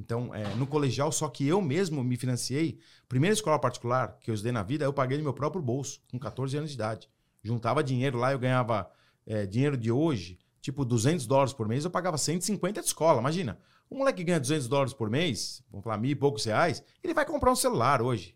Então, 0.00 0.34
é, 0.34 0.54
no 0.54 0.66
colegial, 0.66 1.12
só 1.12 1.28
que 1.28 1.46
eu 1.46 1.60
mesmo 1.60 2.02
me 2.02 2.16
financiei. 2.16 2.78
Primeira 3.06 3.34
escola 3.34 3.58
particular 3.58 4.16
que 4.18 4.30
eu 4.30 4.34
estudei 4.34 4.50
na 4.50 4.62
vida, 4.62 4.86
eu 4.86 4.94
paguei 4.94 5.18
no 5.18 5.24
meu 5.24 5.34
próprio 5.34 5.60
bolso, 5.60 6.00
com 6.10 6.18
14 6.18 6.56
anos 6.56 6.70
de 6.70 6.76
idade. 6.76 7.08
Juntava 7.42 7.84
dinheiro 7.84 8.18
lá, 8.18 8.32
eu 8.32 8.38
ganhava 8.38 8.90
é, 9.26 9.44
dinheiro 9.44 9.76
de 9.76 9.92
hoje, 9.92 10.38
tipo 10.62 10.86
200 10.86 11.26
dólares 11.26 11.52
por 11.52 11.68
mês, 11.68 11.84
eu 11.84 11.90
pagava 11.90 12.16
150 12.16 12.80
de 12.80 12.86
escola. 12.86 13.20
Imagina, 13.20 13.58
um 13.90 13.98
moleque 13.98 14.18
que 14.18 14.24
ganha 14.24 14.40
200 14.40 14.68
dólares 14.68 14.94
por 14.94 15.10
mês, 15.10 15.62
vamos 15.70 15.84
falar 15.84 15.98
mil 15.98 16.10
e 16.10 16.14
poucos 16.14 16.44
reais, 16.46 16.82
ele 17.04 17.12
vai 17.12 17.26
comprar 17.26 17.52
um 17.52 17.56
celular 17.56 18.00
hoje. 18.00 18.34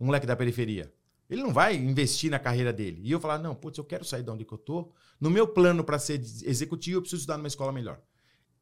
Um 0.00 0.06
moleque 0.06 0.26
da 0.26 0.34
periferia. 0.34 0.92
Ele 1.30 1.42
não 1.42 1.52
vai 1.52 1.76
investir 1.76 2.28
na 2.28 2.40
carreira 2.40 2.72
dele. 2.72 3.00
E 3.04 3.12
eu 3.12 3.20
falar, 3.20 3.38
não, 3.38 3.54
putz, 3.54 3.78
eu 3.78 3.84
quero 3.84 4.04
sair 4.04 4.24
de 4.24 4.30
onde 4.30 4.44
que 4.44 4.52
eu 4.52 4.58
tô. 4.58 4.92
No 5.20 5.30
meu 5.30 5.46
plano 5.46 5.84
para 5.84 5.98
ser 5.98 6.20
executivo, 6.42 6.98
eu 6.98 7.00
preciso 7.02 7.20
estudar 7.20 7.36
numa 7.36 7.48
escola 7.48 7.72
melhor. 7.72 8.00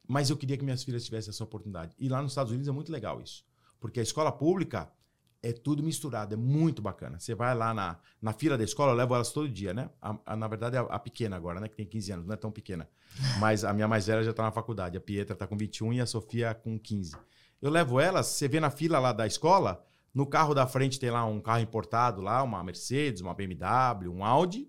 Mas 0.09 0.31
eu 0.31 0.37
queria 0.37 0.57
que 0.57 0.65
minhas 0.65 0.83
filhas 0.83 1.05
tivessem 1.05 1.31
essa 1.31 1.45
oportunidade. 1.45 1.95
E 1.99 2.09
lá 2.09 2.21
nos 2.23 2.33
Estados 2.33 2.51
Unidos 2.51 2.69
é 2.69 2.73
muito 2.73 2.91
legal 2.93 3.21
isso. 3.21 3.45
Porque 3.81 4.01
a 4.01 4.03
escola 4.03 4.31
pública 4.33 4.91
é 5.43 5.53
tudo 5.53 5.83
misturado, 5.83 6.35
é 6.35 6.37
muito 6.37 6.81
bacana. 6.81 7.19
Você 7.19 7.35
vai 7.35 7.53
lá 7.55 7.75
na, 7.75 7.99
na 8.21 8.33
fila 8.33 8.57
da 8.57 8.63
escola, 8.63 8.93
eu 8.93 8.97
levo 8.97 9.15
elas 9.15 9.33
todo 9.33 9.49
dia, 9.49 9.75
né? 9.75 9.91
A- 10.01 10.17
a- 10.27 10.37
na 10.37 10.47
verdade, 10.47 10.77
é 10.77 10.79
a, 10.79 10.83
a 10.83 10.99
pequena 10.99 11.37
agora, 11.37 11.59
né? 11.61 11.69
Que 11.69 11.77
tem 11.77 11.87
15 11.87 12.13
anos, 12.13 12.27
não 12.27 12.35
é 12.35 12.37
tão 12.37 12.53
pequena. 12.53 12.89
Mas 13.41 13.65
a 13.65 13.73
minha 13.73 13.89
mais 13.89 14.07
velha 14.07 14.23
já 14.23 14.31
está 14.31 14.43
na 14.45 14.53
faculdade. 14.53 14.97
A 14.97 15.01
Pietra 15.01 15.33
está 15.35 15.47
com 15.47 15.57
21 15.57 15.95
e 15.95 16.01
a 16.01 16.07
Sofia 16.07 16.55
com 16.55 16.79
15. 16.79 17.17
Eu 17.61 17.71
levo 17.71 17.99
elas, 17.99 18.27
você 18.27 18.47
vê 18.49 18.61
na 18.61 18.71
fila 18.71 18.99
lá 18.99 19.13
da 19.13 19.27
escola, 19.27 19.85
no 20.15 20.27
carro 20.27 20.53
da 20.55 20.67
frente 20.67 20.99
tem 21.01 21.11
lá 21.11 21.25
um 21.25 21.41
carro 21.41 21.61
importado, 21.61 22.21
lá, 22.21 22.43
uma 22.43 22.63
Mercedes, 22.63 23.21
uma 23.23 23.35
BMW, 23.35 24.09
um 24.13 24.25
Audi. 24.25 24.69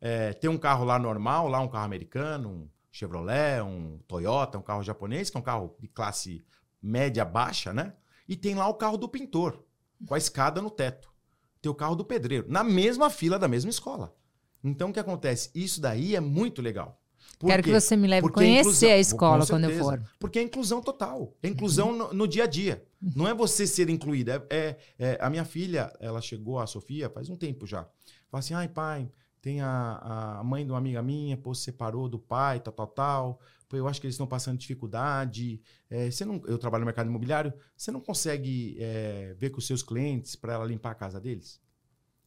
É, 0.00 0.32
tem 0.34 0.48
um 0.48 0.58
carro 0.58 0.84
lá 0.84 0.98
normal, 0.98 1.48
lá 1.48 1.60
um 1.60 1.68
carro 1.68 1.84
americano, 1.86 2.48
um 2.50 2.68
Chevrolet, 2.96 3.60
um 3.60 3.98
Toyota, 4.08 4.56
um 4.56 4.62
carro 4.62 4.82
japonês, 4.82 5.28
que 5.28 5.36
é 5.36 5.40
um 5.40 5.42
carro 5.42 5.76
de 5.78 5.86
classe 5.86 6.42
média 6.80 7.26
baixa, 7.26 7.70
né? 7.70 7.92
E 8.26 8.34
tem 8.34 8.54
lá 8.54 8.66
o 8.68 8.74
carro 8.74 8.96
do 8.96 9.06
pintor, 9.06 9.62
com 10.06 10.14
a 10.14 10.18
escada 10.18 10.62
no 10.62 10.70
teto. 10.70 11.12
ter 11.60 11.68
o 11.68 11.74
carro 11.74 11.94
do 11.94 12.06
pedreiro, 12.06 12.46
na 12.48 12.64
mesma 12.64 13.10
fila 13.10 13.38
da 13.38 13.46
mesma 13.46 13.70
escola. 13.70 14.16
Então, 14.64 14.88
o 14.88 14.92
que 14.92 14.98
acontece? 14.98 15.50
Isso 15.54 15.78
daí 15.78 16.16
é 16.16 16.20
muito 16.20 16.62
legal. 16.62 16.98
Por 17.38 17.48
Quero 17.48 17.62
quê? 17.62 17.70
que 17.70 17.80
você 17.80 17.96
me 17.96 18.08
leve 18.08 18.22
Porque 18.22 18.40
conhecer 18.40 18.56
a, 18.56 18.60
inclusão, 18.60 18.90
a 18.90 18.98
escola 18.98 19.46
quando 19.46 19.64
eu 19.64 19.78
for. 19.78 20.02
Porque 20.18 20.38
é 20.38 20.42
inclusão 20.42 20.80
total. 20.80 21.36
É 21.42 21.48
inclusão 21.48 21.90
uhum. 21.90 21.98
no, 21.98 22.14
no, 22.14 22.28
dia 22.28 22.44
a 22.44 22.46
dia. 22.46 22.82
Uhum. 23.02 23.12
Não 23.14 23.28
é 23.28 23.34
você 23.34 23.66
ser 23.66 23.90
incluída. 23.90 24.46
É, 24.48 24.56
é, 24.58 24.76
é, 24.98 25.18
a 25.20 25.28
minha 25.28 25.44
filha, 25.44 25.92
ela 26.00 26.22
chegou, 26.22 26.58
a 26.58 26.66
Sofia, 26.66 27.10
faz 27.10 27.28
um 27.28 27.36
tempo 27.36 27.66
já. 27.66 27.86
Fala 28.30 28.38
assim, 28.38 28.54
ai 28.54 28.68
pai, 28.68 29.10
tem 29.46 29.60
a, 29.60 30.38
a 30.40 30.42
mãe 30.42 30.64
de 30.64 30.72
uma 30.72 30.78
amiga 30.78 31.00
minha, 31.00 31.36
pô, 31.36 31.54
se 31.54 31.62
separou 31.62 32.08
do 32.08 32.18
pai, 32.18 32.58
tal, 32.58 32.72
tal, 32.72 32.86
tal. 32.88 33.40
Pô, 33.68 33.76
eu 33.76 33.86
acho 33.86 34.00
que 34.00 34.06
eles 34.08 34.14
estão 34.14 34.26
passando 34.26 34.58
dificuldade. 34.58 35.62
É, 35.88 36.10
você 36.10 36.24
não, 36.24 36.42
eu 36.48 36.58
trabalho 36.58 36.80
no 36.80 36.86
mercado 36.86 37.08
imobiliário, 37.08 37.52
você 37.76 37.92
não 37.92 38.00
consegue 38.00 38.76
é, 38.80 39.36
ver 39.38 39.50
com 39.50 39.58
os 39.58 39.66
seus 39.68 39.84
clientes 39.84 40.34
para 40.34 40.54
ela 40.54 40.64
limpar 40.64 40.90
a 40.90 40.94
casa 40.96 41.20
deles? 41.20 41.60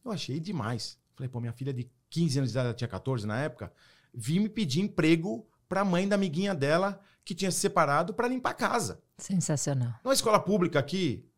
Eu 0.02 0.10
achei 0.10 0.40
demais. 0.40 0.98
Falei, 1.14 1.28
pô, 1.28 1.40
minha 1.40 1.52
filha 1.52 1.74
de 1.74 1.90
15 2.08 2.38
anos 2.38 2.50
de 2.52 2.54
idade, 2.54 2.68
ela 2.68 2.74
tinha 2.74 2.88
14 2.88 3.26
na 3.26 3.38
época, 3.38 3.70
vi 4.14 4.40
me 4.40 4.48
pedir 4.48 4.80
emprego 4.80 5.46
para 5.68 5.82
a 5.82 5.84
mãe 5.84 6.08
da 6.08 6.14
amiguinha 6.14 6.54
dela 6.54 7.02
que 7.22 7.34
tinha 7.34 7.50
se 7.50 7.60
separado 7.60 8.14
para 8.14 8.28
limpar 8.28 8.52
a 8.52 8.54
casa. 8.54 9.02
Sensacional. 9.18 9.92
Numa 10.02 10.14
escola 10.14 10.40
pública 10.40 10.78
aqui 10.78 11.29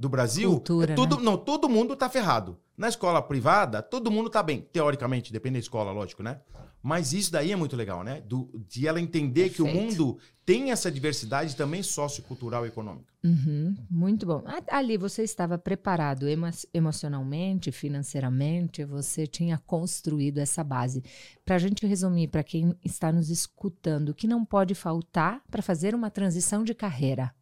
do 0.00 0.08
Brasil, 0.08 0.52
Cultura, 0.52 0.94
é 0.94 0.96
tudo, 0.96 1.18
né? 1.18 1.22
não, 1.22 1.36
todo 1.36 1.68
mundo 1.68 1.94
tá 1.94 2.08
ferrado. 2.08 2.58
Na 2.74 2.88
escola 2.88 3.20
privada, 3.20 3.82
todo 3.82 4.10
mundo 4.10 4.30
tá 4.30 4.42
bem, 4.42 4.66
teoricamente, 4.72 5.30
depende 5.30 5.54
da 5.54 5.58
escola, 5.58 5.92
lógico, 5.92 6.22
né? 6.22 6.40
Mas 6.82 7.12
isso 7.12 7.30
daí 7.30 7.52
é 7.52 7.56
muito 7.56 7.76
legal, 7.76 8.02
né? 8.02 8.22
Do, 8.22 8.50
de 8.66 8.88
ela 8.88 8.98
entender 8.98 9.50
Perfeito. 9.50 9.56
que 9.56 9.62
o 9.62 9.66
mundo 9.66 10.16
tem 10.46 10.70
essa 10.70 10.90
diversidade 10.90 11.54
também 11.54 11.82
sociocultural 11.82 12.64
e 12.64 12.68
econômica. 12.68 13.12
Uhum, 13.22 13.76
muito 13.90 14.24
bom. 14.24 14.42
Ali 14.70 14.96
você 14.96 15.22
estava 15.22 15.58
preparado 15.58 16.26
emo 16.26 16.48
emocionalmente, 16.72 17.70
financeiramente, 17.70 18.82
você 18.86 19.26
tinha 19.26 19.58
construído 19.66 20.38
essa 20.38 20.64
base. 20.64 21.04
Para 21.44 21.56
a 21.56 21.58
gente 21.58 21.86
resumir, 21.86 22.28
para 22.28 22.42
quem 22.42 22.74
está 22.82 23.12
nos 23.12 23.28
escutando, 23.28 24.08
o 24.08 24.14
que 24.14 24.26
não 24.26 24.46
pode 24.46 24.74
faltar 24.74 25.42
para 25.50 25.60
fazer 25.60 25.94
uma 25.94 26.10
transição 26.10 26.64
de 26.64 26.74
carreira? 26.74 27.34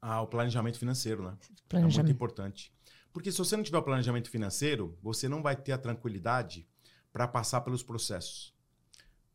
Ah, 0.00 0.22
o 0.22 0.26
planejamento 0.26 0.78
financeiro, 0.78 1.22
né? 1.22 1.36
Planejamento. 1.68 2.00
É 2.00 2.02
muito 2.02 2.14
importante. 2.14 2.72
Porque 3.12 3.32
se 3.32 3.38
você 3.38 3.56
não 3.56 3.64
tiver 3.64 3.78
o 3.78 3.82
planejamento 3.82 4.30
financeiro, 4.30 4.96
você 5.02 5.28
não 5.28 5.42
vai 5.42 5.56
ter 5.56 5.72
a 5.72 5.78
tranquilidade 5.78 6.68
para 7.12 7.26
passar 7.26 7.62
pelos 7.62 7.82
processos. 7.82 8.54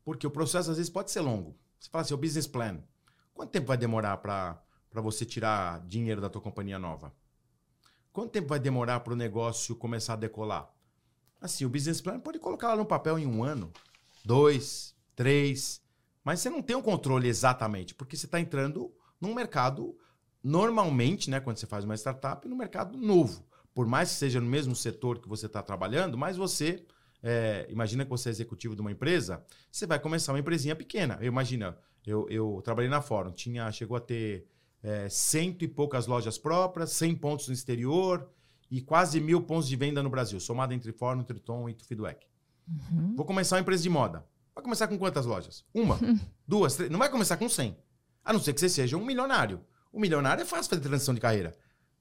Porque 0.04 0.26
o 0.26 0.30
processo 0.30 0.70
às 0.70 0.76
vezes 0.76 0.90
pode 0.90 1.10
ser 1.10 1.20
longo. 1.20 1.58
Você 1.78 1.90
fala 1.90 2.02
assim, 2.02 2.14
o 2.14 2.18
business 2.18 2.46
plan. 2.46 2.82
Quanto 3.34 3.50
tempo 3.50 3.66
vai 3.66 3.76
demorar 3.76 4.16
para 4.18 4.62
você 4.94 5.24
tirar 5.24 5.80
dinheiro 5.86 6.20
da 6.20 6.30
tua 6.30 6.40
companhia 6.40 6.78
nova? 6.78 7.12
Quanto 8.12 8.30
tempo 8.30 8.48
vai 8.48 8.60
demorar 8.60 9.00
para 9.00 9.12
o 9.12 9.16
negócio 9.16 9.74
começar 9.74 10.12
a 10.12 10.16
decolar? 10.16 10.70
Assim, 11.40 11.64
o 11.64 11.68
business 11.68 12.00
plan 12.00 12.20
pode 12.20 12.38
colocar 12.38 12.68
lá 12.68 12.76
no 12.76 12.86
papel 12.86 13.18
em 13.18 13.26
um 13.26 13.42
ano, 13.42 13.72
dois, 14.24 14.96
três, 15.16 15.82
mas 16.22 16.40
você 16.40 16.48
não 16.48 16.62
tem 16.62 16.76
um 16.76 16.80
controle 16.80 17.28
exatamente, 17.28 17.94
porque 17.94 18.16
você 18.16 18.24
está 18.24 18.40
entrando 18.40 18.94
num 19.20 19.34
mercado 19.34 19.98
normalmente, 20.44 21.30
né, 21.30 21.40
quando 21.40 21.56
você 21.56 21.66
faz 21.66 21.84
uma 21.84 21.96
startup, 21.96 22.46
no 22.46 22.54
mercado 22.54 22.98
novo. 22.98 23.44
Por 23.74 23.86
mais 23.86 24.10
que 24.10 24.16
seja 24.16 24.40
no 24.40 24.46
mesmo 24.46 24.76
setor 24.76 25.18
que 25.18 25.28
você 25.28 25.46
está 25.46 25.62
trabalhando, 25.62 26.16
mas 26.16 26.36
você 26.36 26.84
é, 27.22 27.66
imagina 27.70 28.04
que 28.04 28.10
você 28.10 28.28
é 28.28 28.32
executivo 28.32 28.76
de 28.76 28.82
uma 28.82 28.92
empresa, 28.92 29.42
você 29.72 29.86
vai 29.86 29.98
começar 29.98 30.32
uma 30.32 30.38
empresinha 30.38 30.76
pequena. 30.76 31.16
Eu 31.20 31.26
imagina, 31.28 31.76
eu, 32.06 32.28
eu 32.28 32.60
trabalhei 32.62 32.90
na 32.90 33.00
Fórum, 33.00 33.32
tinha, 33.32 33.72
chegou 33.72 33.96
a 33.96 34.00
ter 34.00 34.46
é, 34.82 35.08
cento 35.08 35.64
e 35.64 35.68
poucas 35.68 36.06
lojas 36.06 36.36
próprias, 36.36 36.92
100 36.92 37.16
pontos 37.16 37.48
no 37.48 37.54
exterior 37.54 38.28
e 38.70 38.82
quase 38.82 39.18
mil 39.20 39.40
pontos 39.40 39.66
de 39.66 39.74
venda 39.74 40.02
no 40.02 40.10
Brasil, 40.10 40.38
somado 40.38 40.74
entre 40.74 40.92
Fórum, 40.92 41.22
Triton 41.22 41.68
e 41.68 41.74
Feedback. 41.74 42.26
Uhum. 42.68 43.14
Vou 43.16 43.24
começar 43.24 43.56
uma 43.56 43.62
empresa 43.62 43.82
de 43.82 43.88
moda. 43.88 44.24
Vai 44.54 44.62
começar 44.62 44.86
com 44.86 44.98
quantas 44.98 45.24
lojas? 45.24 45.64
Uma, 45.72 45.98
duas, 46.46 46.76
três. 46.76 46.90
Não 46.90 46.98
vai 46.98 47.08
começar 47.08 47.38
com 47.38 47.48
100. 47.48 47.76
A 48.22 48.32
não 48.32 48.40
ser 48.40 48.52
que 48.52 48.60
você 48.60 48.68
seja 48.68 48.96
um 48.96 49.04
milionário. 49.04 49.60
O 49.94 50.00
milionário 50.00 50.42
é 50.42 50.44
fácil 50.44 50.70
fazer 50.70 50.82
transição 50.82 51.14
de 51.14 51.20
carreira. 51.20 51.54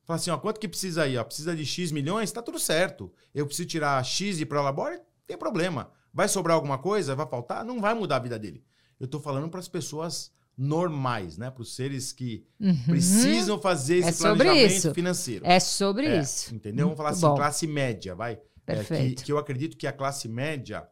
Fala 0.03 0.17
assim, 0.17 0.31
ó, 0.31 0.37
quanto 0.37 0.59
que 0.59 0.67
precisa 0.67 1.03
aí? 1.03 1.15
Ó, 1.15 1.23
precisa 1.23 1.55
de 1.55 1.63
X 1.63 1.91
milhões? 1.91 2.31
Tá 2.31 2.41
tudo 2.41 2.57
certo. 2.57 3.13
Eu 3.33 3.45
preciso 3.45 3.69
tirar 3.69 4.03
X 4.03 4.39
e 4.39 4.41
ir 4.41 4.45
para 4.47 4.59
o 4.59 4.63
labore? 4.63 4.99
Tem 5.27 5.37
problema. 5.37 5.91
Vai 6.11 6.27
sobrar 6.27 6.55
alguma 6.55 6.79
coisa? 6.79 7.15
Vai 7.15 7.27
faltar? 7.27 7.63
Não 7.63 7.79
vai 7.79 7.93
mudar 7.93 8.15
a 8.15 8.19
vida 8.19 8.39
dele. 8.39 8.63
Eu 8.99 9.05
estou 9.05 9.21
falando 9.21 9.47
para 9.47 9.59
as 9.59 9.67
pessoas 9.67 10.31
normais, 10.57 11.37
né? 11.37 11.51
Para 11.51 11.61
os 11.61 11.75
seres 11.75 12.11
que 12.11 12.43
uhum. 12.59 12.83
precisam 12.85 13.59
fazer 13.59 13.97
esse 13.97 14.25
é 14.25 14.29
planejamento 14.33 14.71
isso. 14.71 14.93
financeiro. 14.93 15.45
É 15.45 15.59
sobre 15.59 16.07
é, 16.07 16.19
isso. 16.19 16.53
Entendeu? 16.53 16.87
Vamos 16.87 16.97
falar 16.97 17.09
assim, 17.11 17.21
bom. 17.21 17.35
classe 17.35 17.67
média, 17.67 18.15
vai. 18.15 18.39
Perfeito. 18.65 19.13
É, 19.13 19.15
que, 19.15 19.23
que 19.25 19.31
eu 19.31 19.37
acredito 19.37 19.77
que 19.77 19.85
a 19.85 19.93
classe 19.93 20.27
média, 20.27 20.87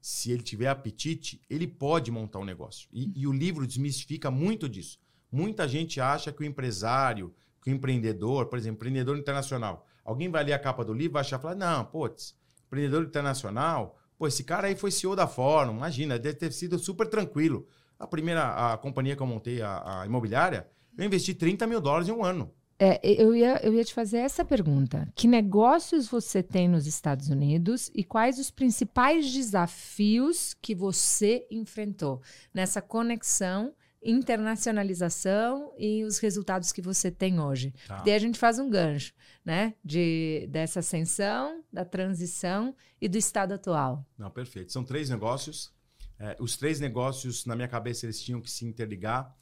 se 0.00 0.32
ele 0.32 0.42
tiver 0.42 0.66
apetite, 0.66 1.40
ele 1.48 1.68
pode 1.68 2.10
montar 2.10 2.40
um 2.40 2.44
negócio. 2.44 2.88
E, 2.92 3.12
e 3.14 3.26
o 3.26 3.32
livro 3.32 3.64
desmistifica 3.66 4.32
muito 4.32 4.68
disso. 4.68 4.98
Muita 5.30 5.68
gente 5.68 6.00
acha 6.00 6.32
que 6.32 6.42
o 6.42 6.46
empresário, 6.46 7.34
que 7.62 7.70
o 7.70 7.74
empreendedor, 7.74 8.46
por 8.46 8.58
exemplo, 8.58 8.76
empreendedor 8.76 9.16
internacional, 9.16 9.86
alguém 10.04 10.28
vai 10.28 10.42
ler 10.44 10.54
a 10.54 10.58
capa 10.58 10.84
do 10.84 10.92
livro 10.92 11.12
e 11.12 11.14
vai 11.14 11.20
achar, 11.20 11.38
falar, 11.38 11.54
não, 11.54 11.84
putz, 11.84 12.34
empreendedor 12.66 13.04
internacional, 13.04 13.98
pô, 14.18 14.26
esse 14.26 14.44
cara 14.44 14.66
aí 14.66 14.76
foi 14.76 14.90
CEO 14.90 15.14
da 15.14 15.26
Fórum, 15.26 15.76
imagina, 15.76 16.18
deve 16.18 16.36
ter 16.36 16.52
sido 16.52 16.78
super 16.78 17.06
tranquilo. 17.06 17.66
A 17.98 18.06
primeira 18.06 18.72
a 18.72 18.78
companhia 18.78 19.14
que 19.14 19.22
eu 19.22 19.26
montei, 19.26 19.60
a, 19.60 20.02
a 20.02 20.06
imobiliária, 20.06 20.66
eu 20.96 21.04
investi 21.04 21.34
30 21.34 21.66
mil 21.66 21.80
dólares 21.80 22.08
em 22.08 22.12
um 22.12 22.24
ano. 22.24 22.52
É, 22.82 22.98
eu, 23.02 23.36
ia, 23.36 23.60
eu 23.62 23.74
ia 23.74 23.84
te 23.84 23.92
fazer 23.92 24.18
essa 24.18 24.42
pergunta. 24.42 25.06
Que 25.14 25.28
negócios 25.28 26.08
você 26.08 26.42
tem 26.42 26.66
nos 26.66 26.86
Estados 26.86 27.28
Unidos 27.28 27.90
e 27.94 28.02
quais 28.02 28.38
os 28.38 28.50
principais 28.50 29.30
desafios 29.30 30.54
que 30.54 30.74
você 30.74 31.46
enfrentou 31.50 32.22
nessa 32.54 32.80
conexão 32.80 33.74
internacionalização 34.02 35.72
e 35.78 36.04
os 36.04 36.18
resultados 36.18 36.72
que 36.72 36.80
você 36.80 37.10
tem 37.10 37.40
hoje. 37.40 37.74
Tá. 37.86 38.02
Daí 38.02 38.14
a 38.14 38.18
gente 38.18 38.38
faz 38.38 38.58
um 38.58 38.70
gancho, 38.70 39.12
né? 39.44 39.74
De, 39.84 40.46
dessa 40.50 40.80
ascensão, 40.80 41.62
da 41.72 41.84
transição 41.84 42.74
e 43.00 43.08
do 43.08 43.18
estado 43.18 43.52
atual. 43.52 44.06
Não, 44.16 44.30
perfeito. 44.30 44.72
São 44.72 44.84
três 44.84 45.10
negócios. 45.10 45.72
É, 46.18 46.36
os 46.38 46.56
três 46.56 46.80
negócios, 46.80 47.46
na 47.46 47.56
minha 47.56 47.68
cabeça, 47.68 48.06
eles 48.06 48.20
tinham 48.22 48.40
que 48.40 48.50
se 48.50 48.64
interligar 48.64 49.34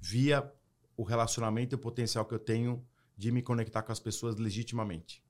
via 0.00 0.52
o 0.96 1.02
relacionamento 1.02 1.74
e 1.74 1.76
o 1.76 1.78
potencial 1.78 2.24
que 2.24 2.34
eu 2.34 2.38
tenho 2.38 2.84
de 3.16 3.30
me 3.32 3.42
conectar 3.42 3.82
com 3.82 3.92
as 3.92 4.00
pessoas 4.00 4.36
legitimamente. 4.36 5.22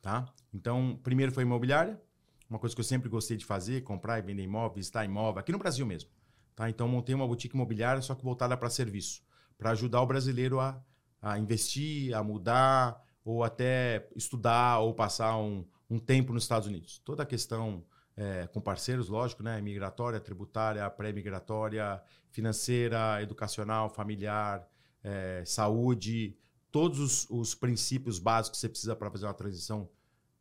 Tá? 0.00 0.32
Então, 0.52 0.98
primeiro 1.02 1.32
foi 1.32 1.42
imobiliária, 1.42 2.00
uma 2.48 2.58
coisa 2.58 2.74
que 2.74 2.80
eu 2.80 2.84
sempre 2.84 3.08
gostei 3.08 3.36
de 3.36 3.44
fazer, 3.44 3.82
comprar 3.82 4.18
e 4.18 4.22
vender 4.22 4.42
imóvel, 4.42 4.74
visitar 4.74 5.04
imóvel, 5.04 5.40
aqui 5.40 5.52
no 5.52 5.58
Brasil 5.58 5.84
mesmo. 5.84 6.10
Tá? 6.56 6.70
Então, 6.70 6.88
montei 6.88 7.14
uma 7.14 7.26
boutique 7.26 7.54
imobiliária, 7.54 8.00
só 8.00 8.14
que 8.14 8.24
voltada 8.24 8.56
para 8.56 8.70
serviço, 8.70 9.22
para 9.58 9.70
ajudar 9.70 10.00
o 10.00 10.06
brasileiro 10.06 10.58
a, 10.58 10.82
a 11.20 11.38
investir, 11.38 12.14
a 12.14 12.22
mudar, 12.22 13.04
ou 13.22 13.44
até 13.44 14.08
estudar 14.16 14.78
ou 14.78 14.94
passar 14.94 15.36
um, 15.36 15.66
um 15.90 15.98
tempo 15.98 16.32
nos 16.32 16.44
Estados 16.44 16.66
Unidos. 16.66 17.00
Toda 17.04 17.24
a 17.24 17.26
questão 17.26 17.84
é, 18.16 18.46
com 18.46 18.60
parceiros, 18.60 19.08
lógico, 19.08 19.42
né? 19.42 19.60
migratória, 19.60 20.18
tributária, 20.18 20.88
pré-migratória, 20.88 22.00
financeira, 22.30 23.20
educacional, 23.20 23.90
familiar, 23.90 24.66
é, 25.02 25.42
saúde, 25.44 26.36
todos 26.70 26.98
os, 26.98 27.26
os, 27.30 27.54
princípios 27.54 28.18
básicos 28.18 28.58
que 28.58 28.60
você 28.60 28.68
precisa 28.68 28.96
para 28.96 29.10
fazer 29.10 29.26
uma 29.26 29.34
transição 29.34 29.88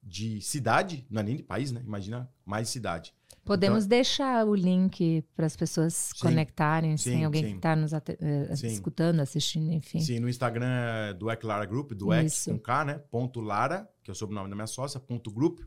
de 0.05 0.39
cidade, 0.39 1.05
não 1.09 1.21
é 1.21 1.23
nem 1.23 1.35
de 1.35 1.43
país, 1.43 1.71
né? 1.71 1.81
Imagina 1.83 2.29
mais 2.45 2.69
cidade. 2.69 3.11
Podemos 3.43 3.85
então, 3.85 3.89
deixar 3.89 4.45
o 4.45 4.55
link 4.55 5.23
para 5.35 5.45
as 5.45 5.55
pessoas 5.55 5.93
sim, 5.93 6.19
conectarem, 6.19 6.97
sim, 6.97 7.23
alguém 7.23 7.43
sim. 7.43 7.49
que 7.51 7.55
está 7.57 7.75
nos 7.75 7.91
uh, 7.91 8.65
escutando, 8.65 9.19
assistindo, 9.19 9.71
enfim. 9.71 9.99
Sim, 9.99 10.19
no 10.19 10.29
Instagram 10.29 10.67
é 10.67 11.13
do 11.13 11.29
Ec 11.29 11.43
Lara 11.43 11.65
Group, 11.65 11.91
do 11.93 12.13
Ec 12.13 12.31
com 12.45 12.59
K, 12.59 12.85
né? 12.85 13.01
Ponto 13.11 13.41
Lara, 13.41 13.89
que 14.03 14.09
é 14.09 14.13
o 14.13 14.15
sobrenome 14.15 14.49
da 14.49 14.55
minha 14.55 14.67
sócia, 14.67 14.99
ponto 14.99 15.31
Group. 15.31 15.59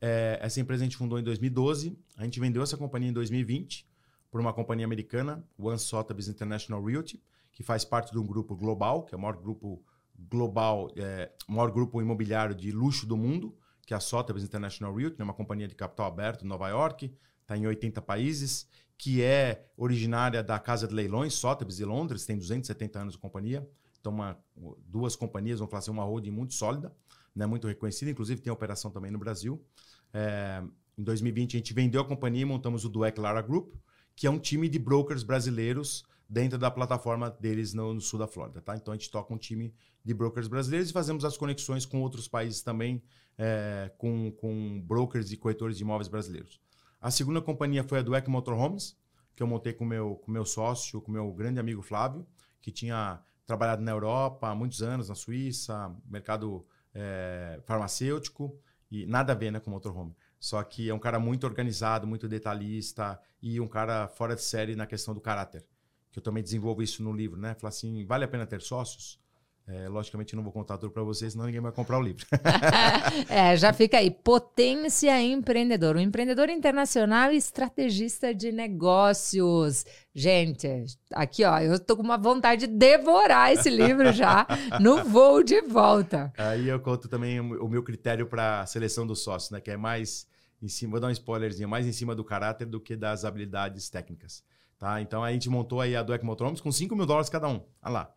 É, 0.00 0.38
essa 0.42 0.60
empresa 0.60 0.82
a 0.82 0.84
gente 0.84 0.98
fundou 0.98 1.18
em 1.18 1.22
2012, 1.22 1.98
a 2.16 2.24
gente 2.24 2.38
vendeu 2.40 2.62
essa 2.62 2.76
companhia 2.76 3.08
em 3.08 3.12
2020 3.12 3.86
por 4.30 4.40
uma 4.40 4.52
companhia 4.52 4.84
americana, 4.84 5.42
One 5.58 5.78
Sotheby's 5.78 6.28
International 6.28 6.82
Realty, 6.84 7.22
que 7.52 7.62
faz 7.62 7.86
parte 7.86 8.12
de 8.12 8.18
um 8.18 8.26
grupo 8.26 8.54
global, 8.54 9.04
que 9.04 9.14
é 9.14 9.18
o 9.18 9.20
maior 9.20 9.36
grupo 9.36 9.82
global, 10.18 10.90
é, 10.96 11.30
maior 11.48 11.70
grupo 11.70 12.02
imobiliário 12.02 12.54
de 12.54 12.70
luxo 12.70 13.06
do 13.06 13.16
mundo 13.16 13.56
que 13.84 13.94
é 13.94 13.96
a 13.96 14.00
Sotheby's 14.00 14.44
International 14.44 14.94
Realty, 14.94 15.18
né, 15.18 15.24
uma 15.24 15.34
companhia 15.34 15.68
de 15.68 15.74
capital 15.74 16.06
aberto 16.06 16.44
em 16.44 16.48
Nova 16.48 16.68
York, 16.68 17.12
está 17.42 17.56
em 17.56 17.66
80 17.66 18.00
países, 18.02 18.68
que 18.96 19.22
é 19.22 19.66
originária 19.76 20.42
da 20.42 20.58
Casa 20.58 20.86
de 20.88 20.94
Leilões, 20.94 21.34
Sotheby's 21.34 21.76
de 21.76 21.84
Londres, 21.84 22.24
tem 22.24 22.36
270 22.36 22.98
anos 22.98 23.14
de 23.14 23.18
companhia. 23.18 23.68
Então, 24.00 24.12
uma, 24.12 24.38
duas 24.86 25.16
companhias, 25.16 25.58
vamos 25.58 25.70
falar 25.70 25.80
assim, 25.80 25.90
uma 25.90 26.04
holding 26.04 26.30
muito 26.30 26.54
sólida, 26.54 26.94
né, 27.34 27.46
muito 27.46 27.66
reconhecida, 27.66 28.10
inclusive 28.10 28.40
tem 28.40 28.52
operação 28.52 28.90
também 28.90 29.10
no 29.10 29.18
Brasil. 29.18 29.64
É, 30.12 30.62
em 30.96 31.02
2020, 31.02 31.56
a 31.56 31.58
gente 31.58 31.74
vendeu 31.74 32.00
a 32.00 32.04
companhia 32.04 32.42
e 32.42 32.44
montamos 32.44 32.84
o 32.84 32.88
Duec 32.88 33.18
Lara 33.18 33.42
Group, 33.42 33.74
que 34.14 34.26
é 34.26 34.30
um 34.30 34.38
time 34.38 34.68
de 34.68 34.78
brokers 34.78 35.22
brasileiros 35.22 36.04
dentro 36.28 36.58
da 36.58 36.70
plataforma 36.70 37.30
deles 37.30 37.74
no, 37.74 37.94
no, 37.94 38.00
sul 38.00 38.18
da 38.18 38.26
Flórida. 38.26 38.60
Tá? 38.60 38.76
Então 38.76 38.92
a 38.92 38.96
gente 38.96 39.10
toca 39.10 39.32
um 39.32 39.38
time 39.38 39.74
de 40.04 40.14
brokers 40.14 40.48
brasileiros 40.48 40.90
e 40.90 40.92
fazemos 40.92 41.24
as 41.24 41.36
conexões 41.36 41.84
com 41.84 42.00
outros 42.00 42.28
países 42.28 42.62
também, 42.62 43.02
é, 43.38 43.90
com, 43.98 44.30
com 44.32 44.80
brokers 44.80 45.32
e 45.32 45.36
corretores 45.36 45.76
de 45.76 45.82
imóveis 45.82 46.08
brasileiros. 46.08 46.60
A 47.00 47.10
segunda 47.10 47.40
companhia 47.40 47.84
foi 47.84 47.98
a 47.98 48.02
Dueck 48.02 48.28
Motorhomes, 48.30 48.96
que 49.34 49.42
eu 49.42 49.46
montei 49.46 49.72
com 49.72 49.84
meu, 49.84 50.16
com 50.16 50.30
meu 50.30 50.44
sócio, 50.44 51.00
com 51.00 51.10
meu 51.10 51.32
grande 51.32 51.60
amigo 51.60 51.82
Flávio, 51.82 52.26
que 52.60 52.70
tinha 52.70 53.20
trabalhado 53.46 53.82
na 53.82 53.90
Europa 53.90 54.48
há 54.48 54.54
muitos 54.54 54.82
anos, 54.82 55.08
na 55.08 55.14
Suíça, 55.14 55.94
mercado 56.06 56.66
é, 56.94 57.60
farmacêutico, 57.64 58.58
e 58.90 59.06
nada 59.06 59.32
a 59.32 59.36
ver 59.36 59.50
né, 59.50 59.60
com 59.60 59.70
motorhome. 59.70 60.14
Só 60.38 60.62
que 60.62 60.88
é 60.88 60.94
um 60.94 60.98
cara 60.98 61.18
muito 61.18 61.44
organizado, 61.46 62.06
muito 62.06 62.28
detalhista 62.28 63.20
e 63.42 63.60
um 63.60 63.66
cara 63.66 64.08
fora 64.08 64.34
de 64.34 64.42
série 64.42 64.76
na 64.76 64.86
questão 64.86 65.14
do 65.14 65.20
caráter. 65.20 65.66
Que 66.12 66.18
eu 66.18 66.22
também 66.22 66.42
desenvolvo 66.42 66.82
isso 66.82 67.02
no 67.02 67.12
livro, 67.12 67.40
né? 67.40 67.54
Falar 67.54 67.70
assim, 67.70 68.04
vale 68.04 68.24
a 68.24 68.28
pena 68.28 68.46
ter 68.46 68.60
sócios? 68.60 69.18
É, 69.66 69.88
logicamente, 69.88 70.36
não 70.36 70.42
vou 70.42 70.52
contar 70.52 70.76
tudo 70.76 70.92
para 70.92 71.02
vocês, 71.02 71.32
senão 71.32 71.46
ninguém 71.46 71.60
vai 71.60 71.72
comprar 71.72 71.98
o 71.98 72.02
livro. 72.02 72.26
é, 73.30 73.56
já 73.56 73.72
fica 73.72 73.96
aí. 73.96 74.10
Potência 74.10 75.22
empreendedor. 75.22 75.96
Um 75.96 76.00
empreendedor 76.00 76.50
internacional 76.50 77.32
e 77.32 77.36
estrategista 77.36 78.34
de 78.34 78.52
negócios. 78.52 79.86
Gente, 80.14 80.84
aqui, 81.12 81.44
ó, 81.44 81.58
eu 81.60 81.78
tô 81.78 81.96
com 81.96 82.02
uma 82.02 82.18
vontade 82.18 82.66
de 82.66 82.74
devorar 82.74 83.52
esse 83.52 83.70
livro 83.70 84.12
já 84.12 84.46
no 84.80 85.02
voo 85.02 85.42
de 85.42 85.62
volta. 85.62 86.30
Aí 86.36 86.68
eu 86.68 86.78
conto 86.78 87.08
também 87.08 87.40
o 87.40 87.68
meu 87.68 87.82
critério 87.82 88.26
para 88.26 88.66
seleção 88.66 89.06
dos 89.06 89.24
sócios, 89.24 89.50
né? 89.50 89.62
Que 89.62 89.70
é 89.70 89.76
mais 89.78 90.26
em 90.60 90.68
cima, 90.68 90.92
vou 90.92 91.00
dar 91.00 91.08
um 91.08 91.10
spoilerzinho, 91.10 91.68
mais 91.68 91.86
em 91.86 91.92
cima 91.92 92.14
do 92.14 92.24
caráter 92.24 92.66
do 92.66 92.80
que 92.80 92.96
das 92.96 93.24
habilidades 93.24 93.88
técnicas. 93.88 94.44
Tá? 94.78 95.00
Então 95.00 95.24
a 95.24 95.32
gente 95.32 95.48
montou 95.48 95.80
aí 95.80 95.96
a 95.96 96.02
Duec 96.02 96.24
Motorhomes 96.24 96.60
com 96.60 96.70
5 96.70 96.94
mil 96.94 97.06
dólares 97.06 97.30
cada 97.30 97.48
um. 97.48 97.62
Olha 97.82 97.92
lá. 97.92 98.14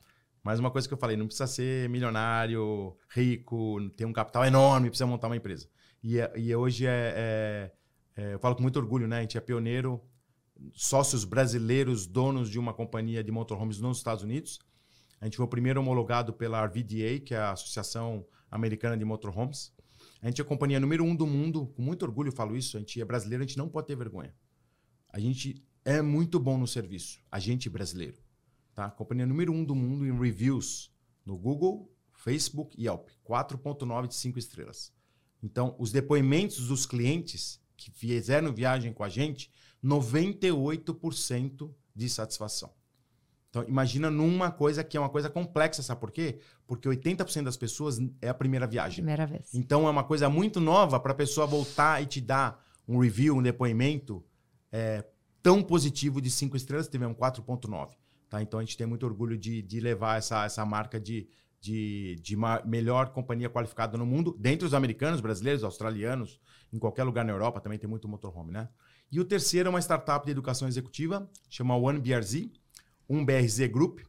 Mas 0.47 0.61
uma 0.61 0.71
coisa 0.71 0.87
que 0.87 0.93
eu 0.93 0.97
falei, 0.97 1.17
não 1.17 1.25
precisa 1.25 1.45
ser 1.45 1.89
milionário, 1.89 2.95
rico, 3.09 3.81
ter 3.97 4.05
um 4.05 4.13
capital 4.13 4.45
enorme, 4.45 4.87
precisa 4.87 5.05
montar 5.05 5.27
uma 5.27 5.35
empresa. 5.35 5.67
E, 6.01 6.21
é, 6.21 6.31
e 6.37 6.55
hoje 6.55 6.87
é, 6.87 7.13
é, 7.17 7.71
é, 8.15 8.33
Eu 8.33 8.39
falo 8.39 8.55
com 8.55 8.61
muito 8.61 8.79
orgulho, 8.79 9.09
né? 9.09 9.17
A 9.17 9.21
gente 9.23 9.37
é 9.37 9.41
pioneiro, 9.41 10.01
sócios 10.71 11.25
brasileiros, 11.25 12.07
donos 12.07 12.49
de 12.49 12.57
uma 12.57 12.73
companhia 12.73 13.21
de 13.21 13.29
motorhomes 13.29 13.81
nos 13.81 13.97
Estados 13.97 14.23
Unidos. 14.23 14.57
A 15.19 15.25
gente 15.25 15.35
foi 15.35 15.45
o 15.45 15.49
primeiro 15.49 15.81
homologado 15.81 16.31
pela 16.31 16.63
RVDA, 16.65 17.19
que 17.25 17.33
é 17.33 17.39
a 17.39 17.51
Associação 17.51 18.25
Americana 18.49 18.95
de 18.95 19.03
Motorhomes. 19.03 19.73
A 20.21 20.27
gente 20.27 20.39
é 20.39 20.45
a 20.45 20.47
companhia 20.47 20.79
número 20.79 21.03
um 21.03 21.13
do 21.13 21.27
mundo, 21.27 21.67
com 21.75 21.81
muito 21.81 22.03
orgulho 22.03 22.31
falo 22.31 22.55
isso. 22.55 22.77
A 22.77 22.79
gente 22.79 23.01
é 23.01 23.03
brasileiro, 23.03 23.43
a 23.43 23.45
gente 23.45 23.57
não 23.57 23.67
pode 23.67 23.87
ter 23.87 23.97
vergonha. 23.97 24.33
A 25.09 25.19
gente 25.19 25.61
é 25.83 26.01
muito 26.01 26.39
bom 26.39 26.57
no 26.57 26.65
serviço, 26.65 27.19
a 27.29 27.37
gente 27.37 27.69
brasileiro. 27.69 28.25
Tá? 28.77 28.91
Companhia 28.91 29.25
número 29.25 29.51
um 29.51 29.65
do 29.65 29.73
mundo 29.73 30.05
em 30.05 30.15
reviews 30.15 30.91
no 31.25 31.35
Google, 31.35 31.91
Facebook 32.11 32.79
e 32.79 32.83
Yelp. 32.83 33.09
4.9 33.27 34.05
de 34.05 34.13
5 34.13 34.37
estrelas. 34.37 34.93
Então, 35.41 35.75
os 35.79 35.91
depoimentos 35.91 36.67
dos 36.67 36.85
clientes 36.85 37.59
que 37.75 37.89
fizeram 37.89 38.53
viagem 38.53 38.93
com 38.93 39.03
a 39.03 39.09
gente, 39.09 39.51
98% 39.83 41.73
de 41.95 42.07
satisfação. 42.07 42.71
Então, 43.49 43.63
imagina 43.67 44.11
numa 44.11 44.51
coisa 44.51 44.83
que 44.83 44.95
é 44.95 44.99
uma 44.99 45.09
coisa 45.09 45.27
complexa, 45.27 45.81
sabe 45.81 45.99
por 45.99 46.11
quê? 46.11 46.37
Porque 46.67 46.87
80% 46.87 47.45
das 47.45 47.57
pessoas 47.57 47.97
é 48.21 48.29
a 48.29 48.33
primeira 48.35 48.67
viagem. 48.67 48.97
Primeira 48.97 49.25
vez. 49.25 49.55
Então, 49.55 49.87
é 49.87 49.89
uma 49.89 50.03
coisa 50.03 50.29
muito 50.29 50.59
nova 50.59 50.99
para 50.99 51.13
a 51.13 51.15
pessoa 51.15 51.47
voltar 51.47 52.03
e 52.03 52.05
te 52.05 52.21
dar 52.21 52.63
um 52.87 52.99
review, 52.99 53.37
um 53.37 53.41
depoimento 53.41 54.23
é, 54.71 55.03
tão 55.41 55.63
positivo 55.63 56.21
de 56.21 56.29
5 56.29 56.55
estrelas, 56.55 56.87
tivemos 56.87 57.17
4.9. 57.17 57.95
Tá? 58.29 58.41
Então 58.41 58.59
a 58.59 58.63
gente 58.63 58.77
tem 58.77 58.85
muito 58.85 59.05
orgulho 59.05 59.37
de, 59.37 59.61
de 59.61 59.79
levar 59.79 60.17
essa, 60.17 60.45
essa 60.45 60.65
marca 60.65 60.99
de, 60.99 61.27
de, 61.59 62.15
de 62.21 62.37
melhor 62.65 63.09
companhia 63.11 63.49
qualificada 63.49 63.97
no 63.97 64.05
mundo, 64.05 64.35
dentre 64.39 64.65
os 64.65 64.73
americanos, 64.73 65.21
brasileiros, 65.21 65.63
australianos, 65.63 66.39
em 66.71 66.77
qualquer 66.77 67.03
lugar 67.03 67.23
na 67.23 67.31
Europa 67.31 67.61
também 67.61 67.79
tem 67.79 67.89
muito 67.89 68.07
motorhome, 68.07 68.51
né? 68.51 68.67
E 69.09 69.19
o 69.19 69.25
terceiro 69.25 69.67
é 69.67 69.69
uma 69.69 69.79
startup 69.79 70.25
de 70.25 70.31
educação 70.31 70.67
executiva, 70.67 71.29
chama 71.49 71.77
OneBRZ, 71.77 72.49
um 73.09 73.23
BRZ 73.23 73.67
Group. 73.67 74.01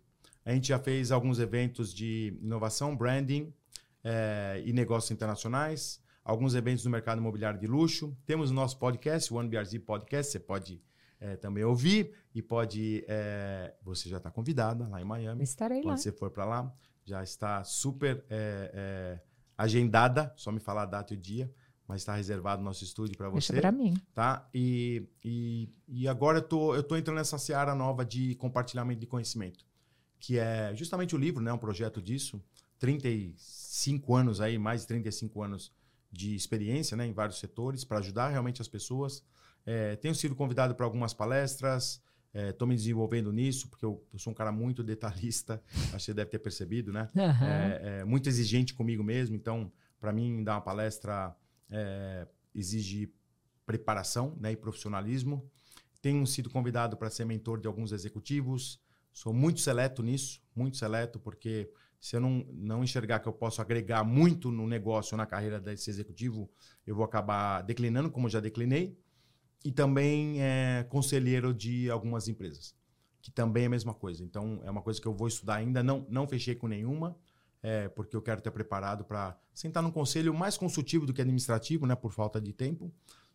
A 0.44 0.52
gente 0.52 0.68
já 0.68 0.78
fez 0.78 1.12
alguns 1.12 1.38
eventos 1.38 1.94
de 1.94 2.36
inovação, 2.42 2.96
branding 2.96 3.54
é, 4.02 4.60
e 4.64 4.72
negócios 4.72 5.12
internacionais, 5.12 6.02
alguns 6.24 6.54
eventos 6.54 6.84
no 6.84 6.90
mercado 6.90 7.18
imobiliário 7.18 7.60
de 7.60 7.66
luxo. 7.66 8.16
Temos 8.26 8.50
o 8.50 8.54
nosso 8.54 8.76
podcast, 8.78 9.32
o 9.32 9.36
OneBRZ 9.36 9.78
Podcast, 9.78 10.32
você 10.32 10.40
pode 10.40 10.82
é, 11.20 11.36
também 11.36 11.64
ouvir 11.64 12.12
e 12.34 12.42
pode. 12.42 13.04
É, 13.08 13.74
você 13.82 14.08
já 14.08 14.18
está 14.18 14.30
convidada 14.30 14.86
lá 14.88 15.00
em 15.00 15.04
Miami. 15.04 15.42
Estarei 15.42 15.80
Quando 15.80 15.90
lá. 15.90 15.96
você 15.96 16.12
for 16.12 16.30
para 16.30 16.44
lá, 16.44 16.72
já 17.04 17.22
está 17.22 17.64
super 17.64 18.24
é, 18.30 19.20
agendada. 19.56 20.32
Só 20.36 20.52
me 20.52 20.60
falar 20.60 20.82
a 20.82 20.86
data 20.86 21.12
e 21.14 21.16
o 21.16 21.20
dia, 21.20 21.52
mas 21.86 22.02
está 22.02 22.14
reservado 22.14 22.62
o 22.62 22.64
nosso 22.64 22.84
estúdio 22.84 23.16
para 23.16 23.28
você. 23.28 23.52
Deixa 23.52 23.68
para 23.68 23.72
mim. 23.72 23.94
Tá? 24.14 24.48
E, 24.54 25.08
e, 25.24 25.68
e 25.88 26.08
agora 26.08 26.38
eu 26.38 26.42
tô, 26.42 26.74
eu 26.74 26.82
tô 26.82 26.96
entrando 26.96 27.16
nessa 27.16 27.38
seara 27.38 27.74
nova 27.74 28.04
de 28.04 28.34
compartilhamento 28.36 29.00
de 29.00 29.06
conhecimento, 29.06 29.66
que 30.20 30.38
é 30.38 30.74
justamente 30.74 31.14
o 31.14 31.18
livro, 31.18 31.42
né? 31.42 31.52
Um 31.52 31.58
projeto 31.58 32.00
disso. 32.00 32.42
35 32.78 34.14
anos 34.14 34.40
aí, 34.40 34.56
mais 34.56 34.82
de 34.82 34.86
35 34.86 35.42
anos 35.42 35.72
de 36.10 36.34
experiência 36.34 36.96
né, 36.96 37.06
em 37.06 37.12
vários 37.12 37.38
setores 37.38 37.84
para 37.84 37.98
ajudar 37.98 38.28
realmente 38.28 38.62
as 38.62 38.68
pessoas 38.68 39.22
é, 39.70 39.96
tenho 39.96 40.14
sido 40.14 40.34
convidado 40.34 40.74
para 40.74 40.86
algumas 40.86 41.12
palestras, 41.12 42.02
estou 42.32 42.66
é, 42.66 42.68
me 42.70 42.74
desenvolvendo 42.74 43.30
nisso, 43.30 43.68
porque 43.68 43.84
eu, 43.84 44.02
eu, 44.10 44.18
sou 44.18 44.30
um 44.30 44.34
cara 44.34 44.50
muito 44.50 44.82
detalhista, 44.82 45.62
acho 45.92 45.92
que 45.92 46.00
você 46.00 46.14
deve 46.14 46.30
ter 46.30 46.38
percebido, 46.38 46.90
né? 46.90 47.06
Uhum. 47.14 47.46
É, 47.46 48.04
muito 48.04 48.30
exigente 48.30 48.72
comigo 48.72 49.04
mesmo, 49.04 49.36
então, 49.36 49.70
para 50.00 50.10
mim, 50.10 50.42
dar 50.42 50.54
uma 50.54 50.62
palestra 50.62 51.36
é, 51.68 52.26
exige 52.54 53.12
preparação 53.66 54.34
né, 54.40 54.52
e 54.52 54.56
profissionalismo. 54.56 55.46
Tenho 56.00 56.26
sido 56.26 56.48
convidado 56.48 56.96
para 56.96 57.10
ser 57.10 57.26
mentor 57.26 57.60
de 57.60 57.66
alguns 57.66 57.92
executivos, 57.92 58.80
sou 59.12 59.34
muito 59.34 59.60
seleto 59.60 60.02
nisso, 60.02 60.40
muito 60.56 60.78
seleto, 60.78 61.20
porque 61.20 61.70
se 62.00 62.16
eu 62.16 62.20
não, 62.22 62.46
não 62.54 62.82
enxergar 62.82 63.18
que 63.18 63.28
eu 63.28 63.34
posso 63.34 63.60
agregar 63.60 64.02
muito 64.02 64.50
no 64.50 64.66
negócio, 64.66 65.14
na 65.14 65.26
carreira 65.26 65.60
desse 65.60 65.90
executivo, 65.90 66.50
eu 66.86 66.96
vou 66.96 67.04
acabar 67.04 67.60
declinando, 67.60 68.10
como 68.10 68.30
já 68.30 68.40
declinei 68.40 68.96
e 69.64 69.72
também 69.72 70.40
é 70.40 70.86
conselheiro 70.88 71.52
de 71.52 71.90
algumas 71.90 72.28
empresas, 72.28 72.74
que 73.20 73.30
também 73.30 73.64
é 73.64 73.66
a 73.66 73.70
mesma 73.70 73.92
coisa. 73.92 74.22
Então, 74.22 74.60
é 74.64 74.70
uma 74.70 74.82
coisa 74.82 75.00
que 75.00 75.06
eu 75.06 75.14
vou 75.14 75.28
estudar 75.28 75.56
ainda. 75.56 75.82
Não, 75.82 76.06
não 76.08 76.26
fechei 76.26 76.54
com 76.54 76.68
nenhuma, 76.68 77.16
é, 77.62 77.88
porque 77.88 78.14
eu 78.14 78.22
quero 78.22 78.38
estar 78.38 78.50
preparado 78.50 79.04
para 79.04 79.36
sentar 79.52 79.82
num 79.82 79.90
conselho 79.90 80.32
mais 80.32 80.56
consultivo 80.56 81.06
do 81.06 81.12
que 81.12 81.20
administrativo, 81.20 81.86
né, 81.86 81.94
por 81.94 82.12
falta 82.12 82.40
de 82.40 82.52
tempo. 82.52 82.92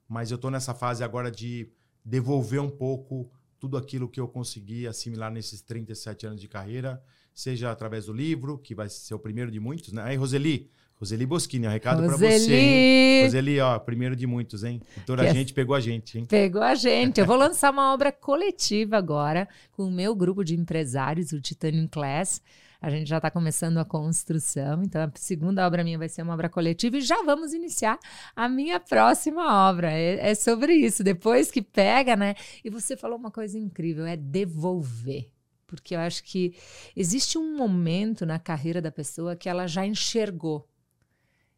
Mas 0.07 0.31
eu 0.31 0.35
estou 0.35 0.49
nessa 0.49 0.73
fase 0.73 1.03
agora 1.03 1.29
de 1.29 1.69
devolver 2.03 2.61
um 2.61 2.69
pouco 2.69 3.29
tudo 3.59 3.77
aquilo 3.77 4.09
que 4.09 4.19
eu 4.19 4.27
consegui 4.27 4.87
assimilar 4.87 5.31
nesses 5.31 5.61
37 5.61 6.27
anos 6.27 6.41
de 6.41 6.47
carreira, 6.47 7.01
seja 7.33 7.71
através 7.71 8.05
do 8.05 8.13
livro, 8.13 8.57
que 8.57 8.75
vai 8.75 8.89
ser 8.89 9.13
o 9.13 9.19
primeiro 9.19 9.49
de 9.49 9.59
muitos. 9.59 9.93
Né? 9.93 10.01
Aí, 10.03 10.15
Roseli, 10.17 10.69
Roseli 11.03 11.25
Boschini, 11.25 11.67
um 11.67 11.69
recado 11.69 12.01
para 12.01 12.15
você. 12.15 12.55
Hein? 12.55 13.25
Roseli, 13.25 13.59
ó, 13.59 13.77
primeiro 13.77 14.15
de 14.15 14.25
muitos, 14.25 14.63
hein? 14.63 14.81
Toda 15.05 15.23
a 15.23 15.25
é 15.25 15.33
gente 15.33 15.53
pegou 15.53 15.75
a 15.75 15.81
gente, 15.81 16.17
hein? 16.17 16.25
Pegou 16.25 16.61
a 16.61 16.75
gente. 16.75 17.19
Eu 17.19 17.25
vou 17.25 17.35
lançar 17.35 17.73
uma 17.73 17.93
obra 17.93 18.09
coletiva 18.09 18.95
agora 18.95 19.49
com 19.73 19.83
o 19.83 19.91
meu 19.91 20.15
grupo 20.15 20.45
de 20.45 20.55
empresários, 20.55 21.33
o 21.33 21.41
Titanium 21.41 21.87
Class. 21.87 22.41
A 22.81 22.89
gente 22.89 23.09
já 23.09 23.17
está 23.17 23.29
começando 23.29 23.79
a 23.79 23.85
construção, 23.85 24.81
então 24.81 25.03
a 25.03 25.11
segunda 25.15 25.67
obra 25.67 25.83
minha 25.83 25.97
vai 25.97 26.07
ser 26.07 26.21
uma 26.21 26.33
obra 26.33 26.47
coletiva 26.47 26.97
e 26.97 27.01
já 27.01 27.21
vamos 27.23 27.53
iniciar 27.53 27.99
a 28.33 28.47
minha 28.47 28.79
próxima 28.79 29.69
obra. 29.69 29.91
É, 29.91 30.31
é 30.31 30.35
sobre 30.35 30.73
isso. 30.73 31.03
Depois 31.03 31.51
que 31.51 31.61
pega, 31.61 32.15
né? 32.15 32.33
E 32.63 32.69
você 32.69 32.95
falou 32.95 33.17
uma 33.17 33.31
coisa 33.31 33.59
incrível: 33.59 34.05
é 34.05 34.15
devolver 34.15 35.29
porque 35.65 35.95
eu 35.95 35.99
acho 35.99 36.23
que 36.23 36.53
existe 36.95 37.35
um 37.35 37.57
momento 37.57 38.27
na 38.27 38.37
carreira 38.37 38.79
da 38.79 38.91
pessoa 38.91 39.35
que 39.35 39.49
ela 39.49 39.65
já 39.65 39.83
enxergou 39.83 40.69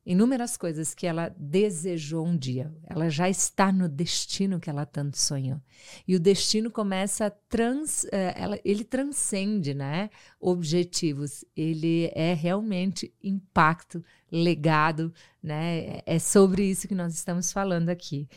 inúmeras 0.05 0.55
coisas 0.55 0.93
que 0.93 1.07
ela 1.07 1.33
desejou 1.35 2.25
um 2.25 2.37
dia. 2.37 2.71
Ela 2.83 3.09
já 3.09 3.27
está 3.27 3.71
no 3.71 3.89
destino 3.89 4.59
que 4.59 4.69
ela 4.69 4.85
tanto 4.85 5.17
sonhou. 5.17 5.59
E 6.07 6.15
o 6.15 6.19
destino 6.19 6.69
começa 6.69 7.25
a 7.25 7.29
trans, 7.29 8.05
eh, 8.11 8.33
ela, 8.37 8.59
ele 8.63 8.83
transcende, 8.83 9.73
né? 9.73 10.11
Objetivos. 10.39 11.43
Ele 11.57 12.11
é 12.13 12.33
realmente 12.33 13.11
impacto, 13.23 14.03
legado, 14.31 15.11
né? 15.41 16.01
É 16.05 16.19
sobre 16.19 16.63
isso 16.63 16.87
que 16.87 16.95
nós 16.95 17.15
estamos 17.15 17.51
falando 17.51 17.89
aqui. 17.89 18.29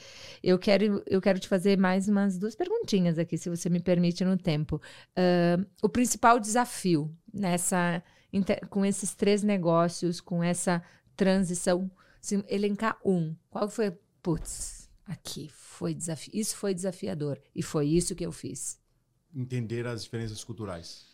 Eu 0.43 0.59
quero, 0.59 1.03
eu 1.07 1.21
quero 1.21 1.39
te 1.39 1.49
fazer 1.49 1.77
mais 1.77 2.09
umas 2.09 2.39
duas 2.39 2.55
perguntinhas 2.55 3.19
aqui, 3.19 3.37
se 3.37 3.51
você 3.51 3.69
me 3.69 3.81
permite 3.81 4.25
no 4.25 4.39
tempo. 4.39 4.81
Uh, 5.11 5.67
o 5.83 5.89
principal 5.89 6.41
desafio 6.41 7.15
nessa 7.33 8.03
com 8.69 8.85
esses 8.85 9.15
três 9.15 9.43
negócios, 9.43 10.21
com 10.21 10.45
essa 10.45 10.83
transição, 11.19 11.91
se 12.21 12.43
elencar 12.49 12.97
um, 13.05 13.35
qual 13.51 13.69
foi, 13.69 13.91
putz, 14.23 14.89
aqui 15.05 15.51
foi 15.53 15.93
desafio, 15.93 16.33
isso 16.33 16.57
foi 16.57 16.73
desafiador 16.73 17.43
e 17.53 17.61
foi 17.61 17.89
isso 17.89 18.15
que 18.15 18.25
eu 18.25 18.31
fiz. 18.31 18.81
Entender 19.35 19.85
as 19.85 20.05
diferenças 20.05 20.45
culturais. 20.45 21.07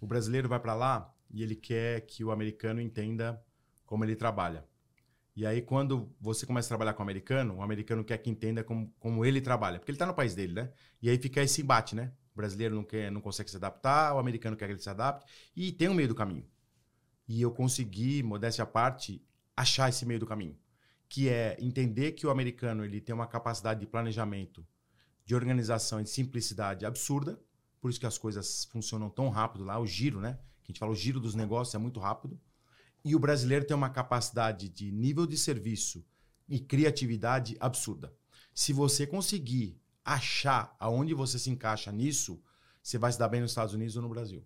O 0.00 0.06
brasileiro 0.06 0.48
vai 0.48 0.60
para 0.60 0.74
lá 0.74 1.12
e 1.28 1.42
ele 1.42 1.56
quer 1.56 2.02
que 2.02 2.22
o 2.22 2.30
americano 2.30 2.80
entenda 2.80 3.42
como 3.84 4.04
ele 4.04 4.14
trabalha. 4.14 4.64
E 5.36 5.44
aí, 5.44 5.60
quando 5.60 6.14
você 6.20 6.46
começa 6.46 6.68
a 6.68 6.70
trabalhar 6.70 6.94
com 6.94 7.00
o 7.00 7.02
americano, 7.02 7.56
o 7.56 7.62
americano 7.62 8.04
quer 8.04 8.18
que 8.18 8.30
entenda 8.30 8.62
como, 8.62 8.94
como 9.00 9.24
ele 9.24 9.40
trabalha. 9.40 9.80
Porque 9.80 9.90
ele 9.90 9.96
está 9.96 10.06
no 10.06 10.14
país 10.14 10.32
dele, 10.32 10.52
né? 10.52 10.70
E 11.02 11.10
aí 11.10 11.18
fica 11.18 11.42
esse 11.42 11.60
embate, 11.60 11.96
né? 11.96 12.12
O 12.32 12.36
brasileiro 12.36 12.76
não, 12.76 12.84
quer, 12.84 13.10
não 13.10 13.20
consegue 13.20 13.50
se 13.50 13.56
adaptar, 13.56 14.14
o 14.14 14.18
americano 14.18 14.56
quer 14.56 14.66
que 14.66 14.72
ele 14.74 14.80
se 14.80 14.88
adapte. 14.88 15.26
E 15.56 15.72
tem 15.72 15.88
um 15.88 15.94
meio 15.94 16.06
do 16.06 16.14
caminho. 16.14 16.46
E 17.26 17.40
eu 17.40 17.50
consegui, 17.50 18.22
modéstia 18.22 18.64
à 18.64 18.66
parte, 18.66 19.22
achar 19.56 19.88
esse 19.88 20.04
meio 20.04 20.20
do 20.20 20.26
caminho. 20.26 20.58
Que 21.08 21.28
é 21.28 21.56
entender 21.60 22.12
que 22.12 22.26
o 22.26 22.30
americano 22.30 22.84
ele 22.84 23.00
tem 23.00 23.14
uma 23.14 23.26
capacidade 23.26 23.80
de 23.80 23.86
planejamento, 23.86 24.66
de 25.24 25.34
organização 25.34 26.00
e 26.00 26.04
de 26.04 26.10
simplicidade 26.10 26.84
absurda. 26.84 27.40
Por 27.80 27.90
isso 27.90 28.00
que 28.00 28.06
as 28.06 28.18
coisas 28.18 28.64
funcionam 28.66 29.08
tão 29.08 29.28
rápido 29.28 29.64
lá. 29.64 29.78
O 29.78 29.86
giro, 29.86 30.20
né? 30.20 30.38
Que 30.62 30.70
a 30.70 30.72
gente 30.72 30.78
fala, 30.78 30.92
o 30.92 30.96
giro 30.96 31.20
dos 31.20 31.34
negócios 31.34 31.74
é 31.74 31.78
muito 31.78 32.00
rápido. 32.00 32.40
E 33.04 33.14
o 33.14 33.18
brasileiro 33.18 33.66
tem 33.66 33.76
uma 33.76 33.90
capacidade 33.90 34.68
de 34.68 34.90
nível 34.90 35.26
de 35.26 35.36
serviço 35.36 36.04
e 36.48 36.58
criatividade 36.58 37.56
absurda. 37.60 38.14
Se 38.54 38.72
você 38.72 39.06
conseguir 39.06 39.80
achar 40.04 40.74
aonde 40.78 41.14
você 41.14 41.38
se 41.38 41.50
encaixa 41.50 41.90
nisso, 41.90 42.42
você 42.82 42.98
vai 42.98 43.12
se 43.12 43.18
dar 43.18 43.28
bem 43.28 43.40
nos 43.40 43.50
Estados 43.50 43.74
Unidos 43.74 43.96
ou 43.96 44.02
no 44.02 44.08
Brasil. 44.08 44.44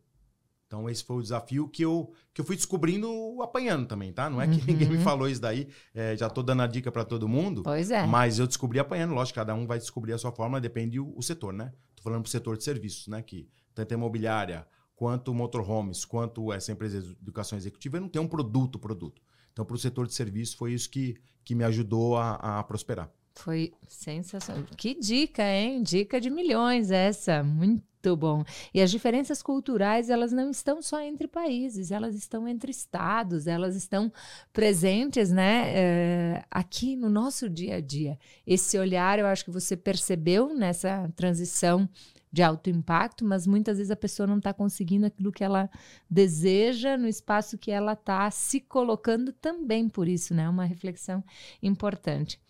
Então, 0.69 0.89
esse 0.89 1.03
foi 1.03 1.17
o 1.17 1.23
desafio 1.23 1.67
que 1.67 1.83
eu, 1.83 2.13
que 2.35 2.43
eu 2.43 2.45
fui 2.45 2.55
descobrindo 2.55 3.09
apanhando 3.43 3.87
também, 3.87 4.13
tá? 4.13 4.29
Não 4.29 4.39
é 4.39 4.47
que 4.47 4.61
uhum. 4.61 4.67
ninguém 4.67 4.91
me 4.91 4.99
falou 4.99 5.27
isso 5.27 5.41
daí. 5.41 5.67
É, 5.95 6.15
já 6.15 6.29
tô 6.29 6.43
dando 6.43 6.61
a 6.61 6.67
dica 6.67 6.93
para 6.93 7.07
todo 7.07 7.27
mundo. 7.27 7.63
Pois 7.63 7.91
é. 7.91 8.07
Mas 8.07 8.39
eu 8.39 8.47
descobri 8.47 8.79
apanhando. 8.79 9.15
Lógico, 9.15 9.37
cada 9.37 9.55
um 9.55 9.67
vai 9.67 9.79
descobrir 9.79 10.13
a 10.13 10.19
sua 10.19 10.31
forma, 10.31 10.61
depende 10.61 11.01
o, 11.01 11.11
o 11.17 11.23
setor, 11.23 11.55
né? 11.55 11.73
Tô 11.97 12.03
falando 12.03 12.21
pro 12.21 12.31
setor 12.31 12.59
de 12.59 12.65
serviços, 12.65 13.09
né? 13.09 13.23
Que 13.23 13.49
tanto 13.75 13.93
a 13.93 13.97
imobiliária, 13.97 14.67
quanto 14.95 15.33
motorhomes, 15.33 16.05
quanto 16.05 16.53
essa 16.53 16.71
empresa 16.71 17.01
de 17.01 17.13
educação 17.13 17.57
executiva, 17.57 17.99
não 17.99 18.09
tem 18.09 18.21
um 18.21 18.29
produto, 18.29 18.79
produto. 18.79 19.23
Então, 19.51 19.65
para 19.65 19.75
o 19.75 19.79
setor 19.79 20.07
de 20.07 20.13
serviço, 20.13 20.59
foi 20.59 20.75
isso 20.75 20.91
que, 20.91 21.17
que 21.43 21.55
me 21.55 21.65
ajudou 21.65 22.19
a, 22.19 22.59
a 22.59 22.63
prosperar. 22.63 23.11
Foi 23.35 23.73
sensacional. 23.89 24.65
Que 24.77 24.95
dica, 24.95 25.43
hein? 25.43 25.83
Dica 25.83 26.21
de 26.21 26.29
milhões 26.29 26.91
essa. 26.91 27.43
Muito 27.43 27.83
bom. 28.17 28.45
E 28.73 28.81
as 28.81 28.91
diferenças 28.91 29.43
culturais, 29.43 30.11
elas 30.11 30.33
não 30.33 30.51
estão 30.51 30.81
só 30.83 31.01
entre 31.01 31.27
países, 31.27 31.91
elas 31.91 32.15
estão 32.15 32.47
entre 32.47 32.71
estados, 32.71 33.47
elas 33.47 33.77
estão 33.77 34.13
presentes, 34.53 35.31
né? 35.31 35.73
É, 35.75 36.45
aqui 36.51 36.97
no 36.97 37.09
nosso 37.09 37.49
dia 37.49 37.77
a 37.77 37.81
dia. 37.81 38.19
Esse 38.47 38.79
olhar, 38.79 39.19
eu 39.19 39.27
acho 39.27 39.45
que 39.45 39.51
você 39.51 39.77
percebeu 39.77 40.55
nessa 40.55 41.11
transição 41.17 41.89
de 42.31 42.43
alto 42.43 42.69
impacto, 42.69 43.25
mas 43.25 43.47
muitas 43.47 43.79
vezes 43.79 43.91
a 43.91 43.97
pessoa 43.97 44.27
não 44.27 44.39
está 44.39 44.53
conseguindo 44.53 45.07
aquilo 45.07 45.33
que 45.33 45.43
ela 45.43 45.71
deseja 46.11 46.97
no 46.97 47.09
espaço 47.09 47.59
que 47.59 47.71
ela 47.71 47.95
está 47.95 48.31
se 48.31 48.61
colocando 48.61 49.33
também 49.33 49.89
por 49.89 50.07
isso, 50.09 50.35
né? 50.35 50.49
Uma 50.49 50.65
reflexão 50.65 51.25
importante. 51.63 52.41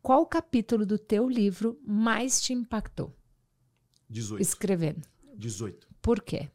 Qual 0.00 0.24
capítulo 0.26 0.86
do 0.86 0.98
teu 0.98 1.28
livro 1.28 1.78
mais 1.84 2.40
te 2.40 2.52
impactou? 2.52 3.14
18. 4.08 4.40
Escrevendo. 4.40 5.06
18. 5.36 5.88
Por 6.00 6.22
quê? 6.22 6.50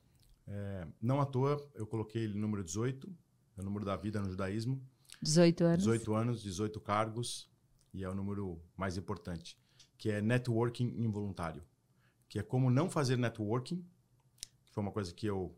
É, 0.48 0.88
não 1.02 1.22
à 1.22 1.26
toa, 1.26 1.58
eu 1.76 1.88
coloquei 1.88 2.24
ele 2.24 2.38
número 2.38 2.64
18, 2.64 3.10
é 3.58 3.62
o 3.62 3.64
número 3.64 3.86
da 3.86 3.96
vida 3.96 4.22
no 4.22 4.30
judaísmo. 4.30 4.82
18 5.22 5.64
anos. 5.64 5.84
18 5.84 6.14
anos, 6.14 6.42
18 6.44 6.80
cargos, 6.82 7.50
e 7.94 8.04
é 8.04 8.10
o 8.10 8.16
número 8.16 8.62
mais 8.76 8.98
importante, 8.98 9.58
que 9.98 10.10
é 10.10 10.22
networking 10.22 10.88
involuntário 10.98 11.64
que 12.34 12.40
é 12.40 12.42
como 12.42 12.72
não 12.72 12.90
fazer 12.90 13.16
networking, 13.16 13.86
que 14.66 14.72
foi 14.72 14.82
uma 14.82 14.92
coisa 14.92 15.14
que 15.14 15.28
eu 15.28 15.56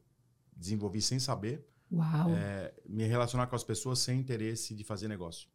desenvolvi 0.54 1.02
sem 1.02 1.20
saber. 1.20 1.66
Uau. 1.90 2.32
É, 2.32 2.74
me 2.86 3.06
relacionar 3.06 3.48
com 3.48 3.56
as 3.56 3.64
pessoas 3.64 4.00
sem 4.00 4.20
interesse 4.20 4.76
de 4.76 4.84
fazer 4.84 5.08
negócio. 5.08 5.48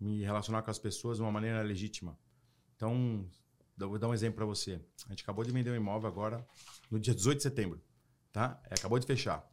Me 0.00 0.24
relacionar 0.24 0.62
com 0.62 0.70
as 0.72 0.78
pessoas 0.80 1.18
de 1.18 1.22
uma 1.22 1.30
maneira 1.30 1.62
legítima. 1.62 2.18
Então, 2.74 3.30
vou 3.88 3.98
dar 3.98 4.08
um 4.08 4.14
exemplo 4.14 4.36
para 4.36 4.44
você. 4.44 4.80
A 5.06 5.10
gente 5.10 5.22
acabou 5.22 5.44
de 5.44 5.50
vender 5.50 5.70
um 5.70 5.76
imóvel 5.76 6.08
agora, 6.08 6.46
no 6.90 6.98
dia 6.98 7.14
18 7.14 7.38
de 7.38 7.42
setembro. 7.42 7.80
Tá? 8.32 8.60
É, 8.68 8.74
acabou 8.74 8.98
de 8.98 9.06
fechar. 9.06 9.48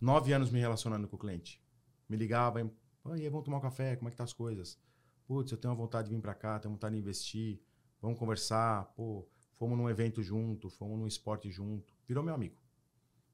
Nove 0.00 0.32
anos 0.32 0.50
me 0.50 0.60
relacionando 0.60 1.08
com 1.08 1.16
o 1.16 1.18
cliente. 1.18 1.62
Me 2.08 2.16
ligava, 2.16 2.60
e 2.60 3.28
vamos 3.28 3.44
tomar 3.44 3.58
um 3.58 3.60
café, 3.60 3.96
como 3.96 4.08
é 4.08 4.10
que 4.10 4.16
tá 4.16 4.24
as 4.24 4.32
coisas? 4.32 4.78
Putz, 5.26 5.50
eu 5.50 5.58
tenho 5.58 5.74
vontade 5.74 6.08
de 6.08 6.14
vir 6.14 6.20
para 6.20 6.34
cá, 6.34 6.58
tenho 6.58 6.72
vontade 6.72 6.94
de 6.94 7.00
investir, 7.00 7.60
vamos 8.00 8.18
conversar, 8.18 8.84
pô, 8.94 9.26
Fomos 9.62 9.78
num 9.78 9.88
evento 9.88 10.20
junto, 10.24 10.68
fomos 10.68 10.98
num 10.98 11.06
esporte 11.06 11.48
junto. 11.48 11.94
Virou 12.08 12.24
meu 12.24 12.34
amigo. 12.34 12.56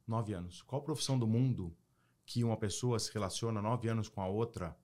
Nove 0.06 0.34
anos. 0.34 0.60
Qual 0.60 0.82
profissão 0.82 1.18
do 1.18 1.26
mundo 1.26 1.74
que 2.26 2.44
uma 2.44 2.58
pessoa 2.58 2.98
se 2.98 3.10
relaciona 3.14 3.62
nove 3.62 3.88
anos 3.88 4.10
com 4.10 4.20
a 4.20 4.28
outra 4.28 4.76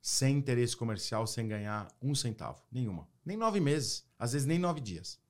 sem 0.00 0.38
interesse 0.38 0.76
comercial, 0.76 1.26
sem 1.26 1.46
ganhar 1.46 1.88
um 2.00 2.14
centavo? 2.14 2.62
Nenhuma. 2.70 3.08
Nem 3.24 3.36
nove 3.36 3.60
meses. 3.60 4.06
Às 4.18 4.32
vezes 4.32 4.46
nem 4.46 4.58
nove 4.58 4.80
dias. 4.80 5.20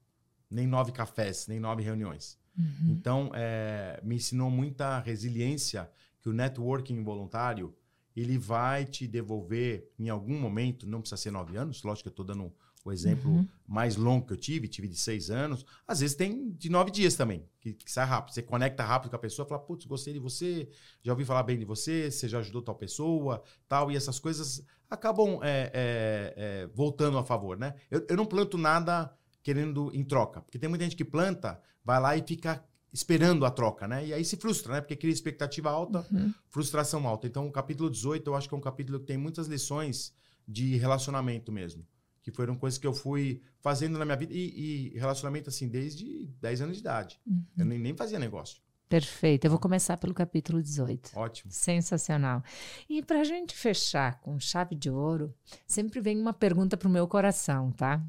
Nem 0.50 0.66
nove 0.66 0.92
cafés, 0.92 1.46
nem 1.46 1.60
nove 1.60 1.82
reuniões. 1.82 2.38
Uhum. 2.56 2.90
Então, 2.90 3.30
é, 3.34 4.00
me 4.02 4.16
ensinou 4.16 4.50
muita 4.50 4.98
resiliência 5.00 5.90
que 6.20 6.28
o 6.28 6.32
networking 6.32 6.94
involuntário 6.94 7.74
ele 8.14 8.36
vai 8.36 8.84
te 8.84 9.06
devolver 9.06 9.90
em 9.98 10.08
algum 10.08 10.38
momento, 10.38 10.86
não 10.86 11.00
precisa 11.00 11.20
ser 11.20 11.30
nove 11.30 11.56
anos, 11.56 11.82
lógico 11.82 12.04
que 12.04 12.08
eu 12.08 12.22
estou 12.22 12.24
dando 12.24 12.52
o 12.84 12.92
exemplo 12.92 13.30
uhum. 13.30 13.46
mais 13.66 13.96
longo 13.96 14.26
que 14.26 14.32
eu 14.32 14.36
tive, 14.36 14.66
tive 14.66 14.88
de 14.88 14.96
seis 14.96 15.30
anos. 15.30 15.64
Às 15.86 16.00
vezes 16.00 16.16
tem 16.16 16.50
de 16.52 16.70
nove 16.70 16.90
dias 16.90 17.14
também, 17.14 17.44
que, 17.60 17.74
que 17.74 17.90
sai 17.90 18.06
rápido. 18.06 18.34
Você 18.34 18.42
conecta 18.42 18.82
rápido 18.82 19.10
com 19.10 19.16
a 19.16 19.18
pessoa, 19.18 19.46
fala, 19.46 19.60
putz, 19.60 19.84
gostei 19.86 20.14
de 20.14 20.18
você, 20.18 20.68
já 21.02 21.12
ouvi 21.12 21.24
falar 21.24 21.42
bem 21.42 21.58
de 21.58 21.64
você, 21.64 22.10
você 22.10 22.28
já 22.28 22.38
ajudou 22.38 22.62
tal 22.62 22.74
pessoa, 22.74 23.42
tal. 23.68 23.90
E 23.90 23.96
essas 23.96 24.18
coisas 24.18 24.64
acabam 24.88 25.40
é, 25.42 25.70
é, 25.72 26.34
é, 26.36 26.66
voltando 26.74 27.18
a 27.18 27.24
favor, 27.24 27.58
né? 27.58 27.74
Eu, 27.90 28.04
eu 28.08 28.16
não 28.16 28.24
planto 28.24 28.56
nada 28.56 29.14
querendo 29.42 29.90
em 29.94 30.02
troca. 30.02 30.40
Porque 30.40 30.58
tem 30.58 30.68
muita 30.68 30.84
gente 30.84 30.96
que 30.96 31.04
planta, 31.04 31.60
vai 31.84 32.00
lá 32.00 32.16
e 32.16 32.22
fica 32.22 32.64
esperando 32.92 33.44
a 33.44 33.50
troca, 33.50 33.86
né? 33.86 34.06
E 34.06 34.14
aí 34.14 34.24
se 34.24 34.36
frustra, 34.36 34.74
né? 34.74 34.80
Porque 34.80 34.96
cria 34.96 35.12
expectativa 35.12 35.70
alta, 35.70 36.06
uhum. 36.10 36.32
frustração 36.48 37.06
alta. 37.06 37.26
Então, 37.26 37.46
o 37.46 37.52
capítulo 37.52 37.90
18, 37.90 38.28
eu 38.28 38.34
acho 38.34 38.48
que 38.48 38.54
é 38.54 38.58
um 38.58 38.60
capítulo 38.60 38.98
que 38.98 39.06
tem 39.06 39.18
muitas 39.18 39.46
lições 39.46 40.14
de 40.48 40.76
relacionamento 40.76 41.52
mesmo 41.52 41.86
que 42.22 42.30
foram 42.30 42.56
coisas 42.56 42.78
que 42.78 42.86
eu 42.86 42.92
fui 42.92 43.42
fazendo 43.60 43.98
na 43.98 44.04
minha 44.04 44.16
vida 44.16 44.32
e, 44.34 44.92
e 44.94 44.98
relacionamento 44.98 45.48
assim 45.48 45.68
desde 45.68 46.26
10 46.40 46.62
anos 46.62 46.76
de 46.76 46.80
idade. 46.80 47.20
Uhum. 47.26 47.44
Eu 47.58 47.64
nem, 47.64 47.78
nem 47.78 47.96
fazia 47.96 48.18
negócio. 48.18 48.60
Perfeito. 48.90 49.44
Eu 49.44 49.50
vou 49.50 49.60
começar 49.60 49.96
pelo 49.96 50.12
capítulo 50.12 50.60
18. 50.60 51.12
Ótimo. 51.14 51.52
Sensacional. 51.52 52.42
E 52.88 53.00
para 53.02 53.20
a 53.20 53.24
gente 53.24 53.54
fechar 53.54 54.20
com 54.20 54.38
chave 54.40 54.74
de 54.74 54.90
ouro, 54.90 55.32
sempre 55.64 56.00
vem 56.00 56.20
uma 56.20 56.32
pergunta 56.32 56.76
para 56.76 56.88
o 56.88 56.90
meu 56.90 57.06
coração, 57.06 57.70
tá? 57.70 58.04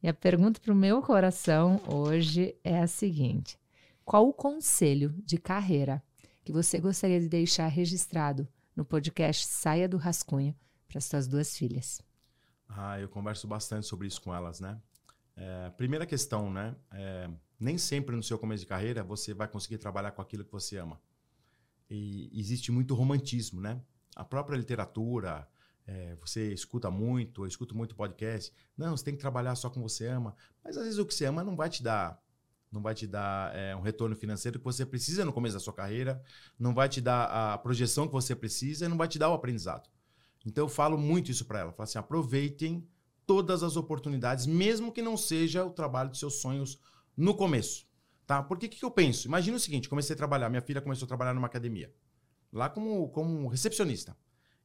E 0.00 0.08
a 0.08 0.14
pergunta 0.14 0.60
para 0.60 0.72
o 0.72 0.76
meu 0.76 1.02
coração 1.02 1.80
hoje 1.86 2.54
é 2.62 2.78
a 2.78 2.86
seguinte: 2.86 3.58
Qual 4.04 4.28
o 4.28 4.32
conselho 4.32 5.12
de 5.26 5.36
carreira 5.36 6.00
que 6.44 6.52
você 6.52 6.78
gostaria 6.78 7.20
de 7.20 7.28
deixar 7.28 7.66
registrado 7.66 8.46
no 8.74 8.84
podcast 8.84 9.46
Saia 9.46 9.88
do 9.88 9.96
Rascunho 9.96 10.54
para 10.88 11.00
suas 11.00 11.26
duas 11.26 11.56
filhas? 11.56 12.00
Ah, 12.76 13.00
eu 13.00 13.08
converso 13.08 13.46
bastante 13.48 13.86
sobre 13.86 14.06
isso 14.06 14.20
com 14.22 14.34
elas, 14.34 14.60
né? 14.60 14.80
É, 15.36 15.70
primeira 15.70 16.06
questão, 16.06 16.50
né? 16.50 16.76
É, 16.92 17.28
nem 17.58 17.76
sempre 17.76 18.14
no 18.14 18.22
seu 18.22 18.38
começo 18.38 18.62
de 18.62 18.66
carreira 18.68 19.02
você 19.02 19.34
vai 19.34 19.48
conseguir 19.48 19.78
trabalhar 19.78 20.12
com 20.12 20.22
aquilo 20.22 20.44
que 20.44 20.52
você 20.52 20.78
ama. 20.78 21.00
E 21.88 22.30
existe 22.32 22.70
muito 22.70 22.94
romantismo, 22.94 23.60
né? 23.60 23.80
A 24.14 24.24
própria 24.24 24.56
literatura, 24.56 25.48
é, 25.86 26.14
você 26.16 26.52
escuta 26.52 26.90
muito, 26.90 27.42
eu 27.42 27.48
escuto 27.48 27.76
muito 27.76 27.96
podcast. 27.96 28.52
Não, 28.76 28.96
você 28.96 29.04
tem 29.04 29.14
que 29.14 29.20
trabalhar 29.20 29.56
só 29.56 29.68
com 29.68 29.80
o 29.80 29.82
que 29.82 29.88
você 29.90 30.06
ama. 30.06 30.36
Mas 30.62 30.76
às 30.76 30.84
vezes 30.84 30.98
o 30.98 31.06
que 31.06 31.14
você 31.14 31.24
ama 31.26 31.42
não 31.42 31.56
vai 31.56 31.68
te 31.68 31.82
dar 31.82 32.22
não 32.70 32.80
vai 32.80 32.94
te 32.94 33.04
dar 33.04 33.52
é, 33.52 33.74
um 33.74 33.80
retorno 33.80 34.14
financeiro 34.14 34.56
que 34.56 34.64
você 34.64 34.86
precisa 34.86 35.24
no 35.24 35.32
começo 35.32 35.54
da 35.54 35.60
sua 35.60 35.72
carreira, 35.72 36.22
não 36.56 36.72
vai 36.72 36.88
te 36.88 37.00
dar 37.00 37.24
a 37.24 37.58
projeção 37.58 38.06
que 38.06 38.12
você 38.12 38.36
precisa 38.36 38.84
e 38.84 38.88
não 38.88 38.96
vai 38.96 39.08
te 39.08 39.18
dar 39.18 39.28
o 39.28 39.34
aprendizado. 39.34 39.90
Então 40.44 40.64
eu 40.64 40.68
falo 40.68 40.96
muito 40.96 41.30
isso 41.30 41.44
para 41.44 41.60
ela. 41.60 41.72
Falo 41.72 41.84
assim, 41.84 41.98
aproveitem 41.98 42.86
todas 43.26 43.62
as 43.62 43.76
oportunidades, 43.76 44.46
mesmo 44.46 44.90
que 44.90 45.02
não 45.02 45.16
seja 45.16 45.64
o 45.64 45.70
trabalho 45.70 46.10
de 46.10 46.18
seus 46.18 46.40
sonhos 46.40 46.80
no 47.16 47.34
começo. 47.34 47.86
Tá? 48.26 48.42
Por 48.42 48.58
que, 48.58 48.68
que 48.68 48.84
eu 48.84 48.90
penso? 48.90 49.26
Imagina 49.26 49.56
o 49.56 49.60
seguinte, 49.60 49.88
comecei 49.88 50.14
a 50.14 50.16
trabalhar, 50.16 50.48
minha 50.48 50.62
filha 50.62 50.80
começou 50.80 51.04
a 51.04 51.08
trabalhar 51.08 51.34
numa 51.34 51.46
academia. 51.46 51.92
Lá 52.52 52.68
como, 52.68 53.08
como 53.10 53.48
recepcionista. 53.48 54.16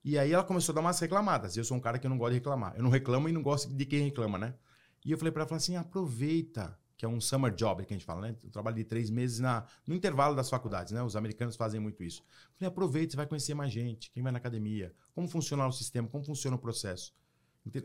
E 0.04 0.18
aí 0.18 0.32
ela 0.32 0.44
começou 0.44 0.72
a 0.72 0.76
dar 0.76 0.82
umas 0.82 1.00
reclamadas. 1.00 1.56
E 1.56 1.60
eu 1.60 1.64
sou 1.64 1.76
um 1.76 1.80
cara 1.80 1.98
que 1.98 2.06
eu 2.06 2.10
não 2.10 2.18
gosto 2.18 2.32
de 2.32 2.38
reclamar. 2.38 2.76
Eu 2.76 2.84
não 2.84 2.90
reclamo 2.90 3.28
e 3.28 3.32
não 3.32 3.42
gosto 3.42 3.74
de 3.74 3.86
quem 3.86 4.04
reclama, 4.04 4.38
né? 4.38 4.54
E 5.04 5.12
eu 5.12 5.18
falei 5.18 5.32
para 5.32 5.42
ela, 5.42 5.50
falei 5.50 5.58
assim, 5.58 5.76
aproveita 5.76 6.78
que 6.98 7.06
é 7.06 7.08
um 7.08 7.20
summer 7.20 7.54
job 7.54 7.86
que 7.86 7.94
a 7.94 7.98
gente 7.98 8.06
fala, 8.06 8.22
né? 8.22 8.36
Eu 8.44 8.50
trabalho 8.50 8.76
de 8.76 8.84
três 8.84 9.10
meses 9.10 9.40
na, 9.40 9.66
no 9.86 9.94
intervalo 9.94 10.36
das 10.36 10.50
faculdades, 10.50 10.94
né? 10.94 11.04
Os 11.04 11.16
americanos 11.16 11.56
fazem 11.56 11.80
muito 11.80 12.04
isso. 12.04 12.24
Falei, 12.58 12.70
aproveita, 12.70 13.12
você 13.12 13.18
vai 13.18 13.28
conhecer 13.28 13.54
mais 13.54 13.72
gente, 13.72 14.12
quem 14.12 14.24
vai 14.24 14.32
na 14.32 14.38
academia, 14.38 14.94
como 15.14 15.28
funciona 15.28 15.68
o 15.68 15.72
sistema, 15.72 16.08
como 16.08 16.24
funciona 16.24 16.56
o 16.56 16.60
processo. 16.60 17.14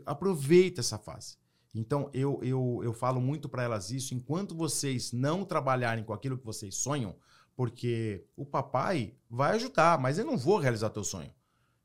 Aproveita 0.05 0.79
essa 0.79 0.97
fase. 0.97 1.37
Então, 1.73 2.09
eu, 2.13 2.39
eu, 2.43 2.81
eu 2.83 2.93
falo 2.93 3.21
muito 3.21 3.47
para 3.47 3.63
elas 3.63 3.91
isso, 3.91 4.13
enquanto 4.13 4.55
vocês 4.55 5.11
não 5.11 5.45
trabalharem 5.45 6.03
com 6.03 6.13
aquilo 6.13 6.37
que 6.37 6.45
vocês 6.45 6.75
sonham, 6.75 7.15
porque 7.55 8.25
o 8.35 8.45
papai 8.45 9.15
vai 9.29 9.55
ajudar, 9.55 9.99
mas 9.99 10.17
eu 10.17 10.25
não 10.25 10.37
vou 10.37 10.57
realizar 10.57 10.89
teu 10.89 11.03
sonho. 11.03 11.31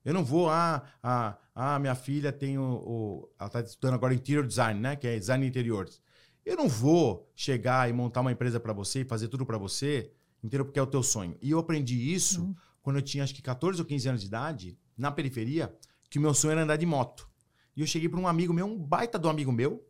Eu 0.05 0.15
não 0.15 0.25
vou, 0.25 0.49
ah, 0.49 0.85
ah, 1.03 1.37
ah 1.55 1.79
minha 1.79 1.95
filha 1.95 2.33
tem 2.33 2.57
o, 2.59 2.63
o 2.63 3.29
ela 3.39 3.49
está 3.49 3.61
estudando 3.61 3.95
agora 3.95 4.15
interior 4.15 4.47
design, 4.47 4.81
né? 4.81 4.95
Que 4.95 5.09
é 5.09 5.19
design 5.19 5.45
de 5.45 5.51
interiores. 5.51 6.01
Eu 6.47 6.57
não 6.57 6.69
vou 6.69 7.29
chegar 7.35 7.91
e 7.91 7.93
montar 7.93 8.21
uma 8.21 8.31
empresa 8.31 8.61
para 8.61 8.73
você 8.73 9.01
e 9.01 9.05
fazer 9.05 9.27
tudo 9.27 9.45
para 9.45 9.59
você, 9.59 10.13
inteiro 10.45 10.65
porque 10.65 10.79
é 10.79 10.83
o 10.83 10.87
teu 10.87 11.03
sonho. 11.03 11.37
E 11.43 11.51
eu 11.51 11.59
aprendi 11.59 12.15
isso 12.15 12.41
uhum. 12.41 12.55
quando 12.81 12.97
eu 12.97 13.03
tinha 13.03 13.25
acho 13.25 13.35
que 13.35 13.43
14 13.43 13.81
ou 13.81 13.85
15 13.85 14.09
anos 14.09 14.21
de 14.21 14.29
idade, 14.29 14.79
na 14.97 15.11
periferia, 15.11 15.77
que 16.09 16.21
o 16.21 16.23
meu 16.23 16.33
sonho 16.33 16.53
era 16.53 16.63
andar 16.63 16.77
de 16.77 16.87
moto. 16.87 17.29
E 17.77 17.81
eu 17.81 17.87
cheguei 17.87 18.09
para 18.09 18.21
um 18.21 18.29
amigo 18.29 18.55
meu, 18.55 18.65
um 18.65 18.79
baita 18.79 19.19
do 19.19 19.29
amigo 19.29 19.51
meu, 19.51 19.85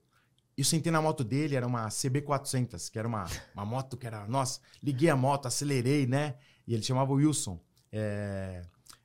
e 0.57 0.63
eu 0.63 0.65
sentei 0.65 0.91
na 0.91 1.03
moto 1.03 1.23
dele, 1.23 1.55
era 1.55 1.67
uma 1.67 1.89
CB400, 1.89 2.91
que 2.91 2.99
era 2.99 3.07
uma, 3.07 3.27
uma 3.55 3.67
moto 3.67 3.95
que 3.95 4.07
era. 4.07 4.27
Nossa, 4.27 4.59
liguei 4.83 5.11
a 5.11 5.17
moto, 5.17 5.45
acelerei, 5.45 6.07
né? 6.07 6.37
E 6.67 6.73
ele 6.73 6.83
chamava 6.83 7.13
Wilson. 7.13 7.61
É, 7.93 8.63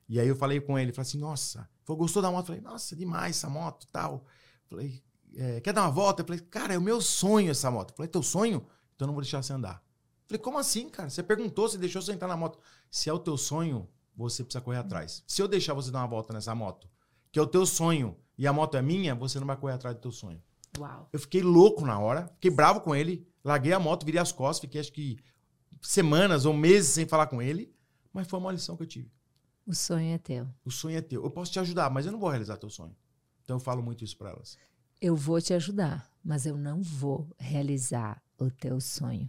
e 0.08 0.18
aí 0.18 0.26
eu 0.26 0.36
falei 0.36 0.58
com 0.58 0.78
ele, 0.78 0.90
falei 0.90 1.06
assim, 1.06 1.18
nossa, 1.18 1.68
falou, 1.84 1.98
gostou 1.98 2.22
da 2.22 2.30
moto? 2.30 2.46
falei, 2.46 2.62
nossa, 2.62 2.96
demais 2.96 3.36
essa 3.36 3.50
moto 3.50 3.86
tal. 3.92 4.24
Falei, 4.70 5.02
é, 5.36 5.60
quer 5.60 5.72
dar 5.72 5.82
uma 5.82 5.90
volta? 5.90 6.22
Eu 6.22 6.26
falei, 6.26 6.40
cara, 6.40 6.74
é 6.74 6.78
o 6.78 6.82
meu 6.82 7.00
sonho 7.00 7.50
essa 7.50 7.70
moto. 7.70 7.94
falei, 7.94 8.08
teu 8.08 8.22
sonho? 8.22 8.66
Então 8.94 9.04
eu 9.04 9.08
não 9.08 9.14
vou 9.14 9.22
deixar 9.22 9.42
você 9.42 9.52
andar. 9.52 9.82
falei, 10.26 10.40
como 10.40 10.58
assim, 10.58 10.88
cara? 10.88 11.10
Você 11.10 11.22
perguntou, 11.22 11.68
você 11.68 11.78
deixou 11.78 12.00
você 12.00 12.12
entrar 12.12 12.28
na 12.28 12.36
moto. 12.36 12.58
Se 12.90 13.08
é 13.08 13.12
o 13.12 13.18
teu 13.18 13.36
sonho, 13.36 13.88
você 14.16 14.42
precisa 14.44 14.62
correr 14.62 14.78
atrás. 14.78 15.22
Se 15.26 15.40
eu 15.42 15.48
deixar 15.48 15.74
você 15.74 15.90
dar 15.90 16.00
uma 16.00 16.08
volta 16.08 16.32
nessa 16.32 16.54
moto, 16.54 16.88
que 17.30 17.38
é 17.38 17.42
o 17.42 17.46
teu 17.46 17.64
sonho, 17.64 18.16
e 18.36 18.46
a 18.46 18.52
moto 18.52 18.76
é 18.76 18.82
minha, 18.82 19.14
você 19.14 19.38
não 19.38 19.46
vai 19.46 19.56
correr 19.56 19.74
atrás 19.74 19.96
do 19.96 20.00
teu 20.00 20.12
sonho. 20.12 20.42
Uau. 20.78 21.08
Eu 21.12 21.18
fiquei 21.18 21.42
louco 21.42 21.84
na 21.84 21.98
hora, 21.98 22.28
fiquei 22.34 22.50
bravo 22.50 22.80
com 22.80 22.94
ele, 22.94 23.26
larguei 23.44 23.72
a 23.72 23.78
moto, 23.78 24.04
virei 24.04 24.20
as 24.20 24.32
costas, 24.32 24.60
fiquei 24.60 24.80
acho 24.80 24.92
que 24.92 25.18
semanas 25.80 26.44
ou 26.44 26.54
meses 26.54 26.90
sem 26.90 27.06
falar 27.06 27.26
com 27.26 27.42
ele, 27.42 27.74
mas 28.12 28.26
foi 28.26 28.38
uma 28.38 28.52
lição 28.52 28.76
que 28.76 28.82
eu 28.82 28.86
tive. 28.86 29.10
O 29.66 29.74
sonho 29.74 30.14
é 30.14 30.18
teu. 30.18 30.48
O 30.64 30.70
sonho 30.70 30.96
é 30.96 31.00
teu. 31.00 31.22
Eu 31.24 31.30
posso 31.30 31.52
te 31.52 31.60
ajudar, 31.60 31.90
mas 31.90 32.06
eu 32.06 32.12
não 32.12 32.18
vou 32.18 32.28
realizar 32.28 32.56
teu 32.56 32.70
sonho. 32.70 32.96
Então 33.44 33.56
eu 33.56 33.60
falo 33.60 33.82
muito 33.82 34.04
isso 34.04 34.16
para 34.16 34.30
elas. 34.30 34.56
Eu 35.02 35.16
vou 35.16 35.40
te 35.40 35.52
ajudar, 35.52 36.08
mas 36.22 36.46
eu 36.46 36.56
não 36.56 36.80
vou 36.80 37.28
realizar 37.36 38.22
o 38.38 38.48
teu 38.48 38.80
sonho. 38.80 39.28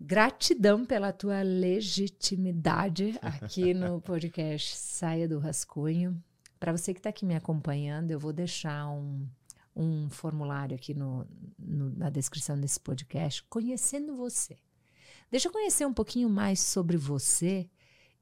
Gratidão 0.00 0.86
pela 0.86 1.12
tua 1.12 1.42
legitimidade 1.42 3.18
aqui 3.20 3.74
no 3.76 4.00
podcast 4.00 4.78
Saia 4.78 5.28
do 5.28 5.38
Rascunho. 5.38 6.24
Para 6.58 6.72
você 6.72 6.94
que 6.94 7.00
está 7.00 7.10
aqui 7.10 7.26
me 7.26 7.36
acompanhando, 7.36 8.12
eu 8.12 8.18
vou 8.18 8.32
deixar 8.32 8.88
um, 8.88 9.28
um 9.76 10.08
formulário 10.08 10.74
aqui 10.74 10.94
no, 10.94 11.26
no, 11.58 11.90
na 11.90 12.08
descrição 12.08 12.58
desse 12.58 12.80
podcast, 12.80 13.44
conhecendo 13.50 14.16
você. 14.16 14.56
Deixa 15.30 15.48
eu 15.48 15.52
conhecer 15.52 15.84
um 15.84 15.92
pouquinho 15.92 16.30
mais 16.30 16.60
sobre 16.60 16.96
você 16.96 17.68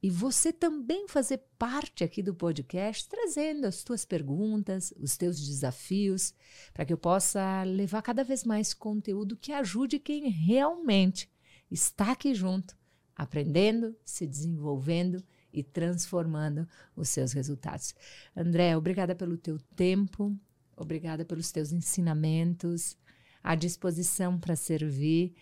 e 0.02 0.10
você 0.10 0.52
também 0.52 1.06
fazer 1.06 1.40
parte 1.56 2.02
aqui 2.02 2.24
do 2.24 2.34
podcast, 2.34 3.08
trazendo 3.08 3.66
as 3.66 3.84
tuas 3.84 4.04
perguntas, 4.04 4.92
os 4.98 5.16
teus 5.16 5.38
desafios, 5.40 6.34
para 6.74 6.84
que 6.84 6.92
eu 6.92 6.98
possa 6.98 7.62
levar 7.62 8.02
cada 8.02 8.24
vez 8.24 8.42
mais 8.42 8.74
conteúdo 8.74 9.36
que 9.36 9.52
ajude 9.52 10.00
quem 10.00 10.28
realmente 10.28 11.30
está 11.70 12.10
aqui 12.10 12.34
junto, 12.34 12.76
aprendendo, 13.14 13.96
se 14.04 14.26
desenvolvendo 14.26 15.22
e 15.52 15.62
transformando 15.62 16.66
os 16.96 17.08
seus 17.08 17.32
resultados. 17.32 17.94
André, 18.36 18.76
obrigada 18.76 19.14
pelo 19.14 19.38
teu 19.38 19.56
tempo, 19.76 20.36
obrigada 20.76 21.24
pelos 21.24 21.52
teus 21.52 21.70
ensinamentos, 21.70 22.96
à 23.40 23.54
disposição 23.54 24.36
para 24.36 24.56
servir. 24.56 25.32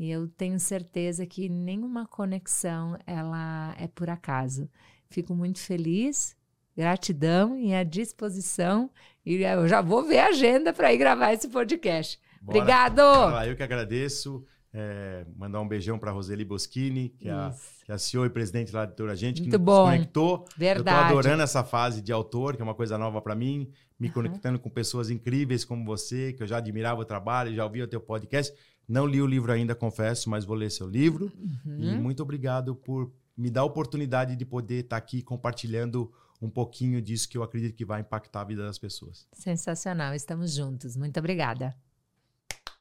E 0.00 0.10
eu 0.10 0.26
tenho 0.26 0.58
certeza 0.58 1.26
que 1.26 1.46
nenhuma 1.46 2.06
conexão 2.06 2.96
ela 3.06 3.74
é 3.78 3.86
por 3.86 4.08
acaso. 4.08 4.66
Fico 5.10 5.34
muito 5.34 5.58
feliz, 5.58 6.34
gratidão 6.74 7.58
e 7.58 7.74
à 7.74 7.84
disposição. 7.84 8.90
E 9.26 9.42
eu 9.42 9.68
já 9.68 9.82
vou 9.82 10.02
ver 10.02 10.20
a 10.20 10.28
agenda 10.28 10.72
para 10.72 10.90
ir 10.90 10.96
gravar 10.96 11.34
esse 11.34 11.48
podcast. 11.48 12.18
Bora. 12.40 12.58
Obrigado! 12.58 13.02
Eu 13.46 13.54
que 13.54 13.62
agradeço. 13.62 14.42
É, 14.72 15.26
mandar 15.36 15.60
um 15.60 15.68
beijão 15.68 15.98
para 15.98 16.12
Roseli 16.12 16.44
Boschini, 16.44 17.08
que 17.18 17.28
é, 17.28 17.32
a, 17.32 17.52
que 17.84 17.90
é 17.90 17.94
a 17.94 17.98
CEO 17.98 18.24
e 18.24 18.30
presidente 18.30 18.72
lá 18.72 18.86
do 18.86 19.10
Agente, 19.10 19.42
Muito 19.42 19.50
que 19.50 19.58
bom. 19.58 19.80
nos 19.80 19.90
conectou. 19.90 20.46
Verdade. 20.56 20.96
Eu 20.96 21.08
tô 21.08 21.18
adorando 21.18 21.42
essa 21.42 21.64
fase 21.64 22.00
de 22.00 22.12
autor, 22.12 22.54
que 22.54 22.62
é 22.62 22.64
uma 22.64 22.74
coisa 22.74 22.96
nova 22.96 23.20
para 23.20 23.34
mim, 23.34 23.68
me 23.98 24.06
uhum. 24.06 24.14
conectando 24.14 24.58
com 24.58 24.70
pessoas 24.70 25.10
incríveis 25.10 25.64
como 25.64 25.84
você, 25.84 26.32
que 26.32 26.42
eu 26.42 26.46
já 26.46 26.56
admirava 26.56 27.00
o 27.02 27.04
trabalho, 27.04 27.52
já 27.52 27.64
ouvia 27.64 27.84
o 27.84 27.88
teu 27.88 28.00
podcast. 28.00 28.56
Não 28.90 29.06
li 29.06 29.22
o 29.22 29.26
livro 29.26 29.52
ainda, 29.52 29.72
confesso, 29.72 30.28
mas 30.28 30.44
vou 30.44 30.56
ler 30.56 30.68
seu 30.68 30.88
livro. 30.88 31.30
Uhum. 31.64 31.78
E 31.78 31.96
muito 31.96 32.24
obrigado 32.24 32.74
por 32.74 33.12
me 33.36 33.48
dar 33.48 33.60
a 33.60 33.64
oportunidade 33.64 34.34
de 34.34 34.44
poder 34.44 34.80
estar 34.80 34.88
tá 34.88 34.96
aqui 34.96 35.22
compartilhando 35.22 36.12
um 36.42 36.50
pouquinho 36.50 37.00
disso 37.00 37.28
que 37.28 37.38
eu 37.38 37.44
acredito 37.44 37.76
que 37.76 37.84
vai 37.84 38.00
impactar 38.00 38.40
a 38.40 38.44
vida 38.44 38.64
das 38.64 38.78
pessoas. 38.78 39.28
Sensacional, 39.32 40.12
estamos 40.12 40.52
juntos. 40.52 40.96
Muito 40.96 41.16
obrigada. 41.20 41.72